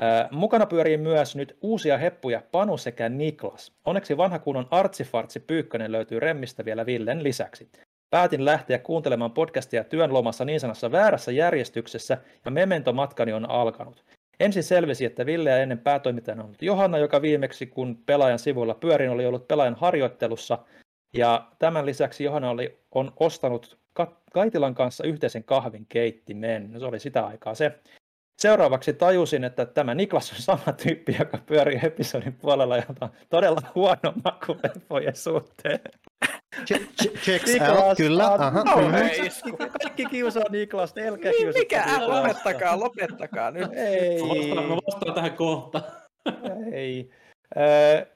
[0.00, 3.72] Ää, mukana pyörii myös nyt uusia heppuja Panu sekä Niklas.
[3.84, 7.70] Onneksi vanha kunnon artsifartsi Pyykkönen löytyy Remmistä vielä Villen lisäksi.
[8.10, 14.04] Päätin lähteä kuuntelemaan podcastia työn lomassa niin sanossa väärässä järjestyksessä ja Memento-matkani on alkanut.
[14.40, 18.74] Ensin selvisi, että Ville ja ennen päätoimittajana on ollut Johanna, joka viimeksi kun pelaajan sivuilla
[18.74, 20.58] pyörin oli ollut pelaajan harjoittelussa.
[21.14, 26.74] Ja tämän lisäksi Johanna oli, on ostanut Ka- Kaitilan kanssa yhteisen kahvin keittimen.
[26.78, 27.78] Se oli sitä aikaa se.
[28.38, 33.60] Seuraavaksi tajusin, että tämä Niklas on sama tyyppi, joka pyörii episodin puolella, jota on todella
[33.74, 34.56] huono maku
[35.14, 35.80] suhteen.
[36.64, 38.26] Che- che- Checks Niklas, out, kyllä.
[38.34, 38.64] Aha.
[39.82, 41.84] Kaikki kiusaa Niklasta, älkää Niin, mikä?
[41.88, 43.68] Älä lopettakaa, lopettakaa nyt.
[43.72, 44.22] Ei.
[44.22, 45.84] Mä vastaan, mä vastaan tähän kohtaan.
[46.72, 47.10] Ei.
[47.56, 48.06] Öö,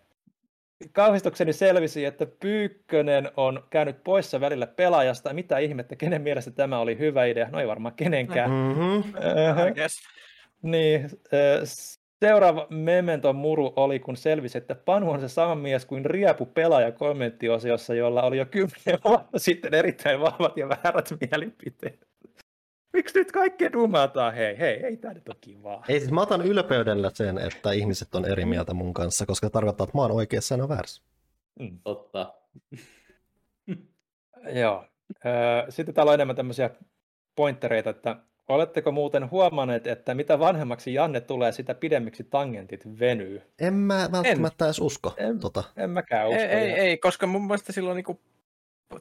[0.92, 5.32] kauhistukseni selvisi, että Pyykkönen on käynyt poissa välillä pelaajasta.
[5.34, 7.48] Mitä ihmettä, kenen mielestä tämä oli hyvä idea?
[7.50, 8.50] No ei varmaan kenenkään.
[8.50, 9.14] Mhm.
[9.24, 9.96] Öö, Yes.
[10.62, 11.62] niin, öö,
[12.26, 16.92] seuraava memento muru oli, kun selvisi, että Panu on se sama mies kuin Riepu pelaaja
[16.92, 22.06] kommenttiosiossa, jolla oli jo kymmenen vuotta sitten erittäin vahvat ja väärät mielipiteet.
[22.92, 24.34] Miksi nyt kaikkea dumataan?
[24.34, 25.84] Hei, hei, ei tämä nyt ole kivaa.
[25.88, 29.84] Ei siis mä otan ylpeydellä sen, että ihmiset on eri mieltä mun kanssa, koska tarkoittaa,
[29.84, 31.02] että mä oon oikeassa ja on väärässä.
[31.60, 31.78] Mm.
[31.84, 32.34] Totta.
[34.60, 34.84] Joo.
[35.68, 36.70] Sitten täällä on enemmän tämmöisiä
[37.36, 38.16] pointtereita, että
[38.48, 43.42] oletteko muuten huomanneet, että mitä vanhemmaksi Janne tulee, sitä pidemmiksi tangentit venyy?
[43.58, 45.38] En mä välttämättä edes usko En.
[45.40, 45.64] tota.
[45.76, 46.40] En mäkään usko.
[46.40, 48.20] Ei, ei, ei, koska mun mielestä silloin niinku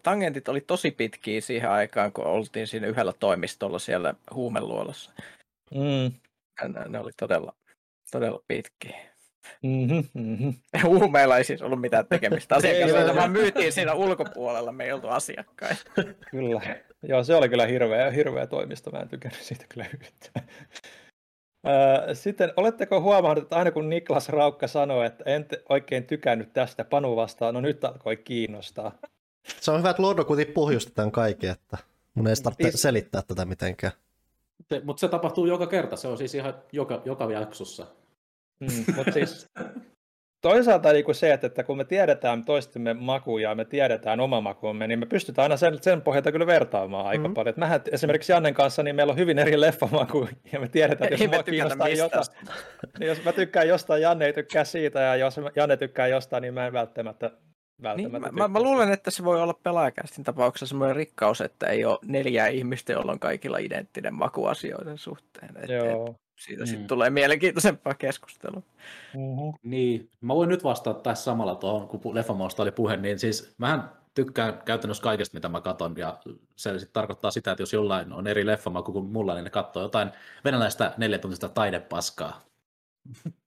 [0.04, 5.12] tangentit oli tosi pitkiä siihen aikaan, kun oltiin siinä yhdellä toimistolla siellä huumeluolassa.
[5.72, 6.12] Mm.
[6.74, 7.54] Ne, ne oli todella,
[8.12, 9.14] todella pitkiä.
[9.64, 10.54] Mm-hmm, mm-hmm.
[10.90, 15.84] Huumeilla ei siis ollut mitään tekemistä asiakkailla, vaan myytiin siinä ulkopuolella, me ei oltu asiakkaita.
[16.32, 16.62] Kyllä.
[17.04, 18.92] Joo, se oli kyllä hirveä, hirveä toimisto.
[18.92, 20.48] Mä en tykännyt siitä kyllä yhtään.
[21.68, 26.86] Öö, Sitten, oletteko huomannut, että aina kun Niklas Raukka sanoo, että en oikein tykännyt tästä
[26.86, 28.92] Panu vastaan, no nyt alkoi kiinnostaa.
[29.62, 31.78] Se on hyvä, että Lordo kuitenkin pohjusti tämän kaiken, että
[32.14, 33.94] mun ei tarvitse Siis- selittää tätä mitenkään.
[34.70, 35.96] Se, mutta se tapahtuu joka kerta.
[35.96, 37.88] Se on siis ihan joka, joka jaksossa.
[38.60, 39.48] Mm, mutta siis
[40.44, 44.42] toisaalta niin kuin se, että, että kun me tiedetään toistemme makuja ja me tiedetään oma
[44.42, 47.34] makumme, niin me pystytään aina sen, sen pohjalta kyllä vertaamaan aika Mm.
[47.34, 47.50] paljon.
[47.50, 51.24] Et Mähän esimerkiksi Jannen kanssa, niin meillä on hyvin eri leffamaku ja me tiedetään, että
[51.24, 52.24] jos me mua kiinnostaa jotain,
[53.00, 56.54] niin jos mä tykkään jostain, Janne ei tykkää siitä ja jos Janne tykkää jostain, niin
[56.54, 60.66] mä en välttämättä, Niin, välttämättä mä, mä, mä, luulen, että se voi olla pelaajakästin tapauksessa
[60.66, 65.50] semmoinen rikkaus, että ei ole neljää ihmistä, joilla on kaikilla identtinen maku asioiden suhteen.
[65.58, 66.16] Et, et, Joo.
[66.40, 66.68] Siitä Mm.
[66.68, 68.62] sitten tulee mielenkiintoisempaa keskustelua.
[69.14, 69.54] Mm-hmm.
[69.64, 73.92] Niin, mä voin nyt vastata tässä samalla tuohon, kun leffamausta oli puhe, niin siis mähän
[74.14, 76.20] tykkään käytännössä kaikesta, mitä mä katon, ja
[76.56, 79.84] se sitten tarkoittaa sitä, että jos jollain on eri leffamaku kuin mulla, niin ne katsoo
[79.84, 80.12] jotain
[80.46, 82.46] venäläistä neljätuntista taidepaskaa.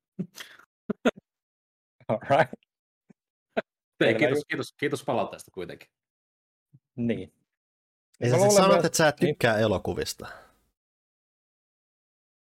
[2.08, 2.52] All right.
[4.00, 5.88] Ei, kiitos, kiitos, kiitos palautteesta kuitenkin.
[6.96, 7.32] Niin.
[8.30, 9.34] Mä sä sanot, että sä et niin.
[9.34, 10.26] tykkää elokuvista.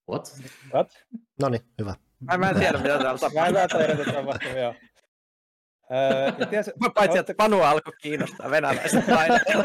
[0.09, 0.33] What?
[0.73, 1.05] What?
[1.41, 1.95] No niin, hyvä.
[2.19, 3.53] Mä, mä en tiedä, mitä täällä Mä en tapahtuu.
[3.53, 4.73] välttämättä tätä tapahtuu, joo.
[6.39, 9.63] Öö, ties, Paitsi, että Panu alkoi kiinnostaa venäläistä taidetta.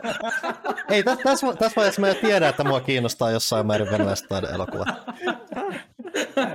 [0.91, 4.89] Ei, tässä täs, täs vaiheessa mä jo tiedän, että mua kiinnostaa jossain määrin venäläistä taideelokuvat.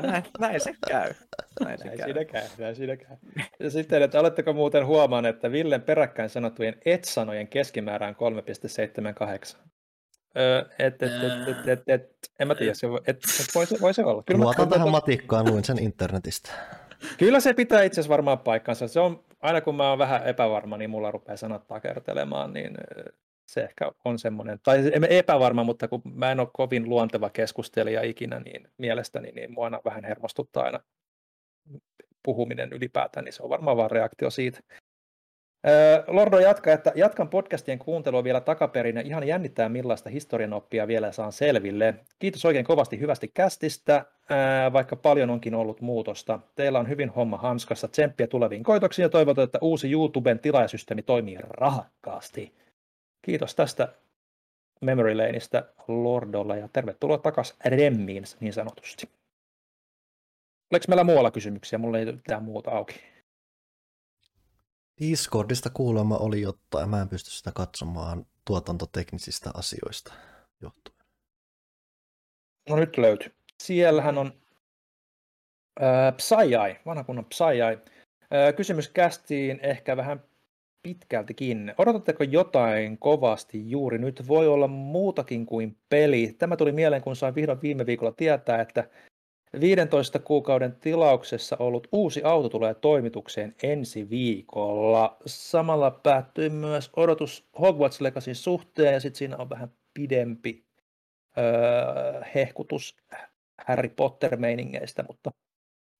[0.01, 1.13] näin, näin se käy.
[1.61, 2.05] Näin se Näin käy.
[2.07, 3.17] siinä käy, näin siinä käy.
[3.59, 8.15] Ja sitten, että oletteko muuten huomanneet, että Villen peräkkäin sanottujen et-sanojen keskimäärä on
[9.55, 9.57] 3,78?
[10.37, 13.65] Öö, et, et, et, et, et, et, en mä tiedä, se voi, et, et voi,
[13.65, 14.23] se, voi se olla.
[14.23, 16.51] Kyllä, mä- Luotan tähän matikkaan, luin sen internetistä.
[17.17, 18.87] kyllä se pitää itse asiassa varmaan paikkansa.
[18.87, 22.77] Se on, aina kun mä oon vähän epävarma, niin mulla rupeaa sanat takertelemaan, niin
[23.47, 28.01] se ehkä on semmoinen, tai en epävarma, mutta kun mä en ole kovin luonteva keskustelija
[28.01, 30.79] ikinä, niin mielestäni niin mua aina vähän hermostuttaa aina
[32.23, 34.59] puhuminen ylipäätään, niin se on varmaan vaan reaktio siitä.
[36.07, 41.31] Lordo jatkaa, että jatkan podcastien kuuntelua vielä takaperin ja ihan jännittää millaista historianoppia vielä saan
[41.31, 41.95] selville.
[42.19, 44.05] Kiitos oikein kovasti hyvästi kästistä,
[44.73, 46.39] vaikka paljon onkin ollut muutosta.
[46.55, 51.37] Teillä on hyvin homma hanskassa, tsemppiä tuleviin koitoksiin ja toivotaan, että uusi YouTuben tilaajasysteemi toimii
[51.41, 52.53] rahakkaasti.
[53.21, 53.87] Kiitos tästä
[54.81, 59.09] Memory Laneista Lordolla ja tervetuloa takaisin Remmiin niin sanotusti.
[60.71, 61.79] Oliko meillä muualla kysymyksiä?
[61.79, 62.95] Mulla ei mitään muuta auki.
[64.99, 70.13] Discordista kuulemma oli jotain, mä en pysty sitä katsomaan tuotantoteknisistä asioista
[70.61, 70.97] johtuen.
[72.69, 73.31] No nyt löytyy.
[73.63, 74.33] Siellähän on
[75.81, 77.73] äh, Psyai, vanha kunnon Psyai.
[77.73, 80.23] Äh, kysymys kästiin ehkä vähän
[80.83, 81.73] pitkältikin.
[81.77, 84.27] Odotatteko jotain kovasti juuri nyt?
[84.27, 86.35] Voi olla muutakin kuin peli.
[86.37, 88.89] Tämä tuli mieleen, kun sain vihdoin viime viikolla tietää, että
[89.59, 95.17] 15 kuukauden tilauksessa ollut uusi auto tulee toimitukseen ensi viikolla.
[95.25, 100.65] Samalla päättyy myös odotus Hogwarts Legacyn suhteen ja sitten siinä on vähän pidempi
[101.37, 102.97] öö, hehkutus
[103.67, 105.31] Harry Potter-meiningeistä, mutta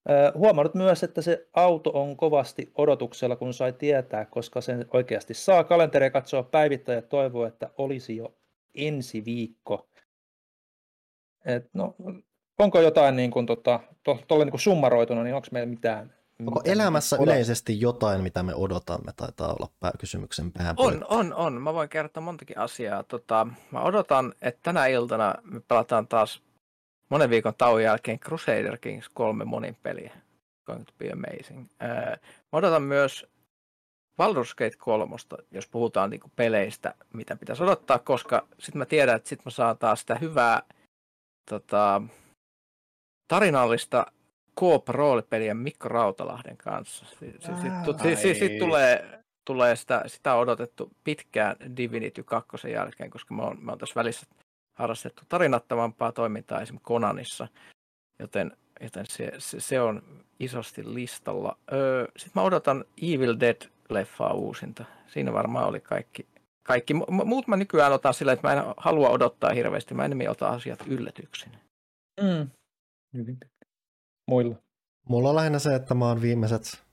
[0.10, 5.34] öö, huomannut myös, että se auto on kovasti odotuksella, kun sai tietää, koska sen oikeasti
[5.34, 8.36] saa kalenteria katsoa päivittäin ja toivoo, että olisi jo
[8.76, 9.90] ensi viikko.
[11.46, 11.96] Et no,
[12.60, 16.60] onko jotain niin kuin, tota, to, tolle niin kuin summaroituna, niin onko meillä mitään, Onko
[16.60, 20.76] mitä elämässä odot- yleisesti jotain, mitä me odotamme, taitaa olla pää, kysymyksen päähän.
[20.78, 21.62] On, on, on.
[21.62, 23.04] Mä voin kertoa montakin asiaa.
[23.04, 26.42] Tota, mä odotan, että tänä iltana me pelataan taas
[27.10, 30.14] monen viikon tauon jälkeen Crusader Kings 3 monin peliä.
[30.66, 31.70] Going to be amazing.
[32.52, 33.26] Mä odotan myös
[34.22, 35.16] Baldur's Gate 3,
[35.52, 39.78] jos puhutaan niinku peleistä, mitä pitäisi odottaa, koska sitten mä tiedän, että sitten mä saan
[39.78, 40.62] taas sitä hyvää
[41.50, 42.02] tota,
[43.30, 44.06] tarinallista
[44.60, 47.06] Coop-roolipeliä Mikko Rautalahden kanssa.
[47.06, 53.34] Sitten sit, sit, sit, tulee, tulee sitä, sitä on odotettu pitkään Divinity 2 jälkeen, koska
[53.34, 54.28] mä oon, mä oon tässä välissä
[54.78, 57.48] harrastettu tarinattavampaa toimintaa esimerkiksi Konanissa,
[58.20, 60.04] joten, joten se, se, se, on
[60.40, 61.58] isosti listalla.
[61.74, 64.86] Öö, Sitten mä odotan Evil Dead-leffaa uusinta.
[65.08, 66.28] Siinä varmaan oli kaikki.
[66.64, 66.94] kaikki.
[66.94, 69.94] Mu- mu- Muut mä nykyään otan sillä, että mä en halua odottaa hirveästi.
[69.94, 71.58] Mä enemmän otan asiat yllätyksinä.
[72.22, 72.50] Mm.
[73.14, 73.38] Hyvin.
[74.28, 74.56] Muilla.
[75.10, 76.84] Mulla on lähinnä se, että mä oon viimeiset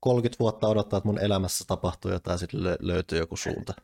[0.00, 3.74] 30 vuotta odottaa, että mun elämässä tapahtuu jotain, sitten lö- löytyy joku suunta.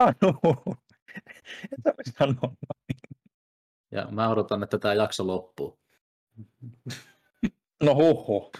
[1.98, 2.54] Et sanoa.
[3.90, 5.78] Ja mä odotan, että tämä jakso loppuu.
[7.82, 8.50] No huhu.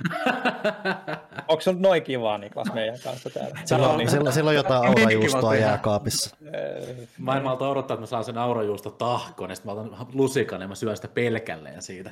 [1.49, 3.59] Onko se noin kivaa, Niklas, meidän kanssa täällä?
[3.65, 4.11] Silloin, niin.
[4.11, 6.37] silloin, silloin jotain aurajuustoa jääkaapissa.
[6.53, 10.07] Eh, Mä en malta odottaa, että mä saan sen aurajuusto tahkoon, ja sitten mä otan
[10.13, 12.11] lusikan ja mä syön sitä pelkälleen siitä.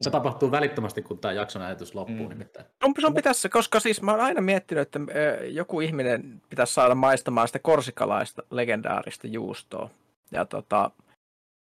[0.00, 2.28] Se tapahtuu välittömästi, kun tämä jakson äänitys loppuu Mm.
[2.28, 2.66] nimittäin.
[2.84, 5.00] Sun, sun pitäisi, koska siis mä oon aina miettinyt, että
[5.40, 9.90] ö, joku ihminen pitäisi saada maistamaan sitä korsikalaista legendaarista juustoa.
[10.30, 10.90] Ja tota,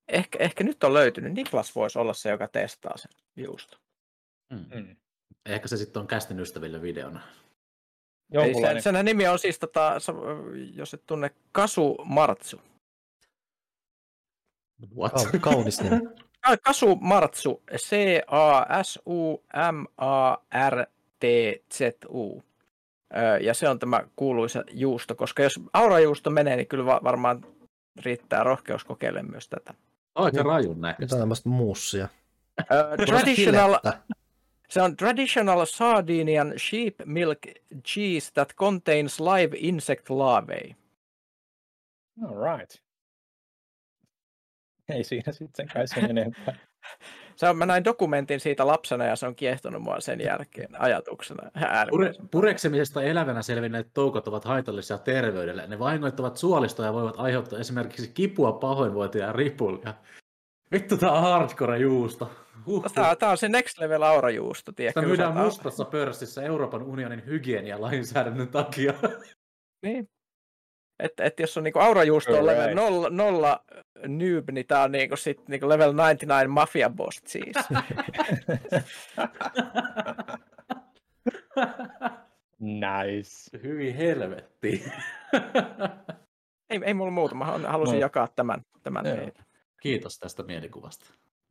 [0.07, 1.33] ehkä, ehkä nyt on löytynyt.
[1.33, 3.77] Niklas voisi olla se, joka testaa sen juusto.
[4.49, 4.65] Mm.
[4.75, 4.95] mm.
[5.45, 7.21] Ehkä se sitten on kästin ystäville videona.
[8.31, 9.93] Ei, sen, nimi on siis, tota,
[10.73, 12.61] jos et tunne, Kasu Martsu.
[14.97, 15.13] What?
[15.13, 15.99] Kau- Kaunis nimi.
[16.45, 17.63] Ka- Kasu Martsu,
[21.09, 22.43] C-A-S-U-M-A-R-T-Z-U.
[23.41, 27.45] Ja se on tämä kuuluisa juusto, koska jos aurajuusto menee, niin kyllä va- varmaan
[28.05, 29.73] riittää rohkeus kokeilla myös tätä.
[30.15, 31.17] Aika rajun näköistä.
[31.17, 32.07] tämmöistä muussia.
[32.61, 33.79] Ö, traditional.
[34.69, 37.39] Se on traditional Sardinian sheep milk
[37.83, 40.75] cheese that contains live insect larvae.
[42.23, 42.75] All right.
[44.89, 46.55] Ei siinä sitten kai sen enempää.
[47.35, 51.51] Se on, mä näin dokumentin siitä lapsena ja se on kiehtonut mua sen jälkeen ajatuksena.
[51.89, 55.67] Pure, pureksemisesta elävänä selvinneet toukot ovat haitallisia terveydelle.
[55.67, 59.93] Ne vahingoittavat suolistoa ja voivat aiheuttaa esimerkiksi kipua, pahoinvointia ja ripulia.
[60.71, 62.31] Vittu, tää on hardcore juusto.
[62.65, 62.85] Huh.
[62.93, 64.99] Tämä, tämä on se next level aurajuusto, tiedätkö?
[64.99, 68.93] Sitä myydään mustassa pörssissä Euroopan unionin hygienialainsäädännön takia.
[69.81, 70.09] Niin.
[70.99, 73.63] Että et jos on niinku aurajuusto on level nolla, nolla
[74.07, 77.55] noob, niin tää on niinku sit niinku level 99 mafia boss siis.
[82.59, 83.57] Nice.
[83.63, 84.83] Hyvin helvetti.
[86.69, 88.01] ei, ei mulla muuta, mä halusin No.
[88.01, 89.05] jakaa tämän, tämän.
[89.81, 91.05] Kiitos tästä mielikuvasta.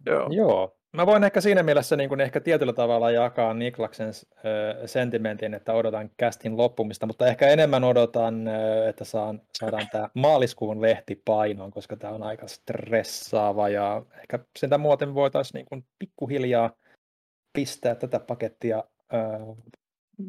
[0.06, 0.28] Joo.
[0.30, 0.78] Joo.
[0.96, 4.44] Mä voin ehkä siinä mielessä niin kuin ehkä tietyllä tavalla jakaa Niklaksen äh,
[4.86, 10.80] sentimentin, että odotan kästin loppumista, mutta ehkä enemmän odotan, äh, että saan, saadaan tämä maaliskuun
[10.80, 16.70] lehti painoon, koska tämä on aika stressaava ja ehkä sitä muuten voitaisiin niin kuin pikkuhiljaa
[17.52, 18.84] pistää tätä pakettia
[19.14, 19.56] äh,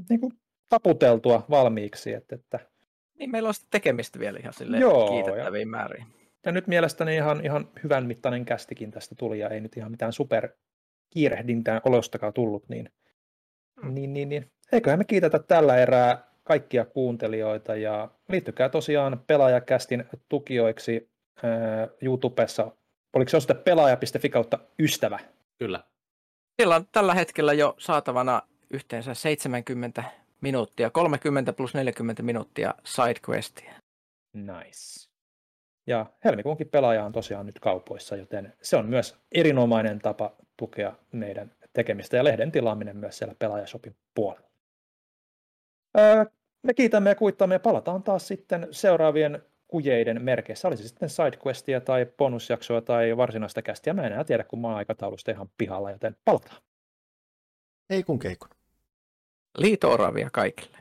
[0.10, 0.34] niin kuin
[0.70, 2.14] taputeltua valmiiksi.
[2.14, 2.60] Että, että
[3.20, 6.19] Niin meillä on sitten tekemistä vielä ihan Joo, kiitettäviin määriin.
[6.46, 10.14] Ja nyt mielestäni ihan, ihan hyvän mittainen kästikin tästä tuli ja ei nyt ihan mitään
[10.14, 10.50] super
[11.10, 12.90] kiirehdintää olostakaan tullut, niin,
[13.84, 13.94] Mm.
[13.94, 21.10] niin, niin, niin eiköhän me kiitetä tällä erää kaikkia kuuntelijoita ja liittykää tosiaan pelaajakästin tukijoiksi
[21.44, 22.72] ää, YouTubessa.
[23.14, 25.20] Oliko se osoite pelaaja.fi kautta ystävä?
[25.60, 25.84] Kyllä.
[26.62, 30.04] Siellä on tällä hetkellä jo saatavana yhteensä 70
[30.42, 33.74] minuuttia, 30 plus 40 minuuttia sidequestia.
[34.34, 35.09] Nice.
[35.90, 41.52] Ja helmikuunkin pelaaja on tosiaan nyt kaupoissa, joten se on myös erinomainen tapa tukea meidän
[41.74, 44.50] tekemistä ja lehden tilaaminen myös siellä pelaajashopin puolella.
[45.98, 46.26] Öö,
[46.64, 50.68] me kiitämme ja kuittaamme ja palataan taas sitten seuraavien kujeiden merkeissä.
[50.68, 53.94] Olisi se sitten sidequestia tai bonusjaksoa tai varsinaista kästiä.
[53.94, 56.62] Mä en enää tiedä, kun mä oon aikataulusta ihan pihalla, joten palataan.
[57.90, 58.50] Ei kun keikun.
[59.58, 60.78] Liito-oravia kaikille.